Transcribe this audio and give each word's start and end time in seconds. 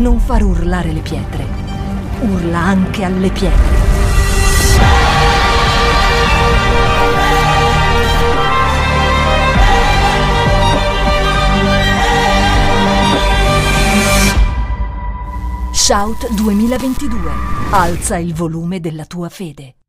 non 0.00 0.18
far 0.18 0.42
urlare 0.42 0.92
le 0.92 1.00
pietre. 1.00 1.46
Urla 2.22 2.58
anche 2.58 3.04
alle 3.04 3.30
pietre. 3.30 3.78
Shout 15.72 16.32
2022. 16.34 17.30
Alza 17.70 18.16
il 18.16 18.32
volume 18.32 18.80
della 18.80 19.04
tua 19.04 19.28
fede. 19.28 19.79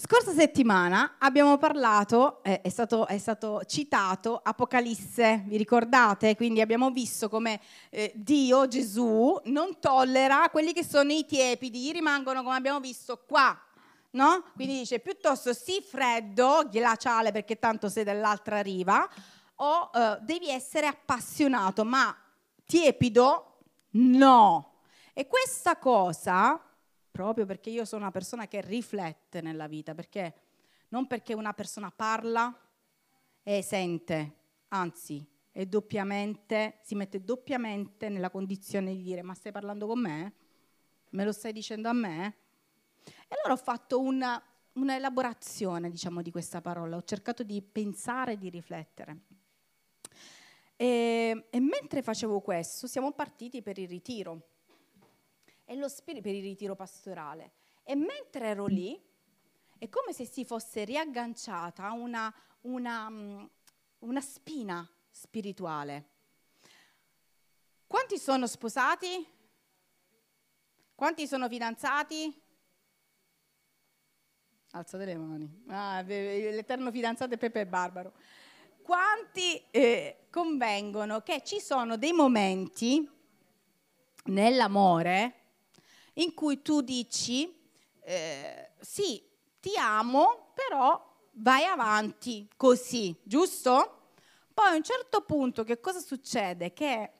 Scorsa 0.00 0.32
settimana 0.32 1.16
abbiamo 1.18 1.56
parlato, 1.58 2.40
eh, 2.44 2.60
è, 2.60 2.68
stato, 2.68 3.08
è, 3.08 3.18
stato, 3.18 3.62
citato 3.66 4.40
Apocalisse, 4.40 5.42
vi 5.46 5.56
ricordate? 5.56 6.36
Quindi 6.36 6.60
abbiamo 6.60 6.92
visto 6.92 7.28
come 7.28 7.60
eh, 7.90 8.12
Dio, 8.14 8.68
Gesù, 8.68 9.36
non 9.46 9.80
tollera 9.80 10.50
quelli 10.52 10.72
che 10.72 10.84
sono 10.84 11.10
i 11.10 11.26
tiepidi, 11.26 11.90
rimangono 11.90 12.44
come 12.44 12.54
abbiamo 12.54 12.78
visto 12.78 13.24
qua, 13.26 13.60
no? 14.10 14.44
Quindi 14.54 14.78
dice 14.78 15.00
piuttosto 15.00 15.52
sì 15.52 15.82
freddo, 15.82 16.68
glaciale 16.70 17.32
perché 17.32 17.58
tanto 17.58 17.88
sei 17.88 18.04
dall'altra 18.04 18.62
riva, 18.62 19.04
o 19.56 19.90
eh, 19.92 20.18
devi 20.20 20.48
essere 20.48 20.86
appassionato, 20.86 21.84
ma 21.84 22.16
tiepido 22.64 23.62
no. 23.90 24.74
E 25.12 25.26
questa 25.26 25.76
cosa 25.76 26.62
proprio 27.18 27.46
perché 27.46 27.68
io 27.68 27.84
sono 27.84 28.02
una 28.02 28.12
persona 28.12 28.46
che 28.46 28.60
riflette 28.60 29.40
nella 29.40 29.66
vita, 29.66 29.92
perché 29.92 30.34
non 30.90 31.08
perché 31.08 31.34
una 31.34 31.52
persona 31.52 31.90
parla 31.90 32.56
e 33.42 33.60
sente, 33.60 34.34
anzi 34.68 35.26
è 35.50 35.66
doppiamente, 35.66 36.78
si 36.84 36.94
mette 36.94 37.24
doppiamente 37.24 38.08
nella 38.08 38.30
condizione 38.30 38.94
di 38.94 39.02
dire 39.02 39.22
ma 39.22 39.34
stai 39.34 39.50
parlando 39.50 39.88
con 39.88 39.98
me? 39.98 40.32
Me 41.08 41.24
lo 41.24 41.32
stai 41.32 41.52
dicendo 41.52 41.88
a 41.88 41.92
me? 41.92 42.36
E 43.26 43.34
allora 43.34 43.54
ho 43.54 43.64
fatto 43.64 43.98
una, 43.98 44.40
una 44.74 44.94
elaborazione 44.94 45.90
diciamo, 45.90 46.22
di 46.22 46.30
questa 46.30 46.60
parola, 46.60 46.94
ho 46.94 47.02
cercato 47.02 47.42
di 47.42 47.60
pensare 47.60 48.34
e 48.34 48.38
di 48.38 48.48
riflettere. 48.48 49.22
E, 50.76 51.48
e 51.50 51.58
mentre 51.58 52.00
facevo 52.00 52.38
questo 52.38 52.86
siamo 52.86 53.10
partiti 53.10 53.60
per 53.60 53.76
il 53.76 53.88
ritiro 53.88 54.47
e 55.70 55.76
lo 55.76 55.86
spirito 55.86 56.22
per 56.22 56.34
il 56.34 56.42
ritiro 56.42 56.74
pastorale. 56.74 57.52
E 57.82 57.94
mentre 57.94 58.46
ero 58.46 58.64
lì, 58.64 58.98
è 59.76 59.88
come 59.90 60.14
se 60.14 60.24
si 60.24 60.46
fosse 60.46 60.84
riagganciata 60.84 61.92
una, 61.92 62.34
una, 62.62 63.10
mm, 63.10 63.44
una 63.98 64.20
spina 64.22 64.90
spirituale. 65.10 66.08
Quanti 67.86 68.18
sono 68.18 68.46
sposati? 68.46 69.26
Quanti 70.94 71.26
sono 71.26 71.48
fidanzati? 71.48 72.42
Alzate 74.70 75.04
le 75.04 75.16
mani. 75.16 75.64
Ah, 75.66 76.00
l'eterno 76.00 76.90
fidanzato 76.90 77.34
è 77.34 77.38
Pepe 77.38 77.66
Barbaro. 77.66 78.14
Quanti 78.82 79.62
eh, 79.70 80.28
convengono 80.30 81.20
che 81.20 81.42
ci 81.44 81.60
sono 81.60 81.98
dei 81.98 82.12
momenti 82.12 83.06
nell'amore 84.24 85.37
in 86.18 86.34
cui 86.34 86.62
tu 86.62 86.80
dici, 86.80 87.52
eh, 88.00 88.70
sì, 88.80 89.22
ti 89.60 89.72
amo, 89.76 90.52
però 90.54 91.04
vai 91.34 91.64
avanti 91.64 92.48
così, 92.56 93.14
giusto? 93.22 94.10
Poi 94.52 94.66
a 94.66 94.74
un 94.74 94.82
certo 94.82 95.22
punto 95.22 95.62
che 95.62 95.80
cosa 95.80 96.00
succede? 96.00 96.72
Che 96.72 97.10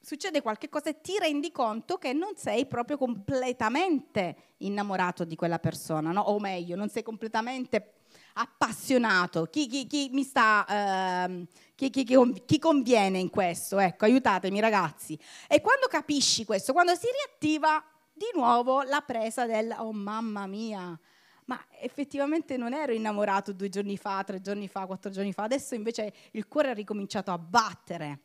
succede 0.00 0.42
qualcosa 0.42 0.90
e 0.90 1.00
ti 1.00 1.18
rendi 1.18 1.50
conto 1.50 1.96
che 1.96 2.12
non 2.12 2.36
sei 2.36 2.66
proprio 2.66 2.98
completamente 2.98 4.54
innamorato 4.58 5.24
di 5.24 5.34
quella 5.34 5.58
persona, 5.58 6.12
no? 6.12 6.20
o 6.22 6.38
meglio, 6.38 6.76
non 6.76 6.90
sei 6.90 7.02
completamente 7.02 7.94
appassionato. 8.34 9.46
Chi, 9.46 9.66
chi, 9.66 9.86
chi 9.86 10.10
mi 10.12 10.22
sta, 10.22 11.26
uh, 11.28 11.46
chi, 11.74 11.90
chi, 11.90 12.58
conviene 12.58 13.18
in 13.18 13.30
questo? 13.30 13.78
Ecco, 13.78 14.04
aiutatemi 14.04 14.60
ragazzi. 14.60 15.18
E 15.48 15.60
quando 15.62 15.86
capisci 15.88 16.44
questo, 16.44 16.72
quando 16.72 16.94
si 16.94 17.06
riattiva 17.10 17.82
di 18.18 18.28
nuovo 18.34 18.82
la 18.82 19.00
presa 19.00 19.46
del 19.46 19.74
oh 19.78 19.92
mamma 19.92 20.46
mia, 20.46 20.98
ma 21.46 21.64
effettivamente 21.80 22.58
non 22.58 22.74
ero 22.74 22.92
innamorato 22.92 23.54
due 23.54 23.70
giorni 23.70 23.96
fa, 23.96 24.22
tre 24.24 24.42
giorni 24.42 24.68
fa, 24.68 24.84
quattro 24.84 25.10
giorni 25.10 25.32
fa, 25.32 25.44
adesso 25.44 25.74
invece 25.74 26.12
il 26.32 26.46
cuore 26.48 26.70
ha 26.70 26.74
ricominciato 26.74 27.30
a 27.30 27.38
battere. 27.38 28.20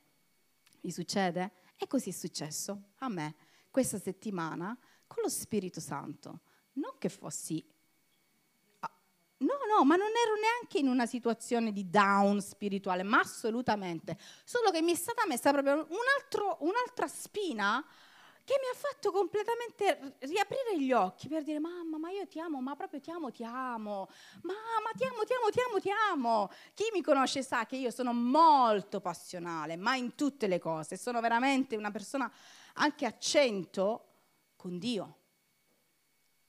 Vi 0.82 0.92
succede? 0.92 1.52
E 1.78 1.88
così 1.88 2.10
è 2.10 2.14
successo 2.14 2.90
a 2.98 3.08
me 3.08 3.36
questa 3.72 3.98
settimana 3.98 4.78
con 5.08 5.24
lo 5.24 5.30
Spirito 5.30 5.80
Santo. 5.80 6.42
Non 6.74 6.96
che 6.98 7.08
fossi... 7.08 7.66
No, 9.44 9.58
no, 9.68 9.84
ma 9.84 9.98
non 9.98 10.08
ero 10.08 10.40
neanche 10.40 10.80
in 10.80 10.88
una 10.88 11.06
situazione 11.06 11.74
di 11.74 11.90
down 11.90 12.42
spirituale, 12.42 13.04
ma 13.04 13.20
assolutamente. 13.20 14.18
Solo 14.46 14.72
che 14.72 14.82
mi 14.82 14.94
è 14.94 14.96
stata 14.96 15.26
messa 15.28 15.52
proprio 15.52 15.86
un 15.90 16.06
altro, 16.18 16.58
un'altra 16.62 17.08
spina 17.08 17.86
che 18.46 18.56
mi 18.60 18.68
ha 18.70 18.78
fatto 18.78 19.12
completamente 19.12 20.18
riaprire 20.20 20.78
gli 20.78 20.92
occhi 20.92 21.30
per 21.30 21.44
dire 21.44 21.60
mamma 21.60 21.98
ma 21.98 22.10
io 22.10 22.28
ti 22.28 22.40
amo, 22.40 22.62
ma 22.62 22.76
proprio 22.76 23.00
ti 23.00 23.10
amo, 23.10 23.32
ti 23.32 23.44
amo, 23.44 24.10
mamma 24.42 24.92
ti 24.96 25.06
amo, 25.06 25.24
ti 25.24 25.34
amo, 25.34 25.50
ti 25.50 25.60
amo, 25.60 25.80
ti 25.80 25.90
amo. 26.12 26.50
Chi 26.74 26.84
mi 26.94 27.02
conosce 27.02 27.42
sa 27.42 27.66
che 27.66 27.78
io 27.78 27.90
sono 27.90 28.12
molto 28.14 29.00
passionale, 29.00 29.78
ma 29.78 29.96
in 29.96 30.16
tutte 30.16 30.48
le 30.48 30.60
cose, 30.60 30.98
sono 30.98 31.22
veramente 31.22 31.78
una 31.78 31.92
persona 31.92 32.32
anche 32.74 33.06
a 33.06 33.18
cento 33.18 34.08
con 34.58 34.78
Dio. 34.78 35.18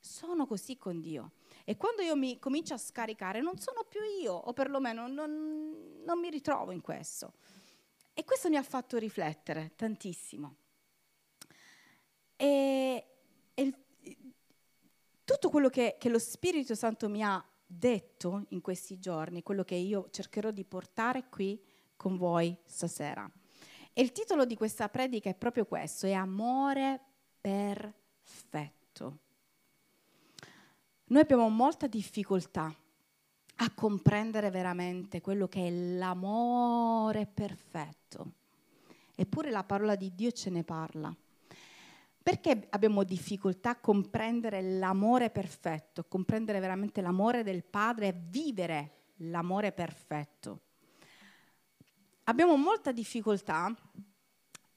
Sono 0.00 0.46
così 0.46 0.76
con 0.76 1.00
Dio. 1.00 1.32
E 1.64 1.76
quando 1.76 2.02
io 2.02 2.16
mi 2.16 2.38
comincio 2.38 2.74
a 2.74 2.78
scaricare 2.78 3.40
non 3.40 3.58
sono 3.58 3.84
più 3.84 4.00
io, 4.20 4.34
o 4.34 4.52
perlomeno 4.52 5.06
non, 5.06 6.02
non 6.04 6.18
mi 6.18 6.28
ritrovo 6.28 6.72
in 6.72 6.80
questo. 6.80 7.34
E 8.12 8.24
questo 8.24 8.48
mi 8.48 8.56
ha 8.56 8.62
fatto 8.62 8.98
riflettere 8.98 9.72
tantissimo. 9.76 10.56
E, 12.36 13.06
e 13.54 13.74
tutto 15.24 15.48
quello 15.50 15.68
che, 15.68 15.96
che 15.98 16.08
lo 16.08 16.18
Spirito 16.18 16.74
Santo 16.74 17.08
mi 17.08 17.22
ha 17.22 17.42
detto 17.66 18.44
in 18.48 18.60
questi 18.60 18.98
giorni, 18.98 19.42
quello 19.42 19.64
che 19.64 19.74
io 19.74 20.08
cercherò 20.10 20.50
di 20.50 20.64
portare 20.64 21.28
qui 21.28 21.60
con 21.96 22.16
voi 22.16 22.56
stasera. 22.64 23.30
E 23.92 24.02
il 24.02 24.12
titolo 24.12 24.44
di 24.44 24.56
questa 24.56 24.88
predica 24.88 25.30
è 25.30 25.34
proprio 25.34 25.64
questo, 25.66 26.06
è 26.06 26.12
Amore 26.12 27.00
perfetto. 27.40 29.18
Noi 31.06 31.20
abbiamo 31.20 31.48
molta 31.48 31.86
difficoltà 31.86 32.74
a 33.56 33.70
comprendere 33.72 34.50
veramente 34.50 35.20
quello 35.20 35.46
che 35.46 35.66
è 35.66 35.70
l'amore 35.70 37.26
perfetto. 37.26 38.32
Eppure 39.14 39.50
la 39.50 39.62
parola 39.62 39.94
di 39.94 40.12
Dio 40.14 40.32
ce 40.32 40.50
ne 40.50 40.64
parla. 40.64 41.14
Perché 42.24 42.68
abbiamo 42.70 43.04
difficoltà 43.04 43.70
a 43.70 43.76
comprendere 43.76 44.62
l'amore 44.62 45.28
perfetto, 45.28 46.04
comprendere 46.04 46.58
veramente 46.58 47.02
l'amore 47.02 47.42
del 47.42 47.62
Padre 47.62 48.08
e 48.08 48.18
vivere 48.30 48.92
l'amore 49.16 49.72
perfetto? 49.72 50.60
Abbiamo 52.24 52.56
molta 52.56 52.92
difficoltà 52.92 53.76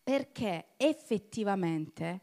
perché 0.03 0.73
effettivamente 0.75 2.21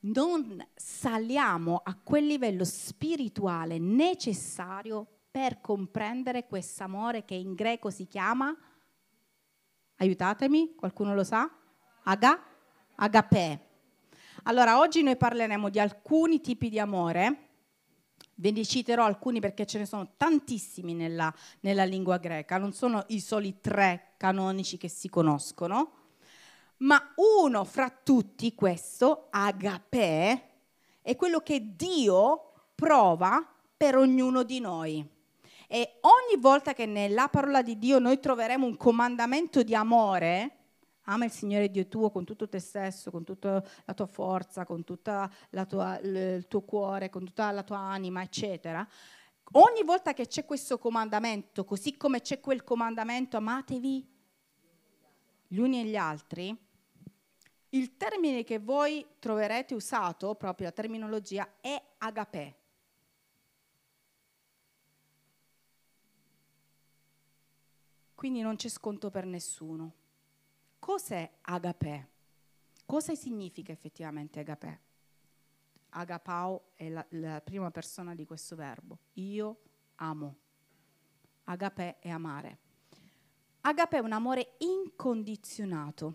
non 0.00 0.60
saliamo 0.74 1.80
a 1.80 1.94
quel 1.94 2.26
livello 2.26 2.64
spirituale 2.64 3.78
necessario 3.78 5.06
per 5.30 5.60
comprendere 5.60 6.48
questo 6.48 6.82
amore 6.82 7.24
che 7.24 7.36
in 7.36 7.54
greco 7.54 7.90
si 7.90 8.08
chiama, 8.08 8.52
aiutatemi, 9.98 10.74
qualcuno 10.74 11.14
lo 11.14 11.22
sa? 11.22 11.48
Aga? 12.02 12.44
Agape. 12.96 13.73
Allora, 14.46 14.78
oggi 14.78 15.02
noi 15.02 15.16
parleremo 15.16 15.70
di 15.70 15.80
alcuni 15.80 16.40
tipi 16.42 16.68
di 16.68 16.78
amore. 16.78 17.48
Ve 18.34 18.50
ne 18.50 18.62
citerò 18.64 19.04
alcuni 19.06 19.40
perché 19.40 19.64
ce 19.64 19.78
ne 19.78 19.86
sono 19.86 20.14
tantissimi 20.18 20.92
nella, 20.92 21.32
nella 21.60 21.84
lingua 21.84 22.18
greca, 22.18 22.58
non 22.58 22.72
sono 22.72 23.04
i 23.08 23.20
soli 23.20 23.60
tre 23.60 24.14
canonici 24.18 24.76
che 24.76 24.88
si 24.88 25.08
conoscono, 25.08 25.92
ma 26.78 27.12
uno 27.40 27.64
fra 27.64 27.88
tutti, 27.88 28.54
questo, 28.54 29.28
agape, 29.30 30.48
è 31.00 31.16
quello 31.16 31.40
che 31.40 31.74
Dio 31.76 32.52
prova 32.74 33.48
per 33.76 33.96
ognuno 33.96 34.42
di 34.42 34.60
noi. 34.60 35.08
E 35.68 36.00
ogni 36.00 36.40
volta 36.40 36.74
che 36.74 36.84
nella 36.84 37.28
parola 37.28 37.62
di 37.62 37.78
Dio 37.78 37.98
noi 37.98 38.20
troveremo 38.20 38.66
un 38.66 38.76
comandamento 38.76 39.62
di 39.62 39.74
amore, 39.74 40.63
Ama 41.04 41.26
il 41.26 41.30
Signore 41.30 41.70
Dio 41.70 41.86
tuo 41.86 42.10
con 42.10 42.24
tutto 42.24 42.48
te 42.48 42.58
stesso, 42.58 43.10
con 43.10 43.24
tutta 43.24 43.62
la 43.84 43.94
tua 43.94 44.06
forza, 44.06 44.64
con 44.64 44.84
tutto 44.84 45.30
il 45.50 46.46
tuo 46.48 46.62
cuore, 46.62 47.10
con 47.10 47.24
tutta 47.24 47.50
la 47.50 47.62
tua 47.62 47.78
anima, 47.78 48.22
eccetera. 48.22 48.86
Ogni 49.52 49.82
volta 49.84 50.14
che 50.14 50.26
c'è 50.26 50.44
questo 50.46 50.78
comandamento, 50.78 51.64
così 51.64 51.96
come 51.96 52.20
c'è 52.22 52.40
quel 52.40 52.64
comandamento, 52.64 53.36
amatevi 53.36 54.12
gli 55.48 55.58
uni 55.58 55.80
e 55.80 55.84
gli 55.84 55.96
altri, 55.96 56.56
il 57.68 57.96
termine 57.96 58.42
che 58.42 58.58
voi 58.58 59.06
troverete 59.18 59.74
usato, 59.74 60.34
proprio 60.36 60.68
la 60.68 60.72
terminologia, 60.72 61.56
è 61.60 61.80
agapè. 61.98 62.54
Quindi 68.14 68.40
non 68.40 68.56
c'è 68.56 68.68
sconto 68.68 69.10
per 69.10 69.26
nessuno. 69.26 69.92
Cos'è 70.84 71.38
agapè? 71.40 72.06
Cosa 72.84 73.14
significa 73.14 73.72
effettivamente 73.72 74.40
agapè? 74.40 74.78
Agapao 75.88 76.72
è 76.74 76.90
la, 76.90 77.02
la 77.12 77.40
prima 77.40 77.70
persona 77.70 78.14
di 78.14 78.26
questo 78.26 78.54
verbo. 78.54 78.98
Io 79.14 79.60
amo. 79.94 80.36
Agapè 81.44 82.00
è 82.00 82.10
amare. 82.10 82.58
Agapè 83.62 83.96
è 83.96 84.00
un 84.00 84.12
amore 84.12 84.56
incondizionato. 84.58 86.14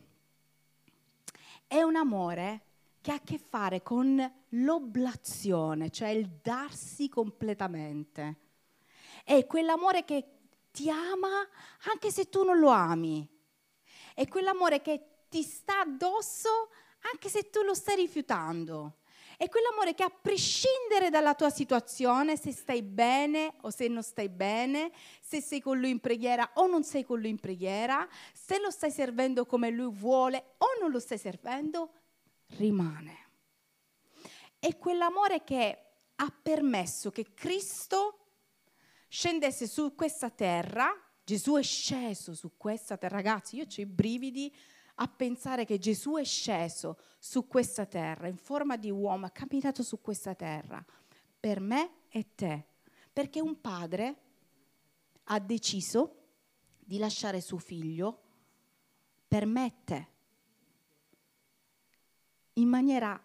È 1.65 1.81
un 1.81 1.95
amore 1.95 2.61
che 3.01 3.09
ha 3.09 3.15
a 3.15 3.21
che 3.21 3.39
fare 3.39 3.81
con 3.81 4.21
l'oblazione, 4.49 5.89
cioè 5.89 6.09
il 6.09 6.29
darsi 6.43 7.09
completamente. 7.09 8.35
È 9.23 9.47
quell'amore 9.47 10.05
che 10.05 10.25
ti 10.69 10.91
ama 10.91 11.47
anche 11.91 12.11
se 12.11 12.29
tu 12.29 12.43
non 12.43 12.59
lo 12.59 12.69
ami. 12.69 13.37
È 14.19 14.27
quell'amore 14.27 14.81
che 14.81 15.27
ti 15.29 15.43
sta 15.43 15.79
addosso 15.79 16.71
anche 17.13 17.29
se 17.29 17.49
tu 17.49 17.61
lo 17.61 17.73
stai 17.73 17.95
rifiutando. 17.95 18.97
È 19.37 19.47
quell'amore 19.47 19.93
che 19.93 20.03
a 20.03 20.09
prescindere 20.09 21.09
dalla 21.09 21.35
tua 21.35 21.49
situazione, 21.49 22.35
se 22.35 22.51
stai 22.51 22.81
bene 22.81 23.53
o 23.61 23.69
se 23.69 23.87
non 23.87 24.03
stai 24.03 24.27
bene, 24.27 24.91
se 25.21 25.39
sei 25.39 25.61
con 25.61 25.79
lui 25.79 25.91
in 25.91 26.01
preghiera 26.01 26.51
o 26.55 26.67
non 26.67 26.83
sei 26.83 27.05
con 27.05 27.21
lui 27.21 27.29
in 27.29 27.39
preghiera, 27.39 28.05
se 28.33 28.59
lo 28.59 28.69
stai 28.71 28.91
servendo 28.91 29.45
come 29.45 29.69
lui 29.69 29.89
vuole 29.89 30.55
o 30.57 30.65
non 30.81 30.91
lo 30.91 30.99
stai 30.99 31.17
servendo, 31.17 31.93
rimane. 32.57 33.29
È 34.59 34.77
quell'amore 34.77 35.45
che 35.45 35.85
ha 36.13 36.33
permesso 36.43 37.09
che 37.09 37.33
Cristo 37.33 38.31
scendesse 39.07 39.65
su 39.65 39.95
questa 39.95 40.29
terra, 40.29 40.93
Gesù 41.29 41.57
è 41.57 41.61
sceso 41.61 42.33
su 42.33 42.53
questa 42.57 42.97
terra, 42.97 43.17
ragazzi, 43.17 43.57
io 43.57 43.65
ho 43.65 43.81
i 43.81 43.85
brividi 43.85 44.51
a 44.95 45.07
pensare 45.07 45.63
che 45.63 45.77
Gesù 45.77 46.15
è 46.15 46.23
sceso 46.23 46.97
su 47.19 47.45
questa 47.47 47.85
terra 47.85 48.27
in 48.27 48.35
forma 48.35 48.77
di 48.77 48.89
uomo, 48.89 49.27
ha 49.27 49.29
camminato 49.29 49.83
su 49.83 50.01
questa 50.01 50.33
terra. 50.33 50.83
Per 51.39 51.59
me 51.59 52.07
e 52.09 52.33
te, 52.33 52.65
perché 53.13 53.41
un 53.41 53.61
padre 53.61 54.21
ha 55.25 55.39
deciso 55.39 56.29
di 56.79 56.97
lasciare 56.97 57.41
suo 57.41 57.59
figlio 57.59 58.23
per 59.27 59.45
me 59.45 59.65
e 59.67 59.73
te, 59.83 60.07
in 62.53 62.67
maniera 62.67 63.23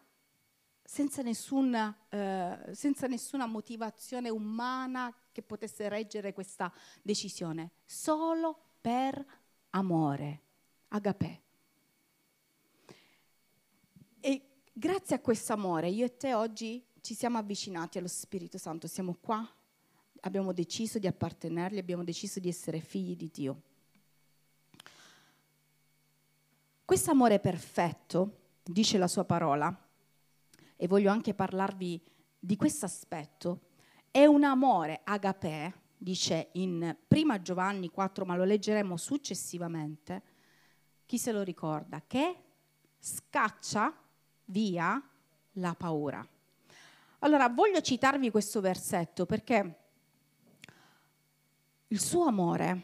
senza 0.84 1.22
nessuna, 1.22 1.96
eh, 2.10 2.74
senza 2.74 3.06
nessuna 3.06 3.46
motivazione 3.46 4.28
umana 4.28 5.10
che 5.34 5.42
potesse 5.42 5.88
reggere 5.88 6.32
questa 6.32 6.72
decisione, 7.02 7.72
solo 7.84 8.56
per 8.80 9.22
amore, 9.70 10.42
agapè. 10.88 11.40
E 14.20 14.48
grazie 14.72 15.16
a 15.16 15.20
questo 15.20 15.52
amore 15.52 15.88
io 15.88 16.04
e 16.04 16.16
te 16.16 16.34
oggi 16.34 16.86
ci 17.00 17.14
siamo 17.14 17.36
avvicinati 17.36 17.98
allo 17.98 18.06
Spirito 18.06 18.58
Santo, 18.58 18.86
siamo 18.86 19.16
qua, 19.20 19.44
abbiamo 20.20 20.52
deciso 20.52 21.00
di 21.00 21.08
appartenergli, 21.08 21.78
abbiamo 21.78 22.04
deciso 22.04 22.38
di 22.38 22.48
essere 22.48 22.78
figli 22.78 23.16
di 23.16 23.28
Dio. 23.32 23.62
Questo 26.84 27.10
amore 27.10 27.40
perfetto, 27.40 28.38
dice 28.62 28.98
la 28.98 29.08
sua 29.08 29.24
parola, 29.24 29.76
e 30.76 30.86
voglio 30.86 31.10
anche 31.10 31.34
parlarvi 31.34 32.00
di 32.38 32.56
questo 32.56 32.84
aspetto, 32.84 33.72
è 34.14 34.26
un 34.26 34.44
amore 34.44 35.00
agapè, 35.02 35.72
dice 35.98 36.50
in 36.52 36.96
prima 37.08 37.42
Giovanni 37.42 37.90
4, 37.90 38.24
ma 38.24 38.36
lo 38.36 38.44
leggeremo 38.44 38.96
successivamente, 38.96 40.22
chi 41.04 41.18
se 41.18 41.32
lo 41.32 41.42
ricorda, 41.42 42.00
che 42.06 42.36
scaccia 42.96 43.92
via 44.44 45.02
la 45.54 45.74
paura. 45.74 46.24
Allora, 47.18 47.48
voglio 47.48 47.80
citarvi 47.80 48.30
questo 48.30 48.60
versetto 48.60 49.26
perché 49.26 49.78
il 51.88 52.00
suo 52.00 52.26
amore, 52.26 52.82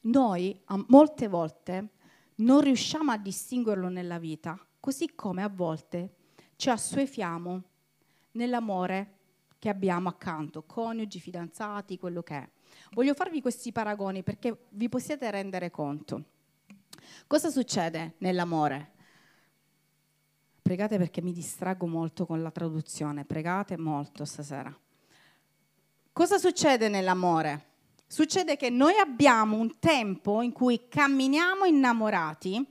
noi 0.00 0.60
molte 0.88 1.28
volte 1.28 1.90
non 2.38 2.62
riusciamo 2.62 3.12
a 3.12 3.16
distinguerlo 3.16 3.88
nella 3.88 4.18
vita, 4.18 4.58
così 4.80 5.14
come 5.14 5.44
a 5.44 5.48
volte 5.48 6.16
ci 6.56 6.68
assuefiamo 6.68 7.62
nell'amore 8.32 9.18
che 9.64 9.70
abbiamo 9.70 10.10
accanto, 10.10 10.64
coniugi, 10.64 11.18
fidanzati, 11.18 11.98
quello 11.98 12.22
che 12.22 12.34
è. 12.36 12.48
Voglio 12.92 13.14
farvi 13.14 13.40
questi 13.40 13.72
paragoni 13.72 14.22
perché 14.22 14.66
vi 14.72 14.90
possiate 14.90 15.30
rendere 15.30 15.70
conto. 15.70 16.24
Cosa 17.26 17.48
succede 17.48 18.16
nell'amore? 18.18 18.92
Pregate 20.60 20.98
perché 20.98 21.22
mi 21.22 21.32
distraggo 21.32 21.86
molto 21.86 22.26
con 22.26 22.42
la 22.42 22.50
traduzione, 22.50 23.24
pregate 23.24 23.78
molto 23.78 24.26
stasera. 24.26 24.78
Cosa 26.12 26.36
succede 26.36 26.90
nell'amore? 26.90 27.68
Succede 28.06 28.56
che 28.56 28.68
noi 28.68 28.98
abbiamo 28.98 29.56
un 29.56 29.78
tempo 29.78 30.42
in 30.42 30.52
cui 30.52 30.88
camminiamo 30.90 31.64
innamorati, 31.64 32.62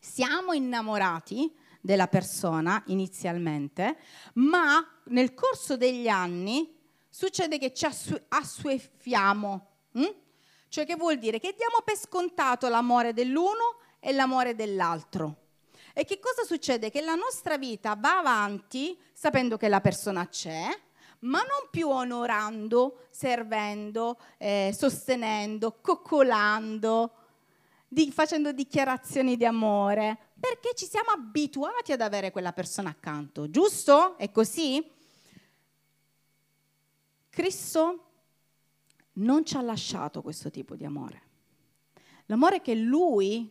siamo 0.00 0.54
innamorati 0.54 1.54
della 1.80 2.08
persona 2.08 2.82
inizialmente, 2.86 3.96
ma 4.34 4.84
nel 5.10 5.34
corso 5.34 5.76
degli 5.76 6.08
anni 6.08 6.76
succede 7.08 7.58
che 7.58 7.72
ci 7.72 7.86
assuefiamo. 8.28 9.66
Hm? 9.92 10.14
Cioè 10.68 10.86
che 10.86 10.96
vuol 10.96 11.18
dire 11.18 11.38
che 11.38 11.54
diamo 11.56 11.82
per 11.84 11.96
scontato 11.96 12.68
l'amore 12.68 13.12
dell'uno 13.12 13.78
e 13.98 14.12
l'amore 14.12 14.54
dell'altro. 14.54 15.36
E 15.92 16.04
che 16.04 16.20
cosa 16.20 16.44
succede? 16.44 16.90
Che 16.90 17.00
la 17.00 17.14
nostra 17.14 17.58
vita 17.58 17.96
va 17.96 18.18
avanti 18.18 18.96
sapendo 19.12 19.56
che 19.56 19.68
la 19.68 19.80
persona 19.80 20.28
c'è, 20.28 20.66
ma 21.20 21.38
non 21.38 21.68
più 21.70 21.88
onorando, 21.88 23.06
servendo, 23.10 24.16
eh, 24.38 24.74
sostenendo, 24.76 25.78
coccolando, 25.80 27.12
di, 27.88 28.10
facendo 28.12 28.52
dichiarazioni 28.52 29.36
di 29.36 29.44
amore, 29.44 30.16
perché 30.38 30.70
ci 30.74 30.86
siamo 30.86 31.10
abituati 31.10 31.92
ad 31.92 32.00
avere 32.00 32.30
quella 32.30 32.52
persona 32.52 32.90
accanto, 32.90 33.50
giusto? 33.50 34.16
È 34.16 34.30
così? 34.30 34.98
Cristo 37.40 38.04
non 39.14 39.46
ci 39.46 39.56
ha 39.56 39.62
lasciato 39.62 40.20
questo 40.20 40.50
tipo 40.50 40.76
di 40.76 40.84
amore. 40.84 41.22
L'amore 42.26 42.60
che 42.60 42.74
Lui 42.74 43.50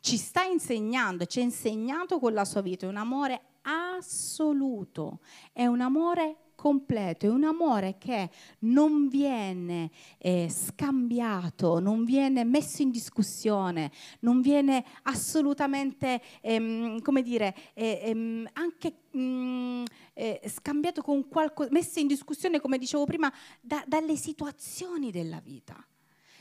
ci 0.00 0.16
sta 0.16 0.42
insegnando, 0.42 1.24
ci 1.26 1.38
ha 1.38 1.42
insegnato 1.44 2.18
con 2.18 2.32
la 2.32 2.44
sua 2.44 2.60
vita, 2.60 2.86
è 2.86 2.88
un 2.88 2.96
amore 2.96 3.40
assoluto, 3.62 5.20
è 5.52 5.64
un 5.66 5.80
amore 5.80 6.48
completo, 6.56 7.26
è 7.26 7.28
un 7.28 7.44
amore 7.44 7.98
che 7.98 8.30
non 8.60 9.06
viene 9.06 9.92
eh, 10.18 10.48
scambiato, 10.50 11.78
non 11.78 12.02
viene 12.02 12.42
messo 12.42 12.82
in 12.82 12.90
discussione, 12.90 13.92
non 14.20 14.40
viene 14.40 14.84
assolutamente, 15.02 16.20
ehm, 16.40 17.00
come 17.00 17.22
dire, 17.22 17.54
eh, 17.74 18.00
ehm, 18.06 18.48
anche 18.54 18.92
mm, 19.16 19.84
eh, 20.18 20.40
scambiato 20.48 21.00
con 21.00 21.28
qualcosa, 21.28 21.70
messo 21.70 22.00
in 22.00 22.08
discussione, 22.08 22.60
come 22.60 22.76
dicevo 22.76 23.04
prima, 23.04 23.32
da, 23.60 23.84
dalle 23.86 24.16
situazioni 24.16 25.12
della 25.12 25.38
vita. 25.38 25.86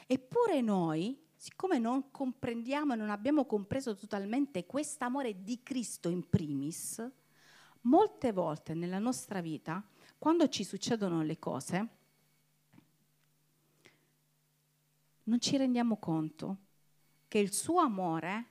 Eppure 0.07 0.61
noi 0.61 1.15
siccome 1.35 1.77
non 1.77 2.09
comprendiamo 2.09 2.93
e 2.93 2.95
non 2.95 3.11
abbiamo 3.11 3.45
compreso 3.45 3.95
totalmente 3.95 4.65
quest'amore 4.65 5.43
di 5.43 5.61
Cristo 5.61 6.09
in 6.09 6.27
primis, 6.27 7.07
molte 7.81 8.31
volte 8.31 8.73
nella 8.73 8.97
nostra 8.97 9.39
vita, 9.41 9.87
quando 10.17 10.49
ci 10.49 10.63
succedono 10.63 11.21
le 11.21 11.37
cose, 11.37 11.87
non 15.25 15.39
ci 15.39 15.55
rendiamo 15.57 15.97
conto 15.97 16.57
che 17.27 17.37
il 17.37 17.53
suo 17.53 17.79
amore 17.81 18.45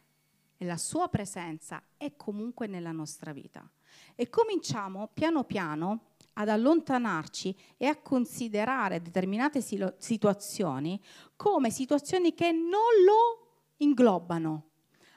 e 0.56 0.64
la 0.64 0.76
sua 0.76 1.08
presenza 1.08 1.82
è 1.96 2.14
comunque 2.14 2.68
nella 2.68 2.92
nostra 2.92 3.32
vita. 3.32 3.68
E 4.14 4.28
cominciamo 4.28 5.10
piano 5.12 5.44
piano 5.44 6.00
ad 6.34 6.48
allontanarci 6.48 7.56
e 7.76 7.86
a 7.86 7.96
considerare 7.96 9.00
determinate 9.00 9.60
situazioni 9.60 11.00
come 11.34 11.70
situazioni 11.70 12.34
che 12.34 12.52
non 12.52 13.04
lo 13.04 13.46
inglobano. 13.78 14.64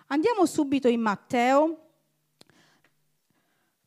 Andiamo 0.08 0.46
subito 0.46 0.88
in 0.88 1.02
Matteo, 1.02 1.88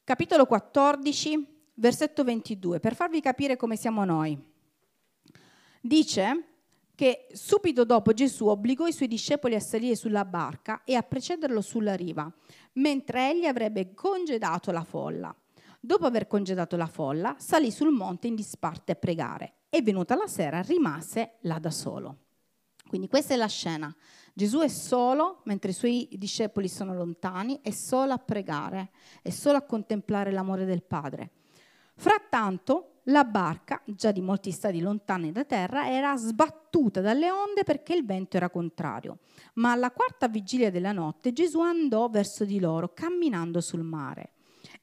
capitolo 0.04 0.46
14, 0.46 1.46
versetto 1.74 2.22
22, 2.22 2.80
per 2.80 2.94
farvi 2.94 3.20
capire 3.20 3.56
come 3.56 3.76
siamo 3.76 4.04
noi. 4.04 4.38
Dice 5.80 6.51
che 6.94 7.26
subito 7.32 7.84
dopo 7.84 8.12
Gesù 8.12 8.46
obbligò 8.46 8.86
i 8.86 8.92
suoi 8.92 9.08
discepoli 9.08 9.54
a 9.54 9.60
salire 9.60 9.96
sulla 9.96 10.24
barca 10.24 10.82
e 10.84 10.94
a 10.94 11.02
precederlo 11.02 11.60
sulla 11.60 11.94
riva, 11.94 12.30
mentre 12.74 13.30
egli 13.30 13.46
avrebbe 13.46 13.94
congedato 13.94 14.70
la 14.70 14.84
folla. 14.84 15.34
Dopo 15.80 16.06
aver 16.06 16.26
congedato 16.26 16.76
la 16.76 16.86
folla, 16.86 17.34
salì 17.38 17.70
sul 17.70 17.90
monte 17.90 18.28
in 18.28 18.34
disparte 18.34 18.92
a 18.92 18.96
pregare 18.96 19.54
e 19.68 19.82
venuta 19.82 20.14
la 20.14 20.28
sera 20.28 20.60
rimase 20.60 21.38
là 21.40 21.58
da 21.58 21.70
solo. 21.70 22.18
Quindi 22.86 23.08
questa 23.08 23.34
è 23.34 23.36
la 23.36 23.48
scena. 23.48 23.94
Gesù 24.34 24.60
è 24.60 24.68
solo, 24.68 25.40
mentre 25.44 25.70
i 25.70 25.74
suoi 25.74 26.08
discepoli 26.12 26.68
sono 26.68 26.94
lontani, 26.94 27.58
è 27.62 27.70
solo 27.70 28.12
a 28.12 28.18
pregare, 28.18 28.90
è 29.22 29.30
solo 29.30 29.56
a 29.56 29.62
contemplare 29.62 30.30
l'amore 30.30 30.66
del 30.66 30.82
Padre. 30.82 31.30
Frattanto 31.96 32.91
la 33.06 33.24
barca, 33.24 33.82
già 33.84 34.12
di 34.12 34.20
molti 34.20 34.52
stadi 34.52 34.80
lontani 34.80 35.32
da 35.32 35.44
terra, 35.44 35.90
era 35.90 36.16
sbattuta 36.16 37.00
dalle 37.00 37.30
onde 37.30 37.64
perché 37.64 37.94
il 37.94 38.04
vento 38.04 38.36
era 38.36 38.48
contrario. 38.48 39.18
Ma 39.54 39.72
alla 39.72 39.90
quarta 39.90 40.28
vigilia 40.28 40.70
della 40.70 40.92
notte 40.92 41.32
Gesù 41.32 41.60
andò 41.60 42.08
verso 42.08 42.44
di 42.44 42.60
loro, 42.60 42.92
camminando 42.92 43.60
sul 43.60 43.82
mare. 43.82 44.34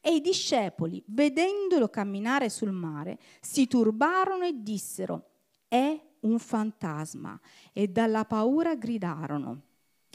E 0.01 0.15
i 0.15 0.21
discepoli, 0.21 1.01
vedendolo 1.07 1.87
camminare 1.87 2.49
sul 2.49 2.71
mare, 2.71 3.19
si 3.39 3.67
turbarono 3.67 4.45
e 4.45 4.53
dissero, 4.61 5.29
è 5.67 5.97
un 6.21 6.39
fantasma, 6.39 7.39
e 7.71 7.87
dalla 7.87 8.25
paura 8.25 8.75
gridarono. 8.75 9.61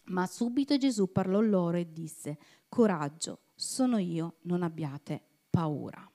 Ma 0.06 0.26
subito 0.26 0.76
Gesù 0.76 1.10
parlò 1.10 1.40
loro 1.40 1.78
e 1.78 1.90
disse, 1.90 2.36
coraggio, 2.68 3.40
sono 3.54 3.96
io, 3.96 4.36
non 4.42 4.62
abbiate 4.62 5.22
paura. 5.48 6.06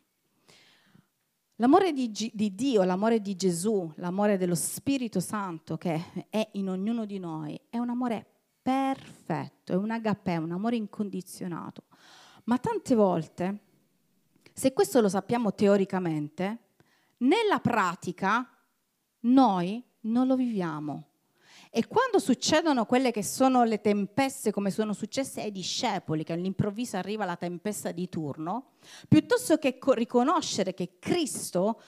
L'amore 1.61 1.91
di, 1.91 2.09
G- 2.09 2.31
di, 2.33 2.55
Dio, 2.55 2.83
l'amore 2.83 3.19
di 3.19 3.35
Gesù, 3.35 3.91
l'amore 3.95 4.37
dello 4.37 4.55
Spirito 4.55 5.19
Santo 5.19 5.77
che 5.77 6.27
è 6.29 6.47
in 6.53 6.69
ognuno 6.69 7.03
di 7.03 7.19
noi 7.19 7.59
è 7.69 7.77
un 7.77 7.89
amore 7.89 8.25
perfetto, 8.61 9.73
è 9.73 9.75
un 9.75 9.91
agapè, 9.91 10.37
un 10.37 10.53
amore 10.53 10.77
incondizionato. 10.77 11.83
Ma 12.45 12.57
tante 12.59 12.95
volte, 12.95 13.59
se 14.53 14.71
questo 14.71 15.01
lo 15.01 15.09
sappiamo 15.09 15.53
teoricamente, 15.53 16.59
nella 17.17 17.59
pratica 17.59 18.49
noi 19.21 19.83
non 20.01 20.27
lo 20.27 20.37
viviamo. 20.37 21.07
E 21.71 21.85
quando 21.85 22.17
succedono 22.17 22.85
quelle 22.85 23.11
che 23.11 23.23
sono 23.23 23.63
le 23.63 23.79
tempeste, 23.79 24.51
come 24.51 24.71
sono 24.71 24.93
successe 24.93 25.41
ai 25.41 25.51
discepoli, 25.51 26.23
che 26.23 26.33
all'improvviso 26.33 26.97
arriva 26.97 27.25
la 27.25 27.35
tempesta 27.35 27.91
di 27.91 28.09
turno, 28.09 28.71
piuttosto 29.07 29.57
che 29.57 29.77
riconoscere 29.93 30.73
che 30.73 30.97
Cristo 30.97 31.79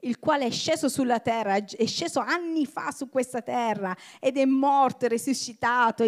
il 0.00 0.18
quale 0.18 0.46
è 0.46 0.50
sceso 0.50 0.88
sulla 0.88 1.18
terra, 1.18 1.54
è 1.54 1.86
sceso 1.86 2.20
anni 2.20 2.66
fa 2.66 2.90
su 2.92 3.08
questa 3.08 3.42
terra 3.42 3.96
ed 4.20 4.36
è 4.36 4.44
morto, 4.44 5.06
è 5.06 5.08
risuscitato 5.08 6.04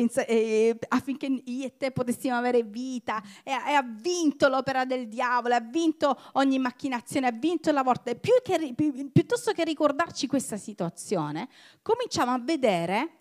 affinché 0.88 1.26
io 1.44 1.66
e 1.66 1.76
te 1.76 1.90
potessimo 1.90 2.36
avere 2.36 2.62
vita 2.62 3.22
e, 3.42 3.50
ha 3.50 3.82
vinto 3.82 4.48
l'opera 4.48 4.84
del 4.84 5.08
diavolo, 5.08 5.54
ha 5.54 5.60
vinto 5.60 6.16
ogni 6.32 6.58
macchinazione, 6.58 7.26
ha 7.26 7.32
vinto 7.32 7.72
la 7.72 7.82
morte. 7.82 8.18
Che, 8.20 8.74
piuttosto 9.12 9.52
che 9.52 9.64
ricordarci 9.64 10.26
questa 10.26 10.56
situazione, 10.56 11.48
cominciamo 11.82 12.32
a 12.32 12.38
vedere 12.38 13.18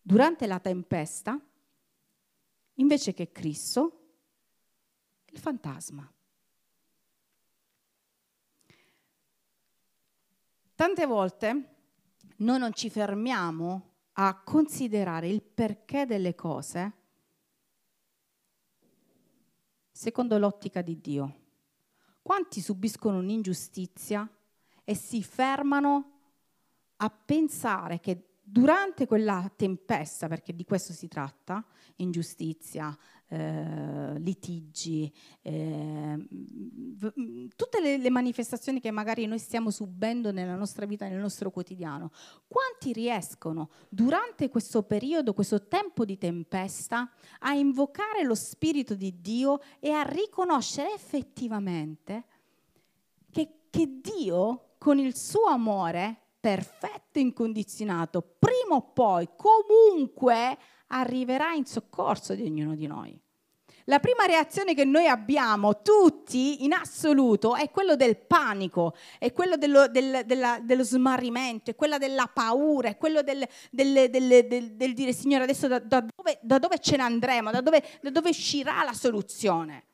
durante 0.00 0.46
la 0.46 0.58
tempesta, 0.58 1.38
invece 2.74 3.12
che 3.12 3.30
Cristo, 3.30 3.98
il 5.26 5.38
fantasma. 5.38 6.10
Tante 10.80 11.04
volte 11.04 11.74
noi 12.36 12.58
non 12.58 12.72
ci 12.72 12.88
fermiamo 12.88 13.88
a 14.12 14.40
considerare 14.42 15.28
il 15.28 15.42
perché 15.42 16.06
delle 16.06 16.34
cose 16.34 16.92
secondo 19.92 20.38
l'ottica 20.38 20.80
di 20.80 20.98
Dio. 20.98 21.34
Quanti 22.22 22.62
subiscono 22.62 23.18
un'ingiustizia 23.18 24.26
e 24.82 24.94
si 24.94 25.22
fermano 25.22 26.12
a 26.96 27.10
pensare 27.10 28.00
che 28.00 28.29
durante 28.50 29.06
quella 29.06 29.50
tempesta, 29.54 30.26
perché 30.26 30.54
di 30.54 30.64
questo 30.64 30.92
si 30.92 31.06
tratta, 31.06 31.64
ingiustizia, 31.96 32.96
eh, 33.28 34.18
litigi, 34.18 35.12
eh, 35.42 36.26
tutte 37.54 37.80
le, 37.80 37.96
le, 37.96 38.10
manifestazioni 38.10 38.80
che 38.80 38.90
magari 38.90 39.26
noi 39.26 39.38
stiamo 39.38 39.70
subendo 39.70 40.32
nella 40.32 40.56
nostra 40.56 40.84
vita, 40.84 41.06
nel 41.06 41.20
nostro 41.20 41.52
quotidiano, 41.52 42.10
quanti 42.48 42.92
riescono 42.92 43.70
durante 43.88 44.48
questo 44.48 44.82
periodo, 44.82 45.32
questo 45.32 45.68
tempo 45.68 46.04
di 46.04 46.18
tempesta, 46.18 47.08
a 47.40 47.52
invocare 47.52 48.24
lo 48.24 48.34
Spirito 48.34 48.94
di 48.94 49.20
Dio 49.20 49.60
e 49.78 49.92
a 49.92 50.02
riconoscere 50.02 50.92
effettivamente 50.92 52.24
che, 53.30 53.60
che 53.70 54.00
Dio, 54.00 54.70
con 54.76 54.98
il 54.98 55.14
suo 55.14 55.44
amore, 55.44 56.19
perfetto 56.40 57.18
e 57.18 57.20
incondizionato, 57.20 58.22
prima 58.38 58.76
o 58.76 58.92
poi, 58.92 59.28
comunque, 59.36 60.56
arriverà 60.88 61.52
in 61.52 61.66
soccorso 61.66 62.34
di 62.34 62.42
ognuno 62.42 62.74
di 62.74 62.86
noi. 62.86 63.20
La 63.84 63.98
prima 63.98 64.24
reazione 64.24 64.74
che 64.74 64.84
noi 64.84 65.08
abbiamo 65.08 65.82
tutti 65.82 66.64
in 66.64 66.72
assoluto 66.72 67.56
è 67.56 67.70
quello 67.70 67.96
del 67.96 68.16
panico, 68.18 68.94
è 69.18 69.32
quello 69.32 69.56
dello, 69.56 69.88
del, 69.88 70.22
della, 70.26 70.60
dello 70.62 70.84
smarrimento, 70.84 71.70
è 71.70 71.74
quella 71.74 71.98
della 71.98 72.30
paura, 72.32 72.90
è 72.90 72.96
quello 72.96 73.22
del, 73.22 73.44
del, 73.70 74.10
del 74.10 74.94
dire 74.94 75.12
Signore 75.12 75.44
adesso 75.44 75.66
da, 75.66 75.78
da, 75.80 76.04
dove, 76.14 76.38
da, 76.40 76.58
dove, 76.58 76.78
ce 76.78 76.96
ne 76.96 77.02
andremo, 77.02 77.50
da 77.50 77.60
dove, 77.60 77.82
da 78.00 78.10
dove 78.10 78.28
uscirà 78.28 78.84
la 78.84 78.92
soluzione 78.92 79.86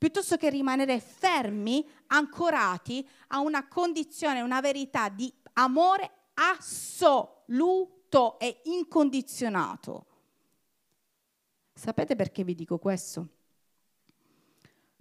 piuttosto 0.00 0.38
che 0.38 0.48
rimanere 0.48 0.98
fermi, 0.98 1.86
ancorati 2.06 3.06
a 3.28 3.40
una 3.40 3.68
condizione, 3.68 4.40
una 4.40 4.60
verità 4.60 5.10
di 5.10 5.30
amore 5.54 6.10
assoluto 6.34 8.38
e 8.38 8.60
incondizionato. 8.64 10.06
Sapete 11.72 12.16
perché 12.16 12.44
vi 12.44 12.54
dico 12.54 12.78
questo? 12.78 13.28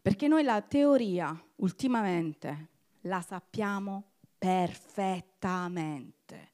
Perché 0.01 0.27
noi 0.27 0.43
la 0.43 0.61
teoria 0.61 1.37
ultimamente 1.57 2.67
la 3.01 3.21
sappiamo 3.21 4.11
perfettamente. 4.37 6.51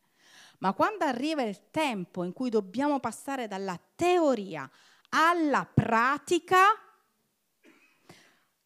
Ma 0.60 0.74
quando 0.74 1.06
arriva 1.06 1.44
il 1.44 1.70
tempo 1.70 2.24
in 2.24 2.34
cui 2.34 2.50
dobbiamo 2.50 3.00
passare 3.00 3.48
dalla 3.48 3.80
teoria 3.96 4.68
alla 5.10 5.66
pratica, 5.66 6.58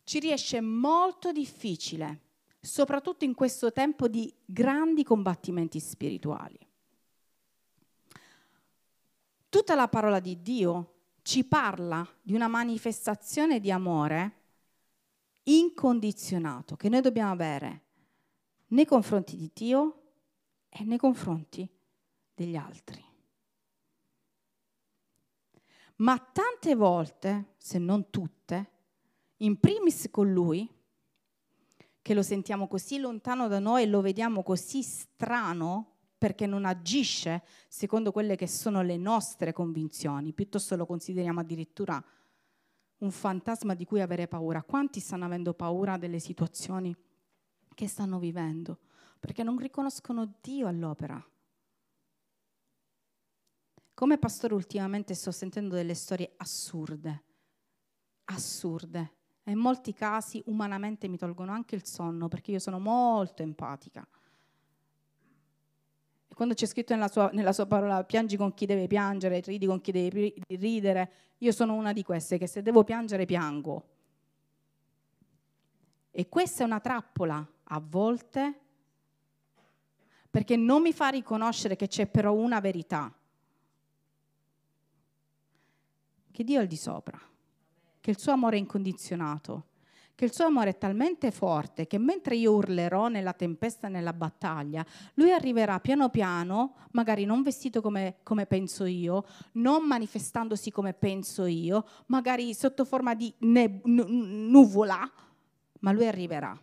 ci 0.03 0.19
riesce 0.19 0.61
molto 0.61 1.31
difficile 1.31 2.28
soprattutto 2.59 3.23
in 3.25 3.33
questo 3.33 3.71
tempo 3.71 4.07
di 4.07 4.33
grandi 4.45 5.03
combattimenti 5.03 5.79
spirituali. 5.79 6.59
Tutta 9.49 9.75
la 9.75 9.87
parola 9.87 10.19
di 10.19 10.41
Dio 10.41 10.93
ci 11.21 11.43
parla 11.43 12.07
di 12.21 12.33
una 12.33 12.47
manifestazione 12.47 13.59
di 13.59 13.71
amore 13.71 14.37
incondizionato 15.43 16.75
che 16.75 16.89
noi 16.89 17.01
dobbiamo 17.01 17.31
avere 17.31 17.83
nei 18.67 18.85
confronti 18.85 19.35
di 19.35 19.49
Dio 19.53 20.01
e 20.69 20.83
nei 20.83 20.97
confronti 20.97 21.67
degli 22.35 22.55
altri. 22.55 23.03
Ma 25.97 26.17
tante 26.17 26.75
volte, 26.75 27.55
se 27.57 27.77
non 27.77 28.09
tutte, 28.09 28.71
in 29.37 29.59
primis 29.59 30.07
con 30.11 30.31
Lui, 30.31 30.69
che 32.01 32.13
lo 32.13 32.23
sentiamo 32.23 32.67
così 32.67 32.99
lontano 32.99 33.47
da 33.47 33.59
noi 33.59 33.83
e 33.83 33.87
lo 33.87 34.01
vediamo 34.01 34.43
così 34.43 34.81
strano 34.81 35.97
perché 36.17 36.45
non 36.45 36.65
agisce 36.65 37.43
secondo 37.69 38.11
quelle 38.11 38.35
che 38.35 38.47
sono 38.47 38.81
le 38.81 38.97
nostre 38.97 39.53
convinzioni, 39.53 40.33
piuttosto 40.33 40.75
lo 40.75 40.85
consideriamo 40.85 41.39
addirittura 41.39 42.03
un 42.99 43.11
fantasma 43.11 43.73
di 43.73 43.85
cui 43.85 44.01
avere 44.01 44.27
paura. 44.27 44.63
Quanti 44.63 44.99
stanno 44.99 45.25
avendo 45.25 45.53
paura 45.53 45.97
delle 45.97 46.19
situazioni 46.19 46.95
che 47.73 47.87
stanno 47.87 48.19
vivendo? 48.19 48.79
Perché 49.19 49.43
non 49.43 49.57
riconoscono 49.57 50.35
Dio 50.41 50.67
all'opera. 50.67 51.23
Come 53.93 54.17
pastore 54.17 54.53
ultimamente 54.53 55.13
sto 55.13 55.31
sentendo 55.31 55.75
delle 55.75 55.93
storie 55.93 56.33
assurde, 56.37 57.23
assurde, 58.25 59.18
e 59.49 59.53
in 59.53 59.57
molti 59.57 59.93
casi 59.93 60.43
umanamente 60.45 61.07
mi 61.07 61.17
tolgono 61.17 61.51
anche 61.51 61.73
il 61.73 61.83
sonno 61.83 62.27
perché 62.27 62.51
io 62.51 62.59
sono 62.59 62.77
molto 62.77 63.41
empatica. 63.41 64.07
E 66.27 66.35
quando 66.35 66.53
c'è 66.53 66.67
scritto 66.67 66.93
nella 66.93 67.07
sua, 67.07 67.31
nella 67.33 67.51
sua 67.51 67.65
parola 67.65 68.03
piangi 68.03 68.37
con 68.37 68.53
chi 68.53 68.67
deve 68.67 68.85
piangere, 68.85 69.39
ridi 69.39 69.65
con 69.65 69.81
chi 69.81 69.91
deve 69.91 70.35
ridere, 70.49 71.11
io 71.39 71.51
sono 71.51 71.73
una 71.73 71.93
di 71.93 72.03
queste 72.03 72.37
che 72.37 72.45
se 72.45 72.61
devo 72.61 72.83
piangere 72.83 73.25
piango. 73.25 73.87
E 76.11 76.29
questa 76.29 76.61
è 76.61 76.65
una 76.67 76.79
trappola 76.79 77.43
a 77.63 77.81
volte, 77.83 78.59
perché 80.29 80.55
non 80.57 80.83
mi 80.83 80.93
fa 80.93 81.07
riconoscere 81.07 81.75
che 81.75 81.87
c'è 81.87 82.05
però 82.05 82.33
una 82.33 82.59
verità, 82.59 83.11
che 86.29 86.43
Dio 86.43 86.59
è 86.59 86.61
al 86.61 86.67
di 86.67 86.77
sopra, 86.77 87.19
che 88.01 88.11
il 88.11 88.19
suo 88.19 88.31
amore 88.31 88.57
è 88.57 88.59
incondizionato, 88.59 89.65
che 90.15 90.25
il 90.25 90.33
suo 90.33 90.45
amore 90.45 90.71
è 90.71 90.77
talmente 90.77 91.31
forte 91.31 91.87
che 91.87 91.97
mentre 91.97 92.35
io 92.35 92.53
urlerò 92.53 93.07
nella 93.07 93.31
tempesta 93.31 93.87
e 93.87 93.89
nella 93.89 94.11
battaglia, 94.11 94.85
lui 95.13 95.31
arriverà 95.31 95.79
piano 95.79 96.09
piano, 96.09 96.75
magari 96.91 97.23
non 97.23 97.41
vestito 97.41 97.81
come, 97.81 98.17
come 98.23 98.45
penso 98.45 98.83
io, 98.83 99.23
non 99.53 99.85
manifestandosi 99.85 100.71
come 100.71 100.93
penso 100.93 101.45
io, 101.45 101.85
magari 102.07 102.53
sotto 102.53 102.83
forma 102.83 103.15
di 103.15 103.33
ne, 103.39 103.79
nuvola, 103.83 105.09
ma 105.79 105.91
lui 105.91 106.05
arriverà. 106.05 106.59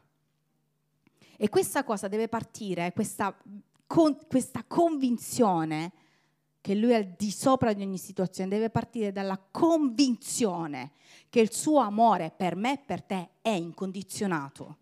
E 1.38 1.48
questa 1.48 1.82
cosa 1.82 2.08
deve 2.08 2.28
partire, 2.28 2.92
questa, 2.92 3.34
con, 3.86 4.18
questa 4.28 4.64
convinzione 4.66 5.92
che 6.66 6.74
lui 6.74 6.90
è 6.90 6.94
al 6.96 7.14
di 7.16 7.30
sopra 7.30 7.72
di 7.72 7.82
ogni 7.82 7.96
situazione, 7.96 8.50
deve 8.50 8.70
partire 8.70 9.12
dalla 9.12 9.38
convinzione 9.38 10.94
che 11.28 11.38
il 11.38 11.52
suo 11.52 11.78
amore 11.78 12.32
per 12.36 12.56
me 12.56 12.72
e 12.72 12.78
per 12.84 13.04
te 13.04 13.28
è 13.40 13.50
incondizionato. 13.50 14.76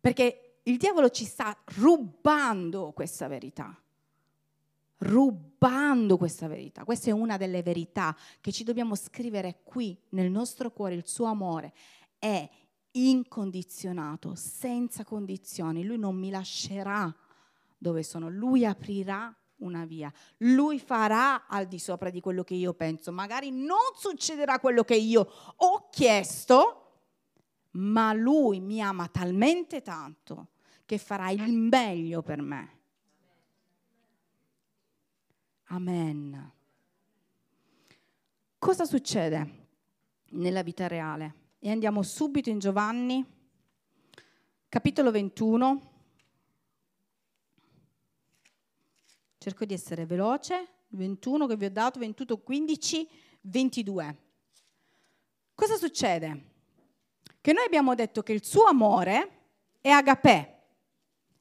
Perché 0.00 0.60
il 0.62 0.76
diavolo 0.76 1.10
ci 1.10 1.24
sta 1.24 1.58
rubando 1.78 2.92
questa 2.92 3.26
verità. 3.26 3.76
Rubando 4.98 6.16
questa 6.18 6.46
verità. 6.46 6.84
Questa 6.84 7.10
è 7.10 7.12
una 7.12 7.36
delle 7.36 7.64
verità 7.64 8.16
che 8.40 8.52
ci 8.52 8.62
dobbiamo 8.62 8.94
scrivere 8.94 9.62
qui 9.64 9.98
nel 10.10 10.30
nostro 10.30 10.70
cuore. 10.70 10.94
Il 10.94 11.08
suo 11.08 11.26
amore 11.26 11.72
è 12.16 12.48
incondizionato, 12.92 14.36
senza 14.36 15.02
condizioni. 15.02 15.82
Lui 15.82 15.98
non 15.98 16.14
mi 16.14 16.30
lascerà 16.30 17.12
dove 17.80 18.02
sono. 18.02 18.28
Lui 18.28 18.66
aprirà 18.66 19.34
una 19.56 19.84
via. 19.86 20.12
Lui 20.38 20.78
farà 20.78 21.46
al 21.46 21.66
di 21.66 21.78
sopra 21.78 22.10
di 22.10 22.20
quello 22.20 22.44
che 22.44 22.54
io 22.54 22.74
penso. 22.74 23.10
Magari 23.10 23.50
non 23.50 23.78
succederà 23.96 24.60
quello 24.60 24.84
che 24.84 24.96
io 24.96 25.26
ho 25.56 25.88
chiesto, 25.90 26.76
ma 27.72 28.12
lui 28.12 28.60
mi 28.60 28.82
ama 28.82 29.08
talmente 29.08 29.80
tanto 29.80 30.48
che 30.84 30.98
farà 30.98 31.30
il 31.30 31.52
meglio 31.52 32.22
per 32.22 32.42
me. 32.42 32.78
Amen. 35.64 36.52
Cosa 38.58 38.84
succede 38.84 39.68
nella 40.30 40.62
vita 40.62 40.86
reale? 40.86 41.34
E 41.60 41.70
andiamo 41.70 42.02
subito 42.02 42.50
in 42.50 42.58
Giovanni, 42.58 43.24
capitolo 44.68 45.10
21. 45.10 45.89
Cerco 49.42 49.64
di 49.64 49.72
essere 49.72 50.04
veloce. 50.04 50.68
21 50.88 51.46
che 51.46 51.56
vi 51.56 51.64
ho 51.64 51.70
dato, 51.70 51.98
21, 51.98 52.36
15, 52.36 53.08
22. 53.40 54.16
Cosa 55.54 55.76
succede? 55.76 56.44
Che 57.40 57.52
noi 57.54 57.64
abbiamo 57.64 57.94
detto 57.94 58.22
che 58.22 58.34
il 58.34 58.44
suo 58.44 58.64
amore 58.64 59.38
è 59.80 59.88
agapè, 59.88 60.62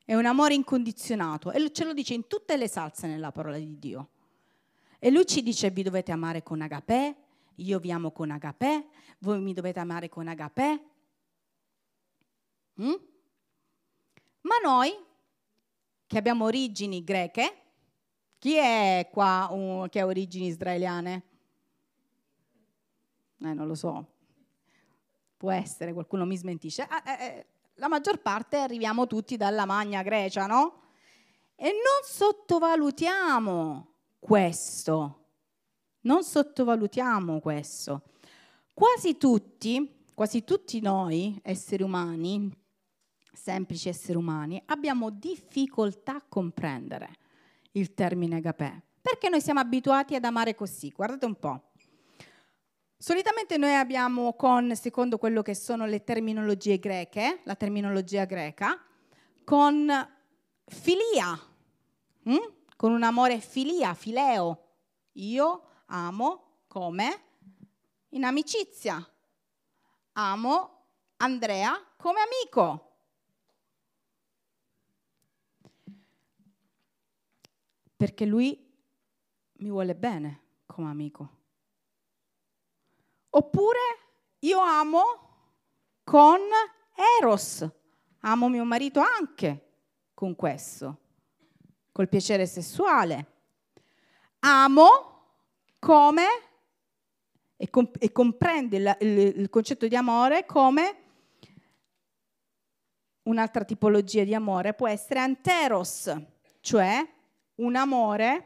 è 0.06 0.16
un 0.16 0.26
amore 0.26 0.54
incondizionato 0.54 1.52
e 1.52 1.74
ce 1.74 1.84
lo 1.84 1.92
dice 1.92 2.14
in 2.14 2.28
tutte 2.28 2.56
le 2.56 2.70
salse 2.70 3.06
nella 3.06 3.34
parola 3.34 3.58
di 3.58 3.78
Dio. 3.78 4.12
E 4.98 5.12
lui 5.12 5.26
ci 5.26 5.44
dice 5.44 5.70
vi 5.70 5.84
dovete 5.84 6.14
amare 6.14 6.42
con 6.42 6.62
agapè, 6.62 7.14
io 7.56 7.80
vi 7.80 7.92
amo 7.92 8.12
con 8.12 8.32
agapè, 8.32 8.88
voi 9.18 9.42
mi 9.42 9.52
dovete 9.52 9.80
amare 9.82 10.08
con 10.08 10.30
agapè. 10.30 10.82
Mm? 12.82 12.94
Ma 14.40 14.56
noi, 14.64 14.98
che 16.08 16.18
abbiamo 16.18 16.46
origini 16.46 17.04
greche, 17.04 17.64
chi 18.40 18.56
è 18.56 19.10
qua 19.12 19.50
uh, 19.52 19.88
che 19.90 20.00
ha 20.00 20.06
origini 20.06 20.48
israeliane? 20.48 21.24
Eh, 23.42 23.54
non 23.54 23.68
lo 23.68 23.76
so. 23.76 24.14
Può 25.36 25.52
essere, 25.52 25.92
qualcuno 25.94 26.26
mi 26.26 26.38
smentisce. 26.38 26.84
Ah, 26.84 27.04
eh, 27.06 27.26
eh, 27.26 27.46
la 27.76 27.90
maggior 27.90 28.22
parte 28.22 28.58
arriviamo 28.58 29.08
tutti 29.08 29.36
dalla 29.36 29.66
Magna 29.66 30.02
Grecia, 30.04 30.46
no? 30.46 30.84
E 31.56 31.66
non 31.66 32.02
sottovalutiamo 32.04 33.94
questo. 34.20 35.16
Non 36.02 36.24
sottovalutiamo 36.24 37.42
questo. 37.42 38.04
Quasi 38.74 39.18
tutti, 39.18 40.06
quasi 40.14 40.46
tutti 40.46 40.80
noi, 40.80 41.38
esseri 41.44 41.84
umani, 41.84 42.50
semplici 43.34 43.90
esseri 43.90 44.18
umani, 44.18 44.62
abbiamo 44.68 45.10
difficoltà 45.10 46.16
a 46.16 46.26
comprendere 46.28 47.19
il 47.72 47.94
termine 47.94 48.38
agapè, 48.38 48.82
perché 49.02 49.30
noi 49.30 49.42
siamo 49.42 49.60
abituati 49.60 50.16
ad 50.16 50.24
amare 50.24 50.56
così. 50.56 50.92
Guardate 50.96 51.26
un 51.26 51.36
po'. 51.36 51.64
Solitamente 52.98 53.58
noi 53.58 53.76
abbiamo 53.76 54.34
con, 54.34 54.76
secondo 54.76 55.18
quello 55.18 55.42
che 55.42 55.56
sono 55.56 55.86
le 55.86 56.04
terminologie 56.04 56.80
greche, 56.80 57.40
la 57.44 57.56
terminologia 57.56 58.26
greca, 58.26 58.78
con 59.46 59.90
filia, 60.66 61.40
hm? 62.24 62.38
con 62.76 62.92
un 62.92 63.04
amore 63.04 63.40
filia, 63.40 63.94
fileo. 63.94 64.66
Io 65.14 65.64
amo 65.88 66.64
come 66.68 67.22
in 68.10 68.24
amicizia. 68.26 69.02
Amo 70.14 70.86
Andrea 71.18 71.82
come 71.98 72.20
amico. 72.20 72.89
Perché 78.00 78.24
lui 78.26 78.58
mi 79.58 79.70
vuole 79.70 79.94
bene 79.94 80.44
come 80.66 80.90
amico. 80.90 81.30
Oppure 83.32 83.80
io 84.40 84.58
amo 84.58 85.02
con 86.06 86.40
Eros, 87.20 87.70
amo 88.20 88.48
mio 88.48 88.64
marito 88.64 89.02
anche 89.02 89.72
con 90.14 90.34
questo, 90.38 90.98
col 91.92 92.08
piacere 92.08 92.46
sessuale. 92.46 93.26
Amo 94.40 95.34
come, 95.78 96.26
e, 97.58 97.70
comp- 97.70 98.02
e 98.02 98.14
comprende 98.14 98.78
il, 98.78 98.98
il, 99.02 99.40
il 99.42 99.50
concetto 99.50 99.90
di 99.90 99.98
amore 99.98 100.46
come 100.46 101.04
un'altra 103.24 103.66
tipologia 103.66 104.24
di 104.24 104.34
amore, 104.34 104.74
può 104.74 104.88
essere 104.88 105.20
anteros, 105.20 106.16
cioè 106.62 107.18
un 107.60 107.76
amore 107.76 108.46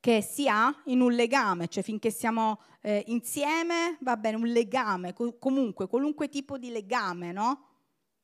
che 0.00 0.20
si 0.20 0.48
ha 0.48 0.74
in 0.86 1.00
un 1.00 1.12
legame, 1.12 1.68
cioè 1.68 1.82
finché 1.82 2.10
siamo 2.10 2.60
eh, 2.82 3.04
insieme 3.06 3.96
va 4.00 4.16
bene, 4.16 4.36
un 4.36 4.46
legame, 4.46 5.12
co- 5.12 5.36
comunque, 5.38 5.86
qualunque 5.86 6.28
tipo 6.28 6.58
di 6.58 6.70
legame, 6.70 7.32
no? 7.32 7.66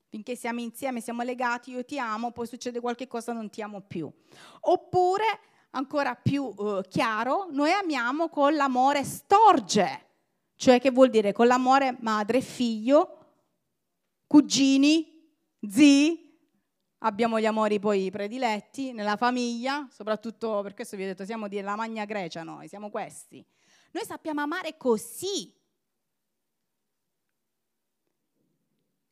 Finché 0.09 0.35
siamo 0.35 0.61
insieme, 0.61 1.01
siamo 1.01 1.23
legati, 1.23 1.71
io 1.71 1.85
ti 1.85 1.99
amo, 1.99 2.33
poi 2.33 2.47
succede 2.47 2.81
qualche 2.81 3.07
cosa, 3.07 3.33
non 3.33 3.51
ti 3.51 3.62
amo 3.62 3.83
più. 3.83 4.11
Oppure, 4.61 5.25
ancora 5.71 6.14
più 6.14 6.53
eh, 6.59 6.83
chiaro, 6.88 7.47
noi 7.51 7.71
amiamo 7.71 8.29
con 8.29 8.55
l'amore 8.55 9.05
storge, 9.05 10.07
cioè 10.57 10.81
che 10.81 10.91
vuol 10.91 11.11
dire 11.11 11.33
con 11.33 11.47
l'amore 11.47 11.97
madre, 12.01 12.41
figlio, 12.41 13.19
cugini, 14.27 15.31
zii, 15.61 16.28
Abbiamo 16.99 17.39
gli 17.39 17.47
amori 17.47 17.79
poi 17.79 18.11
prediletti 18.11 18.93
nella 18.93 19.17
famiglia, 19.17 19.87
soprattutto 19.91 20.63
per 20.63 20.75
questo 20.75 20.97
vi 20.97 21.05
ho 21.05 21.07
detto 21.07 21.25
siamo 21.25 21.47
della 21.47 21.77
Magna 21.77 22.05
Grecia 22.05 22.43
noi, 22.43 22.67
siamo 22.67 22.91
questi. 22.91 23.45
Noi 23.93 24.05
sappiamo 24.05 24.41
amare 24.41 24.77
così. 24.77 25.55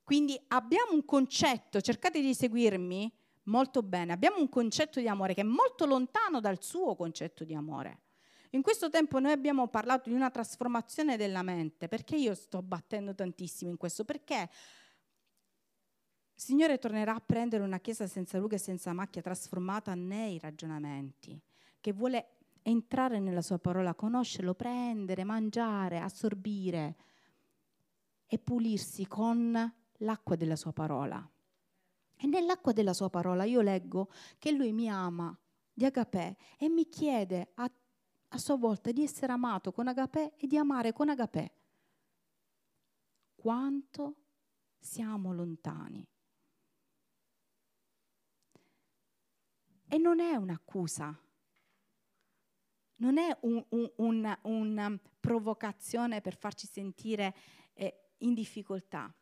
Quindi 0.03 0.40
abbiamo 0.49 0.92
un 0.92 1.05
concetto, 1.05 1.81
cercate 1.81 2.20
di 2.20 2.35
seguirmi 2.35 3.12
molto 3.44 3.83
bene, 3.83 4.12
abbiamo 4.12 4.38
un 4.38 4.49
concetto 4.49 4.99
di 4.99 5.09
amore 5.09 5.35
che 5.35 5.42
è 5.42 5.44
molto 5.44 5.87
lontano 5.87 6.40
dal 6.40 6.61
suo 6.62 6.96
concetto 6.96 7.44
di 7.44 7.55
amore. 7.55 8.01
In 8.51 8.62
questo 8.62 8.88
tempo 8.88 9.20
noi 9.20 9.33
abbiamo 9.33 9.68
parlato 9.68 10.09
di 10.09 10.14
una 10.14 10.31
trasformazione 10.31 11.16
della 11.16 11.42
mente, 11.42 11.88
perché 11.88 12.16
io 12.16 12.35
sto 12.35 12.62
battendo 12.62 13.14
tantissimo 13.14 13.70
in 13.70 13.77
questo? 13.77 14.05
Perché 14.05 14.49
il 16.37 16.42
Signore 16.42 16.79
tornerà 16.79 17.14
a 17.14 17.22
prendere 17.25 17.64
una 17.64 17.79
chiesa 17.79 18.07
senza 18.07 18.38
ruga 18.38 18.57
e 18.57 18.59
senza 18.59 18.92
macchia, 18.92 19.22
trasformata 19.22 19.94
nei 19.94 20.38
ragionamenti, 20.38 21.40
che 21.81 21.92
vuole 21.94 22.37
entrare 22.61 23.20
nella 23.20 23.40
sua 23.40 23.59
parola, 23.59 23.94
conoscerlo, 23.94 24.53
prendere, 24.53 25.25
mangiare, 25.25 25.99
assorbire 25.99 26.96
e 28.27 28.38
pulirsi 28.38 29.07
con 29.07 29.75
l'acqua 30.01 30.37
della 30.37 30.57
sua 30.57 30.75
parola. 30.75 31.27
E 32.18 32.27
nell'acqua 32.27 32.72
della 32.72 32.92
sua 32.92 33.09
parola 33.09 33.44
io 33.44 33.62
leggo 33.62 34.11
che 34.38 34.53
lui 34.53 34.72
mi 34.72 34.90
ama 34.90 35.35
di 35.72 35.87
agapè 35.87 36.37
e 36.59 36.68
mi 36.68 36.87
chiede 36.90 37.53
a, 37.55 37.70
a 38.29 38.38
sua 38.38 38.57
volta 38.57 38.92
di 38.92 39.03
essere 39.03 39.33
amato 39.33 39.72
con 39.72 39.88
agapè 39.88 40.35
e 40.37 40.46
di 40.46 40.59
amare 40.59 40.92
con 40.92 41.09
agapè. 41.09 41.51
Quanto 43.37 44.16
siamo 44.79 45.33
lontani. 45.33 46.07
E 49.88 49.99
non 49.99 50.20
è 50.20 50.35
un'accusa, 50.35 51.16
non 52.96 53.18
è 53.18 53.37
un, 53.42 53.64
un, 53.68 53.90
una, 53.96 54.38
una, 54.42 54.99
provocazione 55.20 56.20
per 56.20 56.37
farci 56.37 56.66
sentire 56.66 57.35
eh, 57.75 58.11
in 58.18 58.35
difficoltà, 58.35 59.12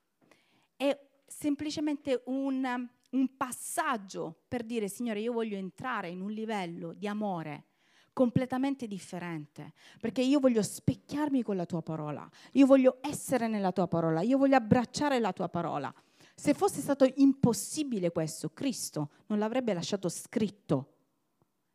è 0.76 0.98
semplicemente 1.26 2.22
un, 2.26 2.88
un 3.10 3.36
passaggio 3.36 4.42
per 4.46 4.62
dire 4.62 4.88
Signore 4.88 5.20
io 5.20 5.32
voglio 5.32 5.56
entrare 5.56 6.08
in 6.08 6.20
un 6.20 6.30
livello 6.30 6.92
di 6.92 7.08
amore 7.08 7.66
completamente 8.14 8.86
differente, 8.86 9.72
perché 10.00 10.22
io 10.22 10.38
voglio 10.38 10.62
specchiarmi 10.62 11.42
con 11.42 11.56
la 11.56 11.66
tua 11.66 11.82
parola, 11.82 12.26
io 12.52 12.64
voglio 12.64 12.98
essere 13.00 13.48
nella 13.48 13.72
tua 13.72 13.88
parola, 13.88 14.22
io 14.22 14.38
voglio 14.38 14.56
abbracciare 14.56 15.18
la 15.18 15.32
tua 15.32 15.48
parola. 15.48 15.92
Se 16.34 16.52
fosse 16.52 16.80
stato 16.80 17.10
impossibile 17.16 18.10
questo, 18.10 18.50
Cristo 18.50 19.10
non 19.26 19.38
l'avrebbe 19.38 19.72
lasciato 19.72 20.08
scritto 20.08 20.94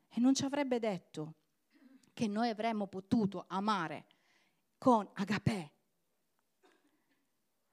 e 0.10 0.20
non 0.20 0.34
ci 0.34 0.44
avrebbe 0.44 0.80
detto 0.80 1.36
che 2.14 2.28
noi 2.28 2.50
avremmo 2.50 2.88
potuto 2.88 3.46
amare 3.48 4.06
con 4.78 5.08
agapè. 5.14 5.72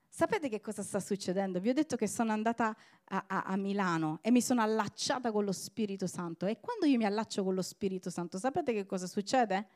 Sapete 0.08 0.48
che 0.48 0.60
cosa 0.60 0.82
sta 0.82 1.00
succedendo? 1.00 1.60
Vi 1.60 1.68
ho 1.68 1.74
detto 1.74 1.96
che 1.96 2.06
sono 2.06 2.32
andata 2.32 2.74
a, 3.04 3.24
a, 3.26 3.42
a, 3.42 3.56
Milano 3.56 4.20
e 4.22 4.30
mi 4.30 4.40
sono 4.40 4.62
allacciata 4.62 5.30
con 5.30 5.44
lo 5.44 5.52
Spirito 5.52 6.06
Santo. 6.06 6.46
E 6.46 6.58
quando 6.58 6.86
io 6.86 6.96
mi 6.96 7.04
allaccio 7.04 7.44
con 7.44 7.54
lo 7.54 7.60
Spirito 7.60 8.08
Santo, 8.08 8.38
sapete 8.38 8.72
che 8.72 8.86
cosa 8.86 9.06
succede? 9.06 9.68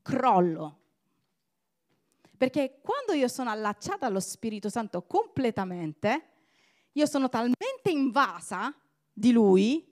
Crollo. 0.00 0.81
Perché 2.42 2.80
quando 2.82 3.12
io 3.12 3.28
sono 3.28 3.50
allacciata 3.50 4.06
allo 4.06 4.18
Spirito 4.18 4.68
Santo 4.68 5.02
completamente, 5.02 6.30
io 6.90 7.06
sono 7.06 7.28
talmente 7.28 7.88
invasa 7.88 8.74
di 9.12 9.30
Lui 9.30 9.88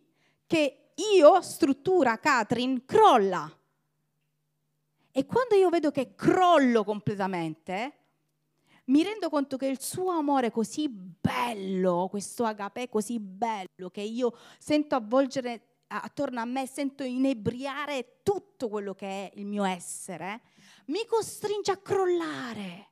che 0.48 0.90
io, 1.14 1.40
struttura, 1.42 2.18
Catherine, 2.18 2.84
crolla. 2.84 3.48
E 5.12 5.26
quando 5.26 5.54
io 5.54 5.68
vedo 5.68 5.92
che 5.92 6.16
crollo 6.16 6.82
completamente, 6.82 7.98
mi 8.86 9.04
rendo 9.04 9.28
conto 9.30 9.56
che 9.56 9.66
il 9.66 9.80
suo 9.80 10.10
amore 10.10 10.50
così 10.50 10.88
bello, 10.88 12.08
questo 12.10 12.44
agapè 12.44 12.88
così 12.88 13.20
bello, 13.20 13.90
che 13.92 14.00
io 14.00 14.36
sento 14.58 14.96
avvolgere 14.96 15.82
attorno 15.86 16.40
a 16.40 16.44
me, 16.44 16.66
sento 16.66 17.04
inebriare 17.04 18.22
tutto 18.24 18.68
quello 18.68 18.92
che 18.92 19.06
è 19.06 19.30
il 19.36 19.46
mio 19.46 19.62
essere, 19.62 20.40
mi 20.90 21.06
costringe 21.06 21.72
a 21.72 21.76
crollare. 21.78 22.88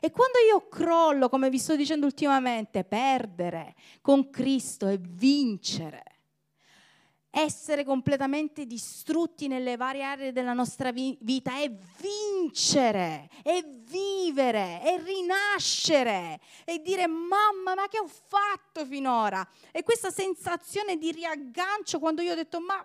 E 0.00 0.10
quando 0.10 0.38
io 0.38 0.68
crollo, 0.68 1.28
come 1.28 1.50
vi 1.50 1.58
sto 1.58 1.76
dicendo 1.76 2.06
ultimamente, 2.06 2.84
perdere 2.84 3.74
con 4.00 4.30
Cristo 4.30 4.88
e 4.88 4.98
vincere 4.98 6.10
essere 7.30 7.84
completamente 7.84 8.66
distrutti 8.66 9.46
nelle 9.46 9.76
varie 9.76 10.02
aree 10.02 10.32
della 10.32 10.52
nostra 10.52 10.90
vita 10.90 11.58
è 11.58 11.72
vincere, 11.98 13.28
è 13.42 13.62
vivere, 13.62 14.80
è 14.80 15.00
rinascere 15.00 16.40
e 16.64 16.80
dire 16.80 17.06
mamma 17.06 17.74
ma 17.76 17.86
che 17.88 18.00
ho 18.00 18.08
fatto 18.08 18.84
finora? 18.84 19.48
E 19.70 19.84
questa 19.84 20.10
sensazione 20.10 20.96
di 20.96 21.12
riaggancio 21.12 22.00
quando 22.00 22.20
io 22.20 22.32
ho 22.32 22.36
detto 22.36 22.60
ma 22.60 22.84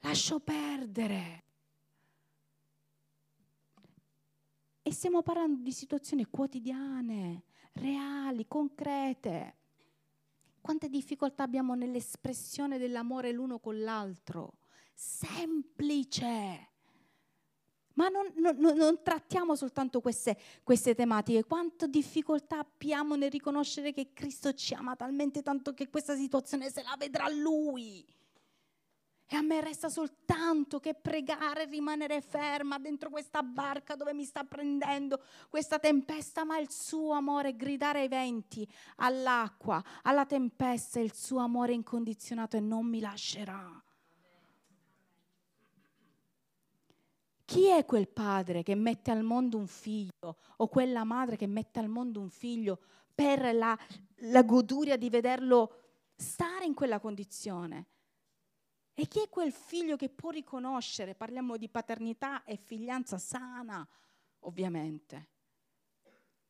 lascio 0.00 0.38
perdere. 0.40 1.44
E 4.88 4.92
stiamo 4.94 5.20
parlando 5.20 5.60
di 5.60 5.70
situazioni 5.70 6.24
quotidiane, 6.24 7.42
reali, 7.74 8.46
concrete. 8.48 9.56
Quante 10.62 10.88
difficoltà 10.88 11.42
abbiamo 11.42 11.74
nell'espressione 11.74 12.78
dell'amore 12.78 13.30
l'uno 13.32 13.58
con 13.58 13.82
l'altro? 13.82 14.60
Semplice. 14.94 16.70
Ma 17.96 18.08
non, 18.08 18.32
non, 18.36 18.56
non 18.56 19.02
trattiamo 19.02 19.54
soltanto 19.56 20.00
queste, 20.00 20.38
queste 20.64 20.94
tematiche, 20.94 21.44
quante 21.44 21.86
difficoltà 21.90 22.60
abbiamo 22.60 23.14
nel 23.14 23.30
riconoscere 23.30 23.92
che 23.92 24.14
Cristo 24.14 24.54
ci 24.54 24.72
ama 24.72 24.96
talmente 24.96 25.42
tanto 25.42 25.74
che 25.74 25.90
questa 25.90 26.16
situazione 26.16 26.70
se 26.70 26.82
la 26.82 26.94
vedrà 26.96 27.28
Lui. 27.28 28.06
E 29.30 29.36
a 29.36 29.42
me 29.42 29.60
resta 29.60 29.90
soltanto 29.90 30.80
che 30.80 30.94
pregare 30.94 31.64
e 31.64 31.66
rimanere 31.66 32.22
ferma 32.22 32.78
dentro 32.78 33.10
questa 33.10 33.42
barca 33.42 33.94
dove 33.94 34.14
mi 34.14 34.24
sta 34.24 34.42
prendendo 34.44 35.20
questa 35.50 35.78
tempesta, 35.78 36.46
ma 36.46 36.58
il 36.58 36.70
suo 36.70 37.12
amore, 37.12 37.54
gridare 37.54 38.00
ai 38.00 38.08
venti, 38.08 38.66
all'acqua, 38.96 39.84
alla 40.00 40.24
tempesta, 40.24 40.98
il 40.98 41.12
suo 41.12 41.40
amore 41.40 41.74
incondizionato 41.74 42.56
e 42.56 42.60
non 42.60 42.86
mi 42.86 43.00
lascerà. 43.00 43.82
Chi 47.44 47.66
è 47.66 47.84
quel 47.84 48.08
padre 48.08 48.62
che 48.62 48.74
mette 48.74 49.10
al 49.10 49.22
mondo 49.22 49.58
un 49.58 49.66
figlio 49.66 50.36
o 50.56 50.68
quella 50.68 51.04
madre 51.04 51.36
che 51.36 51.46
mette 51.46 51.78
al 51.80 51.88
mondo 51.88 52.20
un 52.20 52.30
figlio 52.30 52.78
per 53.14 53.54
la, 53.54 53.78
la 54.20 54.42
goduria 54.42 54.96
di 54.96 55.10
vederlo 55.10 55.80
stare 56.16 56.64
in 56.64 56.72
quella 56.72 56.98
condizione? 56.98 57.88
E 59.00 59.06
chi 59.06 59.20
è 59.20 59.28
quel 59.28 59.52
figlio 59.52 59.94
che 59.94 60.08
può 60.08 60.30
riconoscere? 60.30 61.14
Parliamo 61.14 61.56
di 61.56 61.68
paternità 61.68 62.42
e 62.42 62.56
figlianza 62.56 63.16
sana, 63.16 63.88
ovviamente. 64.40 65.28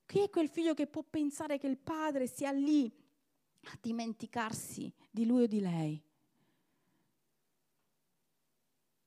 Chi 0.07 0.21
è 0.21 0.31
quel 0.31 0.49
figlio 0.49 0.73
che 0.73 0.87
può 0.87 1.03
pensare 1.03 1.59
che 1.59 1.67
il 1.67 1.77
padre 1.77 2.27
sia 2.27 2.51
lì 2.51 2.91
a 3.65 3.79
dimenticarsi 3.79 4.91
di 5.11 5.27
lui 5.27 5.43
o 5.43 5.47
di 5.47 5.61
lei? 5.61 6.03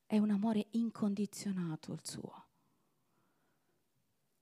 È 0.06 0.20
un 0.20 0.30
amore 0.30 0.68
incondizionato 0.74 1.94
il 1.94 2.02
suo. 2.04 2.46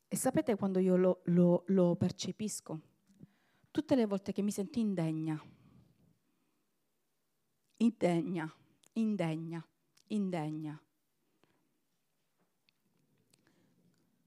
E 0.09 0.15
sapete 0.17 0.57
quando 0.57 0.79
io 0.79 0.97
lo, 0.97 1.21
lo, 1.27 1.63
lo 1.67 1.95
percepisco? 1.95 2.81
Tutte 3.71 3.95
le 3.95 4.05
volte 4.05 4.33
che 4.33 4.41
mi 4.41 4.51
sento 4.51 4.77
indegna, 4.77 5.41
indegna 7.77 8.53
indegna, 8.93 9.65
indegna. 10.07 10.81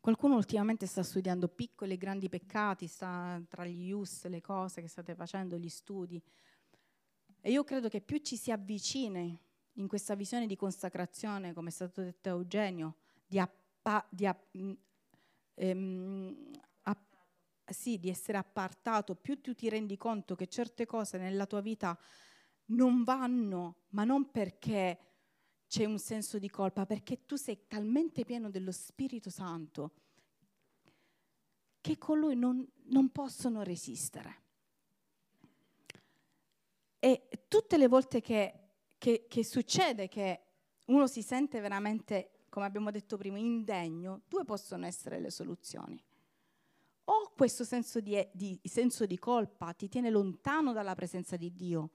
Qualcuno 0.03 0.35
ultimamente 0.35 0.87
sta 0.87 1.05
studiando 1.05 1.47
piccoli 1.47 1.93
e 1.93 1.97
grandi 1.97 2.29
peccati, 2.29 2.89
sta 2.89 3.41
tra 3.49 3.65
gli 3.65 3.93
use, 3.93 4.29
le 4.29 4.41
cose 4.41 4.81
che 4.81 4.89
state 4.89 5.15
facendo, 5.15 5.57
gli 5.57 5.69
studi. 5.69 6.21
E 7.41 7.51
io 7.51 7.63
credo 7.63 7.89
che 7.89 8.01
più 8.01 8.19
ci 8.19 8.37
si 8.37 8.51
avvicini 8.51 9.39
in 9.75 9.87
questa 9.87 10.17
visione 10.17 10.47
di 10.47 10.57
consacrazione, 10.57 11.53
come 11.53 11.69
è 11.69 11.73
stato 11.73 12.03
detto 12.03 12.29
Eugenio, 12.29 12.97
di, 13.25 13.39
appa, 13.39 14.05
di, 14.11 14.27
app, 14.27 14.43
ehm, 15.55 16.51
app, 16.83 17.13
sì, 17.65 17.99
di 18.01 18.11
essere 18.11 18.39
appartato, 18.39 19.15
più 19.15 19.41
tu 19.41 19.55
ti 19.55 19.69
rendi 19.69 19.97
conto 19.97 20.35
che 20.35 20.49
certe 20.49 20.85
cose 20.85 21.17
nella 21.17 21.47
tua 21.47 21.61
vita 21.61 21.97
non 22.67 23.03
vanno, 23.05 23.77
ma 23.91 24.05
non 24.05 24.31
perché 24.31 24.99
c'è 25.67 25.85
un 25.85 25.99
senso 25.99 26.39
di 26.39 26.51
colpa, 26.51 26.87
perché 26.87 27.25
tu 27.25 27.37
sei 27.37 27.67
talmente 27.67 28.25
pieno 28.25 28.51
dello 28.51 28.73
Spirito 28.73 29.31
Santo 29.31 29.93
che 31.81 31.99
con 31.99 32.19
lui 32.19 32.37
non, 32.37 32.67
non 32.85 33.11
possono 33.11 33.63
resistere. 33.63 34.41
E 36.99 37.29
tutte 37.49 37.77
le 37.77 37.89
volte 37.89 38.21
che, 38.21 38.55
che, 38.97 39.27
che 39.29 39.45
succede 39.45 40.09
che 40.09 40.41
uno 40.87 41.07
si 41.07 41.23
sente 41.23 41.61
veramente, 41.61 42.47
come 42.49 42.67
abbiamo 42.67 42.91
detto 42.91 43.17
prima, 43.17 43.39
indegno, 43.39 44.23
due 44.29 44.45
possono 44.45 44.87
essere 44.87 45.19
le 45.19 45.31
soluzioni. 45.31 46.01
O 47.05 47.33
questo 47.35 47.65
senso 47.65 47.99
di, 48.01 48.25
di, 48.31 48.61
senso 48.63 49.07
di 49.07 49.19
colpa 49.19 49.73
ti 49.73 49.89
tiene 49.89 50.11
lontano 50.11 50.73
dalla 50.73 50.95
presenza 50.95 51.37
di 51.37 51.53
Dio, 51.53 51.91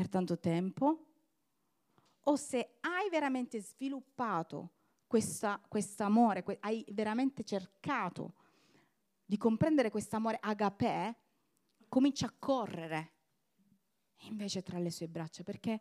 per 0.00 0.08
tanto 0.08 0.38
tempo? 0.38 1.08
O 2.22 2.36
se 2.36 2.76
hai 2.80 3.10
veramente 3.10 3.60
sviluppato 3.60 4.70
questo 5.06 5.58
amore, 5.98 6.42
que- 6.42 6.56
hai 6.60 6.86
veramente 6.92 7.44
cercato 7.44 8.32
di 9.26 9.36
comprendere 9.36 9.90
questo 9.90 10.16
amore 10.16 10.38
agapè, 10.40 11.14
comincia 11.88 12.26
a 12.26 12.34
correre 12.38 13.12
invece 14.28 14.62
tra 14.62 14.78
le 14.78 14.90
sue 14.90 15.08
braccia, 15.08 15.42
perché 15.42 15.80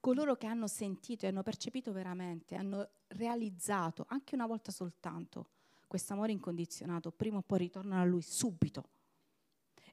coloro 0.00 0.36
che 0.36 0.46
hanno 0.46 0.66
sentito 0.66 1.26
e 1.26 1.28
hanno 1.28 1.42
percepito 1.42 1.92
veramente, 1.92 2.54
hanno 2.54 2.88
realizzato 3.08 4.06
anche 4.08 4.34
una 4.34 4.46
volta 4.46 4.72
soltanto 4.72 5.50
questo 5.86 6.14
amore 6.14 6.32
incondizionato, 6.32 7.10
prima 7.10 7.38
o 7.38 7.42
poi 7.42 7.58
ritornano 7.58 8.00
a 8.00 8.06
lui 8.06 8.22
subito 8.22 8.88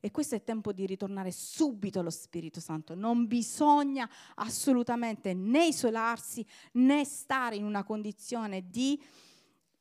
e 0.08 0.12
questo 0.12 0.36
è 0.36 0.44
tempo 0.44 0.72
di 0.72 0.86
ritornare 0.86 1.32
subito 1.32 2.00
allo 2.00 2.10
Spirito 2.10 2.62
Santo. 2.62 2.96
Non 2.96 3.28
bisogna 3.28 4.10
assolutamente 4.36 5.34
né 5.34 5.68
isolarsi 5.68 6.46
né 6.74 7.04
stare 7.04 7.58
in 7.58 7.66
una 7.66 7.84
condizione 7.84 8.70
di 8.70 9.02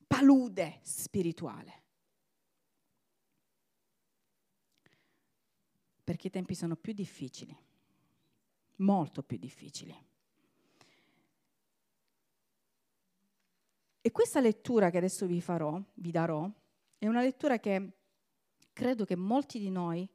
palude 0.07 0.81
spirituale. 0.83 1.85
perché 6.07 6.29
i 6.29 6.31
tempi 6.31 6.55
sono 6.55 6.77
più 6.77 6.93
difficili, 6.93 7.53
molto 8.77 9.25
più 9.25 9.39
difficili. 9.39 9.93
E 14.01 14.13
questa 14.13 14.39
lettura 14.39 14.89
che 14.91 14.99
adesso 14.99 15.27
vi 15.27 15.41
farò, 15.41 15.83
vi 15.95 16.13
darò, 16.13 16.49
è 16.97 17.09
una 17.09 17.23
lettura 17.23 17.59
che 17.59 17.97
credo 18.77 19.05
che 19.07 19.17
molti 19.17 19.59
di 19.59 19.71
noi 19.71 20.09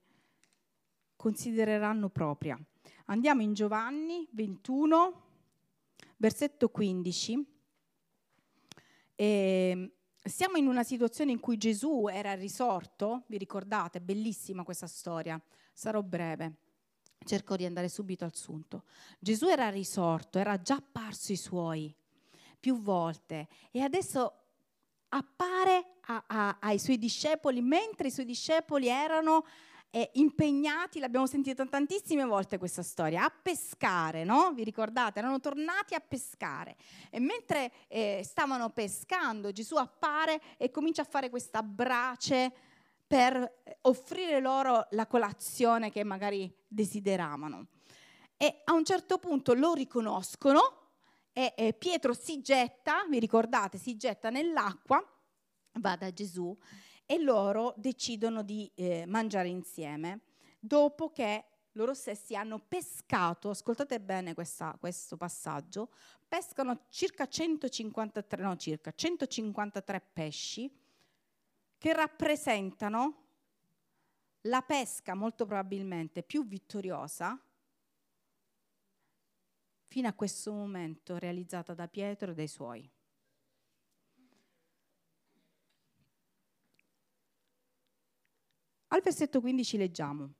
considereranno 1.22 2.10
propria. 2.10 2.60
Andiamo 3.06 3.44
in 3.44 3.54
Giovanni 3.54 4.28
21, 4.32 5.22
versetto 6.18 6.70
15. 6.70 7.46
E 9.14 9.92
siamo 10.24 10.58
in 10.58 10.66
una 10.66 10.82
situazione 10.82 11.30
in 11.30 11.40
cui 11.40 11.58
Gesù 11.58 12.08
era 12.12 12.34
risorto, 12.34 13.26
vi 13.28 13.38
ricordate? 13.38 14.02
Bellissima 14.02 14.64
questa 14.64 14.88
storia, 14.88 15.40
sarò 15.72 16.02
breve. 16.02 16.56
Cerco 17.24 17.56
di 17.56 17.66
andare 17.66 17.88
subito 17.88 18.26
al 18.26 18.34
sunto. 18.34 18.86
Gesù 19.20 19.46
era 19.46 19.70
risorto, 19.70 20.40
era 20.40 20.60
già 20.60 20.78
apparso 20.78 21.32
ai 21.32 21.38
suoi 21.38 21.96
più 22.60 22.82
volte 22.82 23.48
e 23.70 23.82
adesso 23.82 24.38
appare 25.10 25.98
a, 26.06 26.24
a, 26.26 26.58
ai 26.60 26.80
suoi 26.80 26.98
discepoli 26.98 27.62
mentre 27.62 28.08
i 28.08 28.12
suoi 28.12 28.26
discepoli 28.26 28.88
erano 28.88 29.46
eh, 29.92 30.10
impegnati, 30.14 31.00
l'abbiamo 31.00 31.28
sentito 31.28 31.68
tantissime 31.68 32.24
volte 32.24 32.58
questa 32.58 32.82
storia, 32.82 33.26
a 33.26 33.30
pescare, 33.30 34.24
no? 34.24 34.54
Vi 34.54 34.64
ricordate? 34.64 35.20
Erano 35.20 35.42
tornati 35.42 35.94
a 35.94 36.00
pescare 36.00 36.78
e 37.10 37.20
mentre 37.20 37.72
eh, 37.90 38.22
stavano 38.24 38.70
pescando 38.70 39.52
Gesù 39.52 39.76
appare 39.76 40.42
e 40.58 40.72
comincia 40.72 41.02
a 41.02 41.06
fare 41.06 41.30
questa 41.30 41.62
brace 41.62 42.52
per 43.06 43.36
eh, 43.36 43.78
offrire 43.82 44.40
loro 44.40 44.88
la 44.92 45.06
colazione 45.08 45.92
che 45.92 46.06
magari 46.06 46.50
desideravano. 46.66 47.68
E 48.38 48.62
a 48.64 48.74
un 48.74 48.86
certo 48.86 49.18
punto 49.18 49.54
lo 49.54 49.74
riconoscono 49.74 50.80
e, 51.34 51.54
e 51.56 51.74
Pietro 51.74 52.14
si 52.14 52.42
getta, 52.42 53.06
vi 53.10 53.20
ricordate, 53.20 53.78
si 53.78 53.98
getta 53.98 54.30
nell'acqua, 54.30 55.06
va 55.74 55.96
da 55.98 56.12
Gesù 56.14 56.58
e 57.12 57.20
loro 57.20 57.74
decidono 57.76 58.42
di 58.42 58.72
eh, 58.74 59.04
mangiare 59.06 59.50
insieme 59.50 60.22
dopo 60.58 61.12
che 61.12 61.44
loro 61.74 61.94
stessi 61.94 62.38
hanno 62.38 62.58
pescato, 62.58 63.50
ascoltate 63.50 64.00
bene 64.00 64.34
questa, 64.34 64.78
questo 64.80 65.18
passaggio, 65.18 65.90
pescano 66.26 66.86
circa 66.88 67.28
153, 67.28 68.42
no, 68.42 68.56
circa 68.56 68.94
153 68.94 70.02
pesci 70.14 70.74
che 71.78 71.94
rappresentano 71.94 73.24
la 74.44 74.62
pesca 74.62 75.14
molto 75.14 75.46
probabilmente 75.46 76.24
più 76.24 76.48
vittoriosa 76.48 77.38
fino 79.88 80.08
a 80.08 80.14
questo 80.14 80.54
momento 80.54 81.18
realizzata 81.18 81.74
da 81.74 81.90
Pietro 81.90 82.32
e 82.32 82.36
dai 82.36 82.48
suoi. 82.48 82.90
Al 88.94 89.02
versetto 89.02 89.40
15 89.40 89.78
leggiamo, 89.78 90.34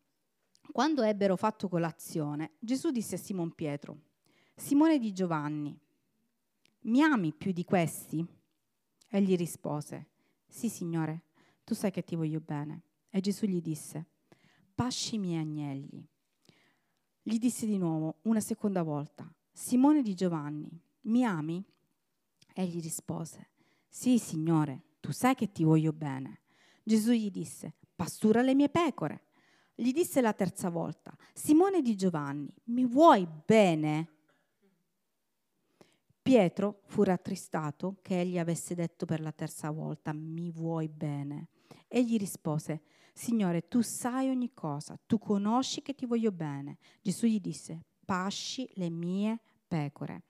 quando 0.74 1.04
ebbero 1.04 1.38
fatto 1.38 1.70
colazione, 1.70 2.52
Gesù 2.60 2.92
disse 2.92 3.16
a 3.16 3.18
Simon 3.18 3.54
Pietro, 3.54 4.02
Simone 4.56 5.00
di 5.00 5.14
Giovanni, 5.14 5.80
mi 6.82 7.02
ami 7.02 7.32
più 7.32 7.54
di 7.54 7.64
questi? 7.64 8.26
Egli 9.08 9.38
rispose, 9.38 10.10
sì 10.50 10.68
signore, 10.68 11.24
tu 11.64 11.74
sai 11.76 11.92
che 11.92 12.04
ti 12.04 12.18
voglio 12.18 12.42
bene. 12.42 12.82
E 13.10 13.22
Gesù 13.22 13.46
gli 13.46 13.62
disse, 13.62 14.06
pasci 14.76 15.16
i 15.16 15.20
miei 15.20 15.40
agnelli. 15.40 16.06
Gli 17.22 17.38
disse 17.38 17.66
di 17.66 17.78
nuovo, 17.78 18.18
una 18.24 18.42
seconda 18.42 18.84
volta, 18.84 19.34
Simone 19.50 20.02
di 20.02 20.14
Giovanni, 20.14 20.70
mi 21.04 21.24
ami? 21.24 21.64
Egli 22.54 22.82
rispose, 22.82 23.52
sì 23.88 24.20
signore, 24.20 24.96
tu 25.00 25.14
sai 25.14 25.36
che 25.36 25.54
ti 25.54 25.64
voglio 25.64 25.94
bene. 25.94 26.42
Gesù 26.84 27.12
gli 27.12 27.32
disse, 27.32 27.76
pastura 28.02 28.42
le 28.42 28.56
mie 28.56 28.70
pecore. 28.70 29.26
Gli 29.76 29.92
disse 29.92 30.22
la 30.22 30.34
terza 30.34 30.70
volta, 30.70 31.16
Simone 31.36 31.84
di 31.84 31.96
Giovanni, 31.96 32.52
mi 32.66 32.84
vuoi 32.84 33.28
bene? 33.46 34.10
Pietro 36.20 36.82
fu 36.88 37.04
rattristato 37.04 38.00
che 38.02 38.22
egli 38.22 38.40
avesse 38.40 38.74
detto 38.74 39.06
per 39.06 39.22
la 39.22 39.32
terza 39.32 39.70
volta, 39.70 40.14
mi 40.14 40.50
vuoi 40.50 40.90
bene? 40.90 41.50
Egli 41.88 42.18
rispose, 42.18 42.82
Signore, 43.14 43.68
tu 43.68 43.82
sai 43.82 44.30
ogni 44.30 44.52
cosa, 44.52 45.00
tu 45.06 45.20
conosci 45.20 45.84
che 45.84 45.94
ti 45.94 46.08
voglio 46.08 46.32
bene. 46.32 46.80
Gesù 47.04 47.28
gli 47.28 47.40
disse, 47.40 47.84
pasci 48.04 48.68
le 48.76 48.90
mie 48.90 49.40
pecore. 49.68 50.24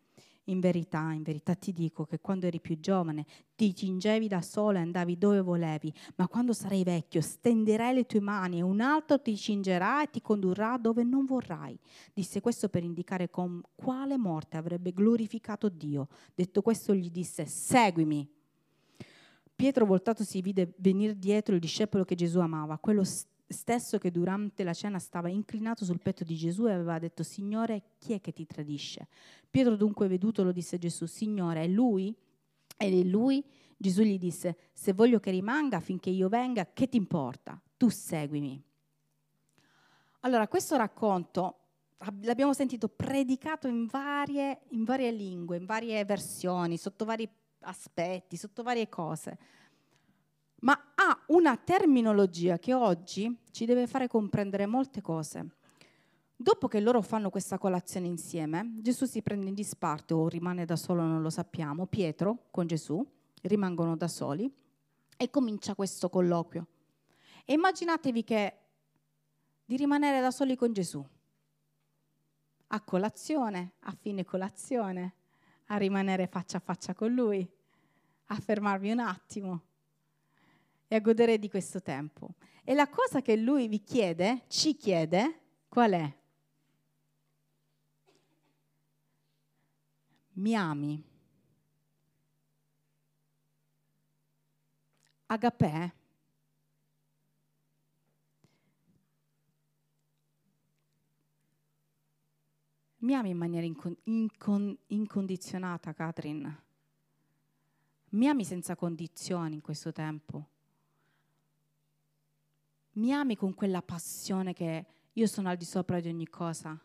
In 0.52 0.60
verità, 0.60 1.14
in 1.14 1.24
verità 1.24 1.56
ti 1.56 1.72
dico 1.72 2.06
che 2.06 2.20
quando 2.20 2.46
eri 2.46 2.60
più 2.60 2.78
giovane 2.78 3.26
ti 3.56 3.74
cingevi 3.74 4.28
da 4.28 4.42
solo 4.42 4.78
e 4.78 4.82
andavi 4.82 5.18
dove 5.18 5.40
volevi, 5.40 5.94
ma 6.16 6.28
quando 6.28 6.52
sarai 6.52 6.84
vecchio 6.84 7.22
stenderai 7.22 7.94
le 7.94 8.06
tue 8.06 8.20
mani 8.20 8.58
e 8.58 8.62
un 8.62 8.82
altro 8.82 9.22
ti 9.22 9.38
cingerà 9.38 10.04
e 10.04 10.10
ti 10.10 10.22
condurrà 10.22 10.78
dove 10.78 11.04
non 11.04 11.24
vorrai. 11.26 11.80
Disse 12.14 12.42
questo 12.42 12.68
per 12.68 12.84
indicare 12.84 13.30
con 13.30 13.62
quale 13.76 14.18
morte 14.18 14.58
avrebbe 14.58 14.92
glorificato 14.92 15.70
Dio. 15.70 16.10
Detto 16.36 16.62
questo 16.62 16.94
gli 16.94 17.10
disse, 17.10 17.46
seguimi. 17.46 18.30
Pietro 19.56 19.86
voltato 19.86 20.26
si 20.26 20.42
vide 20.42 20.74
venire 20.78 21.18
dietro 21.18 21.56
il 21.56 21.62
discepolo 21.62 22.04
che 22.04 22.16
Gesù 22.16 22.40
amava, 22.40 22.78
quello 22.78 23.06
stesso 23.06 23.31
che 23.98 24.12
durante 24.12 24.64
la 24.64 24.74
cena 24.74 25.00
stava 25.00 25.30
inclinato 25.30 25.86
sul 25.86 26.00
petto 26.00 26.24
di 26.24 26.36
Gesù 26.36 26.68
e 26.68 26.74
aveva 26.74 27.00
detto, 27.00 27.24
Signore, 27.24 27.84
chi 28.00 28.14
è 28.14 28.22
che 28.22 28.32
ti 28.32 28.46
tradisce? 28.46 29.08
Pietro 29.50 29.76
dunque 29.76 30.08
veduto 30.08 30.44
lo 30.44 30.52
disse 30.52 30.76
a 30.76 30.80
Gesù, 30.80 31.06
Signore, 31.06 31.64
è 31.64 31.68
lui? 31.68 32.16
Ed 32.78 32.94
è 32.94 33.04
lui? 33.04 33.44
Gesù 33.78 34.04
gli 34.04 34.18
disse, 34.18 34.58
se 34.74 34.94
voglio 34.94 35.20
che 35.20 35.32
rimanga 35.32 35.80
finché 35.80 36.10
io 36.10 36.30
venga, 36.30 36.68
che 36.72 36.88
ti 36.88 36.98
importa? 36.98 37.60
Tu 37.78 37.90
seguimi. 37.90 38.62
Allora, 40.22 40.48
questo 40.48 40.78
racconto 40.78 41.58
l'abbiamo 42.22 42.54
sentito 42.54 42.88
predicato 42.88 43.68
in 43.68 43.86
varie, 43.88 44.62
in 44.70 44.84
varie 44.84 45.12
lingue, 45.12 45.58
in 45.58 45.66
varie 45.66 46.06
versioni, 46.06 46.78
sotto 46.78 47.06
vari 47.06 47.28
aspetti, 47.62 48.38
sotto 48.38 48.64
varie 48.64 48.88
cose 48.88 49.38
ma 50.62 50.94
ha 50.96 51.24
una 51.28 51.58
terminologia 51.58 52.60
che 52.60 52.74
oggi 52.74 53.36
ci 53.52 53.66
deve 53.66 53.88
fare 53.88 54.08
comprendere 54.08 54.66
molte 54.66 55.02
cose. 55.02 55.56
Dopo 56.36 56.68
che 56.68 56.80
loro 56.80 57.02
fanno 57.02 57.30
questa 57.30 57.58
colazione 57.58 58.08
insieme, 58.08 58.78
Gesù 58.82 59.06
si 59.06 59.22
prende 59.22 59.48
in 59.48 59.54
disparte 59.54 60.14
o 60.14 60.28
rimane 60.28 60.66
da 60.66 60.76
solo, 60.76 61.04
non 61.04 61.22
lo 61.22 61.30
sappiamo. 61.30 61.86
Pietro 61.86 62.48
con 62.50 62.66
Gesù 62.66 63.06
rimangono 63.44 63.96
da 63.96 64.08
soli 64.08 64.52
e 65.18 65.30
comincia 65.30 65.76
questo 65.76 66.10
colloquio. 66.10 66.68
E 67.46 67.54
immaginatevi 67.54 68.24
che 68.24 68.56
di 69.66 69.78
rimanere 69.78 70.20
da 70.20 70.32
soli 70.32 70.56
con 70.56 70.74
Gesù, 70.74 71.04
a 72.68 72.82
colazione, 72.82 73.74
a 73.82 73.92
fine 73.92 74.24
colazione, 74.24 75.14
a 75.66 75.78
rimanere 75.78 76.28
faccia 76.28 76.58
a 76.58 76.62
faccia 76.62 76.94
con 76.94 77.14
Lui, 77.14 77.48
a 78.26 78.36
fermarvi 78.36 78.92
un 78.92 79.00
attimo 79.00 79.62
e 80.92 80.96
a 80.96 81.00
godere 81.00 81.40
di 81.40 81.50
questo 81.50 81.82
tempo. 81.82 82.34
E 82.66 82.74
la 82.74 82.90
cosa 82.90 83.22
che 83.22 83.38
lui 83.38 83.70
vi 83.70 83.82
chiede, 83.82 84.44
ci 84.48 84.76
chiede, 84.76 85.40
qual 85.70 85.94
è? 85.94 86.18
Mi 90.34 90.54
ami? 90.54 91.02
Agapè? 95.28 95.94
Mi 102.98 103.16
ami 103.16 103.30
in 103.30 103.38
maniera 103.38 103.66
incon- 103.66 103.98
incon- 104.04 104.78
incondizionata, 104.88 105.94
Catherine? 105.94 106.64
Mi 108.10 108.28
ami 108.28 108.44
senza 108.44 108.76
condizioni 108.76 109.56
in 109.56 109.62
questo 109.62 109.94
tempo? 109.94 110.51
Mi 112.94 113.14
ami 113.14 113.36
con 113.36 113.54
quella 113.54 113.82
passione 113.82 114.54
che 114.54 114.86
io 115.14 115.28
sono 115.28 115.50
al 115.50 115.58
di 115.58 115.66
sopra 115.66 116.00
di 116.00 116.10
ogni 116.10 116.28
cosa. 116.28 116.78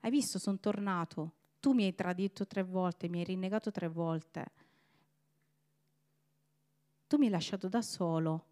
Hai 0.00 0.10
visto, 0.10 0.38
sono 0.38 0.58
tornato. 0.58 1.32
Tu 1.60 1.72
mi 1.72 1.84
hai 1.84 1.94
tradito 1.94 2.46
tre 2.46 2.62
volte, 2.62 3.08
mi 3.08 3.18
hai 3.18 3.24
rinnegato 3.24 3.70
tre 3.70 3.88
volte. 3.88 4.50
Tu 7.06 7.16
mi 7.16 7.26
hai 7.26 7.32
lasciato 7.32 7.68
da 7.68 7.82
solo, 7.82 8.44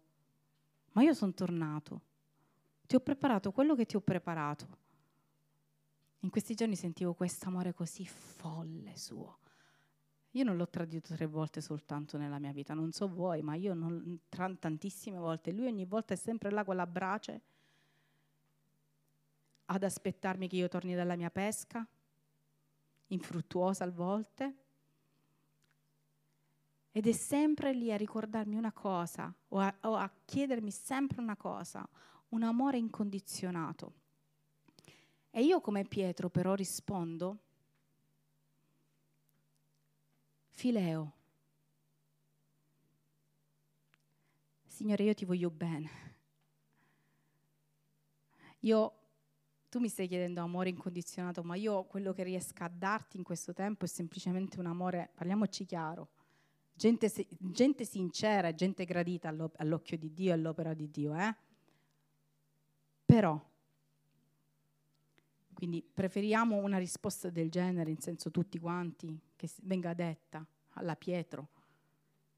ma 0.93 1.03
io 1.03 1.13
sono 1.13 1.33
tornato. 1.33 2.01
Ti 2.87 2.95
ho 2.95 2.99
preparato 2.99 3.51
quello 3.51 3.75
che 3.75 3.85
ti 3.85 3.95
ho 3.95 4.01
preparato. 4.01 4.85
In 6.21 6.29
questi 6.29 6.55
giorni 6.55 6.75
sentivo 6.75 7.13
questo 7.13 7.47
amore 7.47 7.73
così 7.73 8.05
folle 8.05 8.97
suo 8.97 9.37
io 10.37 10.43
non 10.43 10.55
l'ho 10.55 10.69
tradito 10.69 11.15
tre 11.15 11.25
volte 11.25 11.61
soltanto 11.61 12.17
nella 12.17 12.37
mia 12.37 12.51
vita, 12.51 12.75
non 12.75 12.91
so 12.91 13.07
voi, 13.07 13.41
ma 13.41 13.55
io 13.55 13.73
non, 13.73 14.19
tantissime 14.59 15.17
volte. 15.17 15.51
Lui 15.51 15.65
ogni 15.65 15.85
volta 15.85 16.13
è 16.13 16.17
sempre 16.17 16.51
là 16.51 16.63
con 16.63 16.75
la 16.75 16.85
brace 16.85 17.41
ad 19.65 19.83
aspettarmi 19.83 20.47
che 20.47 20.55
io 20.55 20.67
torni 20.67 20.93
dalla 20.93 21.15
mia 21.15 21.31
pesca, 21.31 21.85
infruttuosa 23.07 23.83
a 23.83 23.89
volte, 23.89 24.55
ed 26.91 27.07
è 27.07 27.11
sempre 27.11 27.73
lì 27.73 27.91
a 27.91 27.97
ricordarmi 27.97 28.55
una 28.55 28.71
cosa 28.71 29.33
o 29.49 29.59
a, 29.59 29.75
o 29.81 29.95
a 29.95 30.11
chiedermi 30.23 30.69
sempre 30.71 31.19
una 31.19 31.35
cosa, 31.35 31.87
un 32.29 32.43
amore 32.43 32.77
incondizionato. 32.77 33.93
E 35.31 35.43
io 35.43 35.61
come 35.61 35.83
Pietro 35.83 36.29
però 36.29 36.53
rispondo, 36.53 37.39
Fileo, 40.57 41.13
Signore, 44.65 45.03
io 45.03 45.13
ti 45.13 45.23
voglio 45.23 45.51
bene. 45.51 46.15
Io, 48.61 48.93
tu 49.69 49.77
mi 49.77 49.87
stai 49.87 50.07
chiedendo 50.07 50.41
amore 50.41 50.69
incondizionato, 50.69 51.43
ma 51.43 51.55
io 51.55 51.83
quello 51.83 52.11
che 52.11 52.23
riesco 52.23 52.63
a 52.63 52.69
darti 52.69 53.17
in 53.17 53.23
questo 53.23 53.53
tempo 53.53 53.85
è 53.85 53.87
semplicemente 53.87 54.59
un 54.59 54.65
amore, 54.65 55.11
parliamoci 55.13 55.63
chiaro, 55.63 56.09
gente, 56.73 57.13
gente 57.37 57.85
sincera, 57.85 58.51
gente 58.51 58.83
gradita 58.85 59.29
all'occhio 59.57 59.95
di 59.95 60.11
Dio 60.11 60.31
e 60.31 60.33
all'opera 60.33 60.73
di 60.73 60.89
Dio, 60.89 61.13
eh? 61.13 61.35
Però, 63.05 63.39
quindi 65.57 65.81
preferiamo 65.81 66.57
una 66.57 66.77
risposta 66.77 67.31
del 67.31 67.49
genere, 67.49 67.89
in 67.89 67.97
senso 67.97 68.29
tutti 68.29 68.59
quanti, 68.59 69.19
che 69.35 69.49
venga 69.63 69.95
detta 69.95 70.45
alla 70.73 70.95
Pietro, 70.95 71.47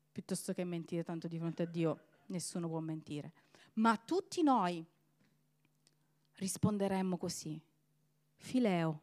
piuttosto 0.09 0.53
che 0.53 0.63
mentire 0.63 1.03
tanto 1.03 1.27
di 1.27 1.37
fronte 1.37 1.63
a 1.63 1.65
Dio 1.65 1.99
nessuno 2.27 2.69
può 2.69 2.79
mentire. 2.79 3.33
Ma 3.73 3.97
tutti 3.97 4.41
noi 4.41 4.85
risponderemmo 6.35 7.17
così. 7.17 7.61
Fileo, 8.37 9.01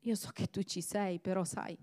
io 0.00 0.14
so 0.14 0.28
che 0.34 0.50
tu 0.50 0.62
ci 0.62 0.82
sei, 0.82 1.18
però 1.18 1.44
sai, 1.44 1.74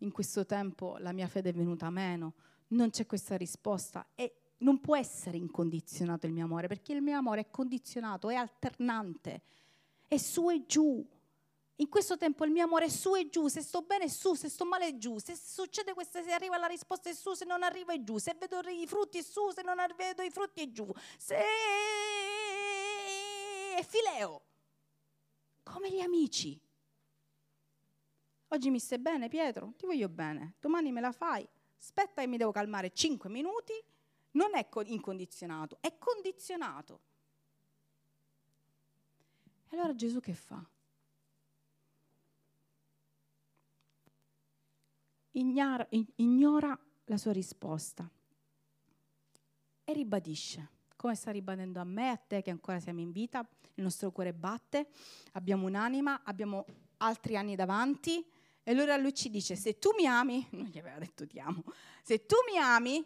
in 0.00 0.12
questo 0.12 0.44
tempo 0.44 0.98
la 0.98 1.12
mia 1.12 1.28
fede 1.28 1.48
è 1.48 1.54
venuta 1.54 1.88
meno, 1.88 2.34
non 2.68 2.90
c'è 2.90 3.06
questa 3.06 3.38
risposta 3.38 4.06
e 4.14 4.34
non 4.58 4.82
può 4.82 4.98
essere 4.98 5.38
incondizionato 5.38 6.26
il 6.26 6.34
mio 6.34 6.44
amore, 6.44 6.66
perché 6.66 6.92
il 6.92 7.00
mio 7.00 7.16
amore 7.16 7.40
è 7.40 7.50
condizionato, 7.50 8.28
è 8.28 8.34
alternante, 8.34 9.40
è 10.12 10.18
su 10.18 10.50
e 10.50 10.66
giù. 10.66 11.02
In 11.76 11.88
questo 11.88 12.18
tempo 12.18 12.44
il 12.44 12.50
mio 12.50 12.64
amore 12.64 12.84
è 12.84 12.90
su 12.90 13.14
e 13.14 13.30
giù, 13.30 13.48
se 13.48 13.62
sto 13.62 13.80
bene 13.80 14.04
è 14.04 14.08
su, 14.08 14.34
se 14.34 14.50
sto 14.50 14.66
male 14.66 14.88
è 14.88 14.98
giù, 14.98 15.18
se 15.18 15.34
succede 15.34 15.94
questa, 15.94 16.22
se 16.22 16.32
arriva 16.32 16.58
la 16.58 16.66
risposta 16.66 17.08
è 17.08 17.14
su, 17.14 17.32
se 17.32 17.46
non 17.46 17.62
arriva 17.62 17.94
è 17.94 18.02
giù, 18.02 18.18
se 18.18 18.36
vedo 18.38 18.60
i 18.68 18.86
frutti 18.86 19.16
è 19.18 19.22
su, 19.22 19.50
se 19.52 19.62
non 19.62 19.76
vedo 19.96 20.20
i 20.20 20.30
frutti 20.30 20.60
è 20.60 20.70
giù, 20.70 20.86
se 21.16 21.36
è 23.74 23.82
fileo, 23.82 24.42
come 25.62 25.90
gli 25.90 26.00
amici. 26.00 26.60
Oggi 28.48 28.68
mi 28.68 28.80
stai 28.80 28.98
bene 28.98 29.28
Pietro? 29.28 29.72
Ti 29.78 29.86
voglio 29.86 30.10
bene, 30.10 30.56
domani 30.60 30.92
me 30.92 31.00
la 31.00 31.12
fai, 31.12 31.48
aspetta 31.80 32.20
che 32.20 32.26
mi 32.28 32.36
devo 32.36 32.52
calmare 32.52 32.92
5 32.92 33.30
minuti, 33.30 33.72
non 34.32 34.54
è 34.54 34.68
incondizionato, 34.84 35.78
è 35.80 35.96
condizionato. 35.96 37.00
E 39.72 39.76
allora 39.76 39.94
Gesù 39.94 40.20
che 40.20 40.34
fa? 40.34 40.62
ignora, 45.32 45.86
ignora 46.16 46.78
la 47.04 47.16
sua 47.16 47.32
risposta 47.32 48.08
e 49.84 49.92
ribadisce, 49.92 50.68
come 50.96 51.14
sta 51.14 51.30
ribadendo 51.30 51.80
a 51.80 51.84
me, 51.84 52.10
a 52.10 52.16
te 52.16 52.42
che 52.42 52.50
ancora 52.50 52.80
siamo 52.80 53.00
in 53.00 53.12
vita, 53.12 53.46
il 53.74 53.82
nostro 53.82 54.10
cuore 54.10 54.32
batte, 54.32 54.88
abbiamo 55.32 55.66
un'anima, 55.66 56.22
abbiamo 56.24 56.64
altri 56.98 57.36
anni 57.36 57.56
davanti 57.56 58.24
e 58.62 58.70
allora 58.70 58.96
lui 58.96 59.14
ci 59.14 59.28
dice, 59.30 59.56
se 59.56 59.78
tu 59.78 59.90
mi 59.96 60.06
ami, 60.06 60.46
non 60.52 60.66
gli 60.66 60.78
aveva 60.78 60.98
detto 60.98 61.26
ti 61.26 61.38
amo, 61.38 61.64
se 62.02 62.26
tu 62.26 62.36
mi 62.50 62.58
ami, 62.58 63.04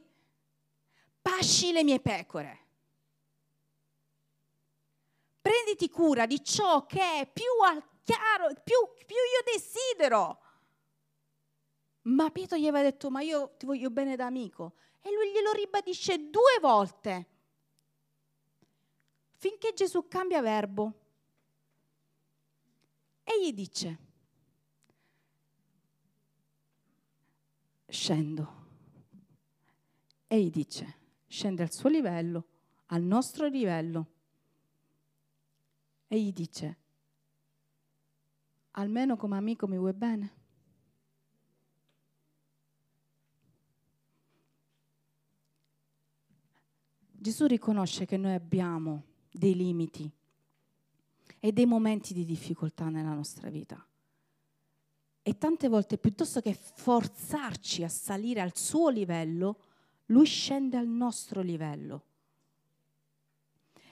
pasci 1.22 1.72
le 1.72 1.82
mie 1.82 2.00
pecore. 2.00 2.64
Prenditi 5.46 5.88
cura 5.88 6.26
di 6.26 6.42
ciò 6.42 6.86
che 6.86 7.20
è 7.20 7.30
più 7.32 7.44
chiaro, 8.02 8.52
più, 8.64 8.74
più 9.06 9.14
io 9.14 9.52
desidero. 9.52 10.40
Ma 12.02 12.30
Pietro 12.30 12.56
gli 12.56 12.66
aveva 12.66 12.82
detto, 12.82 13.10
ma 13.10 13.20
io 13.20 13.54
ti 13.56 13.64
voglio 13.64 13.88
bene 13.90 14.16
da 14.16 14.26
amico. 14.26 14.74
E 15.00 15.12
lui 15.12 15.30
glielo 15.30 15.52
ribadisce 15.52 16.30
due 16.30 16.58
volte. 16.60 17.28
Finché 19.34 19.72
Gesù 19.72 20.08
cambia 20.08 20.40
verbo. 20.40 20.92
E 23.22 23.40
gli 23.40 23.52
dice, 23.52 23.98
scendo. 27.86 28.54
E 30.26 30.42
gli 30.42 30.50
dice, 30.50 30.98
scende 31.28 31.62
al 31.62 31.70
suo 31.70 31.88
livello, 31.88 32.46
al 32.86 33.02
nostro 33.02 33.46
livello. 33.46 34.14
E 36.08 36.20
gli 36.20 36.32
dice, 36.32 36.78
almeno 38.72 39.16
come 39.16 39.36
amico 39.36 39.66
mi 39.66 39.76
vuoi 39.76 39.92
bene? 39.92 40.44
Gesù 47.10 47.46
riconosce 47.46 48.04
che 48.04 48.16
noi 48.16 48.34
abbiamo 48.34 49.02
dei 49.32 49.56
limiti 49.56 50.08
e 51.40 51.52
dei 51.52 51.66
momenti 51.66 52.14
di 52.14 52.24
difficoltà 52.24 52.88
nella 52.88 53.12
nostra 53.12 53.50
vita. 53.50 53.84
E 55.22 55.38
tante 55.38 55.66
volte, 55.66 55.98
piuttosto 55.98 56.40
che 56.40 56.54
forzarci 56.54 57.82
a 57.82 57.88
salire 57.88 58.40
al 58.40 58.56
suo 58.56 58.90
livello, 58.90 59.60
lui 60.06 60.24
scende 60.24 60.76
al 60.76 60.86
nostro 60.86 61.40
livello. 61.40 62.04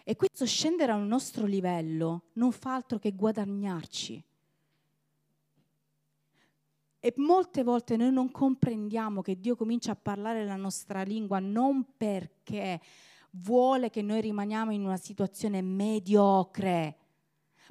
E 0.06 0.16
questo 0.16 0.44
scendere 0.44 0.92
al 0.92 1.02
nostro 1.02 1.46
livello 1.46 2.24
non 2.34 2.52
fa 2.52 2.74
altro 2.74 2.98
che 2.98 3.12
guadagnarci. 3.12 4.22
E 7.00 7.14
molte 7.16 7.62
volte 7.62 7.96
noi 7.96 8.12
non 8.12 8.30
comprendiamo 8.30 9.22
che 9.22 9.40
Dio 9.40 9.56
comincia 9.56 9.92
a 9.92 9.96
parlare 9.96 10.44
la 10.44 10.56
nostra 10.56 11.02
lingua 11.02 11.38
non 11.38 11.96
perché 11.96 12.80
vuole 13.30 13.90
che 13.90 14.02
noi 14.02 14.20
rimaniamo 14.20 14.72
in 14.72 14.84
una 14.84 14.96
situazione 14.96 15.60
mediocre, 15.62 16.96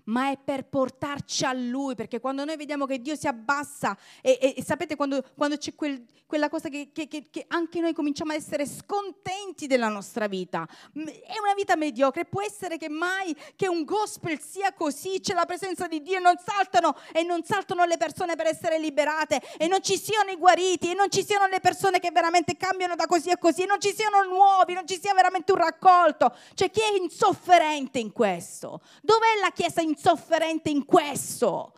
ma 0.06 0.32
è 0.32 0.38
per 0.44 0.66
portarci 0.66 1.46
a 1.46 1.54
Lui, 1.54 1.96
perché 1.96 2.20
quando 2.20 2.44
noi 2.46 2.56
vediamo 2.56 2.86
che 2.86 3.00
Dio 3.00 3.16
si 3.16 3.28
abbassa 3.28 3.98
e, 4.22 4.38
e, 4.42 4.54
e 4.58 4.64
sapete 4.64 4.96
quando, 4.96 5.24
quando 5.36 5.58
c'è 5.58 5.76
quel, 5.76 6.04
quella 6.26 6.50
cosa 6.50 6.70
che, 6.70 6.90
che, 6.92 7.08
che, 7.08 7.28
che, 7.30 7.46
anche 7.50 7.80
noi 7.80 7.94
cominciamo 7.94 8.32
a 8.32 8.36
essere 8.36 8.66
scontenti 8.66 9.68
della 9.68 9.88
nostra 9.88 10.28
vita, 10.28 10.68
è 10.92 11.38
una 11.40 11.54
vita 11.56 11.76
mediocre, 11.76 12.26
può 12.26 12.42
essere 12.42 12.78
che 12.78 12.90
mai 12.90 13.36
che 13.56 13.68
un 13.68 13.84
gospel 13.84 14.40
sia 14.42 14.74
così, 14.74 15.20
c'è 15.20 15.34
la 15.34 15.46
presenza 15.46 15.88
di 15.88 16.02
Dio, 16.02 16.20
non 16.20 16.36
saltano 16.44 16.96
e 17.12 17.24
non 17.24 17.44
saltano 17.44 17.86
le 17.86 17.98
persone 17.98 18.36
per 18.36 18.48
essere 18.48 18.80
liberate 18.80 19.42
e 19.58 19.68
non 19.68 19.84
ci 19.84 19.96
siano 19.98 20.32
i 20.32 20.36
guariti 20.36 20.90
e 20.90 20.96
non 20.96 21.12
ci 21.12 21.24
siano 21.24 21.46
le 21.46 21.60
persone 21.60 22.00
che 22.00 22.10
veramente 22.12 22.58
cambiano 22.58 22.96
da 22.96 23.06
così 23.06 23.30
a 23.30 23.38
così, 23.38 23.62
e 23.62 23.66
non 23.68 23.80
ci 23.80 23.94
siano 23.94 24.24
nuovi, 24.24 24.74
non 24.74 24.88
ci 24.88 25.00
sia 25.00 25.14
veramente 25.14 25.52
un 25.52 25.60
raccolto, 25.60 26.36
cioè 26.56 26.72
chi 26.72 26.82
è 26.82 26.98
insofferente 27.00 28.00
in 28.00 28.12
questo? 28.12 28.82
Dov'è 29.02 29.40
la 29.40 29.52
Chiesa 29.52 29.82
insofferente 29.94 30.70
in 30.70 30.86
questo. 30.86 31.74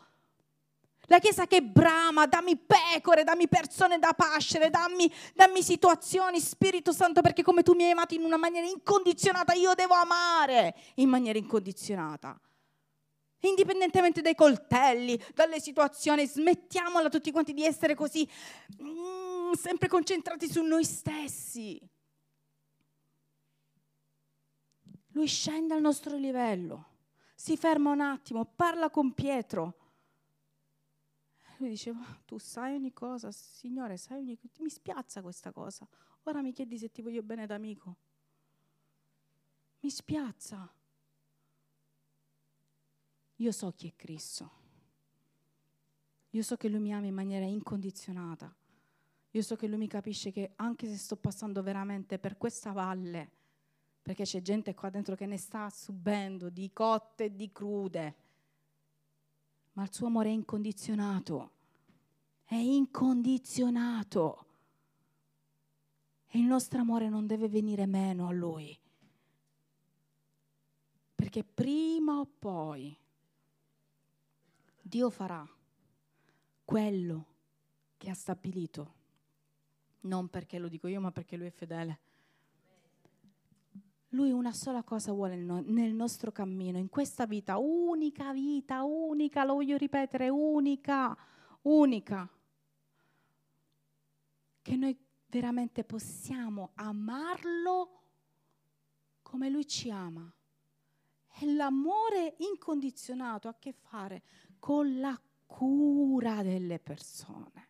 La 1.08 1.20
Chiesa 1.20 1.46
che 1.46 1.62
brama, 1.62 2.26
dammi 2.26 2.58
pecore, 2.58 3.24
dammi 3.24 3.48
persone 3.48 4.00
da 4.00 4.14
pascere, 4.14 4.70
dammi, 4.70 5.12
dammi, 5.36 5.62
situazioni, 5.62 6.40
Spirito 6.40 6.92
Santo, 6.92 7.22
perché 7.22 7.44
come 7.44 7.62
tu 7.62 7.74
mi 7.74 7.84
hai 7.84 7.92
amato 7.92 8.16
in 8.16 8.24
una 8.24 8.38
maniera 8.38 8.66
incondizionata, 8.66 9.54
io 9.54 9.74
devo 9.76 9.94
amare 9.94 10.76
in 10.96 11.10
maniera 11.10 11.38
incondizionata. 11.38 12.40
Indipendentemente 13.42 14.22
dai 14.22 14.34
coltelli, 14.34 15.22
dalle 15.36 15.60
situazioni, 15.60 16.26
smettiamola 16.26 17.10
tutti 17.10 17.32
quanti 17.32 17.54
di 17.54 17.64
essere 17.64 17.94
così 17.94 18.28
mm, 18.82 19.52
sempre 19.52 19.88
concentrati 19.88 20.50
su 20.50 20.64
noi 20.64 20.84
stessi. 20.84 21.80
Lui 25.10 25.28
scende 25.28 25.76
al 25.76 25.82
nostro 25.82 26.18
livello 26.18 26.95
si 27.46 27.58
ferma 27.58 27.92
un 27.92 28.02
attimo, 28.02 28.44
parla 28.44 28.90
con 28.90 29.14
Pietro. 29.14 29.76
Lui 31.58 31.70
dice, 31.70 31.94
tu 32.26 32.40
sai 32.40 32.74
ogni 32.74 32.92
cosa, 32.92 33.32
Signore, 33.32 33.98
sai 33.98 34.18
ogni 34.18 34.36
cosa, 34.36 34.64
mi 34.64 34.70
spiazza 34.72 35.22
questa 35.22 35.52
cosa. 35.52 35.88
Ora 36.24 36.42
mi 36.42 36.52
chiedi 36.52 36.80
se 36.80 36.90
ti 36.90 37.04
voglio 37.04 37.22
bene 37.22 37.46
d'amico. 37.46 37.98
Mi 39.82 39.92
spiazza. 39.92 40.74
Io 43.36 43.52
so 43.52 43.72
chi 43.74 43.90
è 43.90 43.94
Cristo. 43.96 44.52
Io 46.32 46.42
so 46.42 46.58
che 46.58 46.68
Lui 46.68 46.80
mi 46.80 46.96
ama 46.96 47.06
in 47.06 47.14
maniera 47.14 47.46
incondizionata. 47.46 48.52
Io 49.30 49.42
so 49.44 49.56
che 49.56 49.68
Lui 49.68 49.78
mi 49.78 49.88
capisce 49.88 50.32
che 50.32 50.54
anche 50.56 50.88
se 50.88 50.98
sto 50.98 51.16
passando 51.16 51.62
veramente 51.62 52.18
per 52.18 52.40
questa 52.40 52.72
valle 52.72 53.45
perché 54.06 54.24
c'è 54.24 54.40
gente 54.44 54.76
qua 54.76 54.92
dentro 54.92 55.16
che 55.16 55.26
ne 55.26 55.36
sta 55.36 55.68
subendo 55.72 56.52
di 56.52 56.72
cotte 56.72 57.24
e 57.24 57.36
di 57.36 57.52
crude, 57.52 58.16
ma 59.74 59.82
il 59.82 59.92
suo 59.92 60.06
amore 60.06 60.30
è 60.30 60.32
incondizionato, 60.32 61.52
è 62.44 62.54
incondizionato. 62.54 64.46
E 66.28 66.38
il 66.38 66.46
nostro 66.46 66.82
amore 66.82 67.10
non 67.10 67.26
deve 67.26 67.50
venire 67.50 67.88
meno 67.88 68.28
a 68.28 68.32
lui, 68.32 68.78
perché 71.16 71.44
prima 71.44 72.20
o 72.20 72.28
poi 72.28 72.96
Dio 74.84 75.10
farà 75.10 75.50
quello 76.64 77.26
che 77.98 78.12
ha 78.12 78.14
stabilito, 78.14 78.94
non 80.02 80.30
perché 80.30 80.60
lo 80.60 80.68
dico 80.68 80.86
io, 80.88 81.02
ma 81.02 81.12
perché 81.12 81.38
lui 81.38 81.48
è 81.48 81.52
fedele. 81.52 82.00
Lui 84.16 84.32
una 84.32 84.54
sola 84.54 84.82
cosa 84.82 85.12
vuole 85.12 85.36
nel 85.36 85.94
nostro 85.94 86.32
cammino, 86.32 86.78
in 86.78 86.88
questa 86.88 87.26
vita, 87.26 87.58
unica 87.58 88.32
vita, 88.32 88.84
unica, 88.84 89.44
lo 89.44 89.56
voglio 89.56 89.76
ripetere, 89.76 90.30
unica, 90.30 91.16
unica, 91.64 92.26
che 94.62 94.76
noi 94.78 94.98
veramente 95.28 95.84
possiamo 95.84 96.72
amarlo 96.76 98.04
come 99.22 99.50
lui 99.50 99.68
ci 99.68 99.92
ama. 99.92 100.34
E 101.38 101.54
l'amore 101.54 102.36
incondizionato 102.38 103.50
ha 103.50 103.52
a 103.52 103.60
che 103.60 103.74
fare 103.74 104.24
con 104.60 104.98
la 104.98 105.20
cura 105.46 106.42
delle 106.42 106.80
persone, 106.80 107.68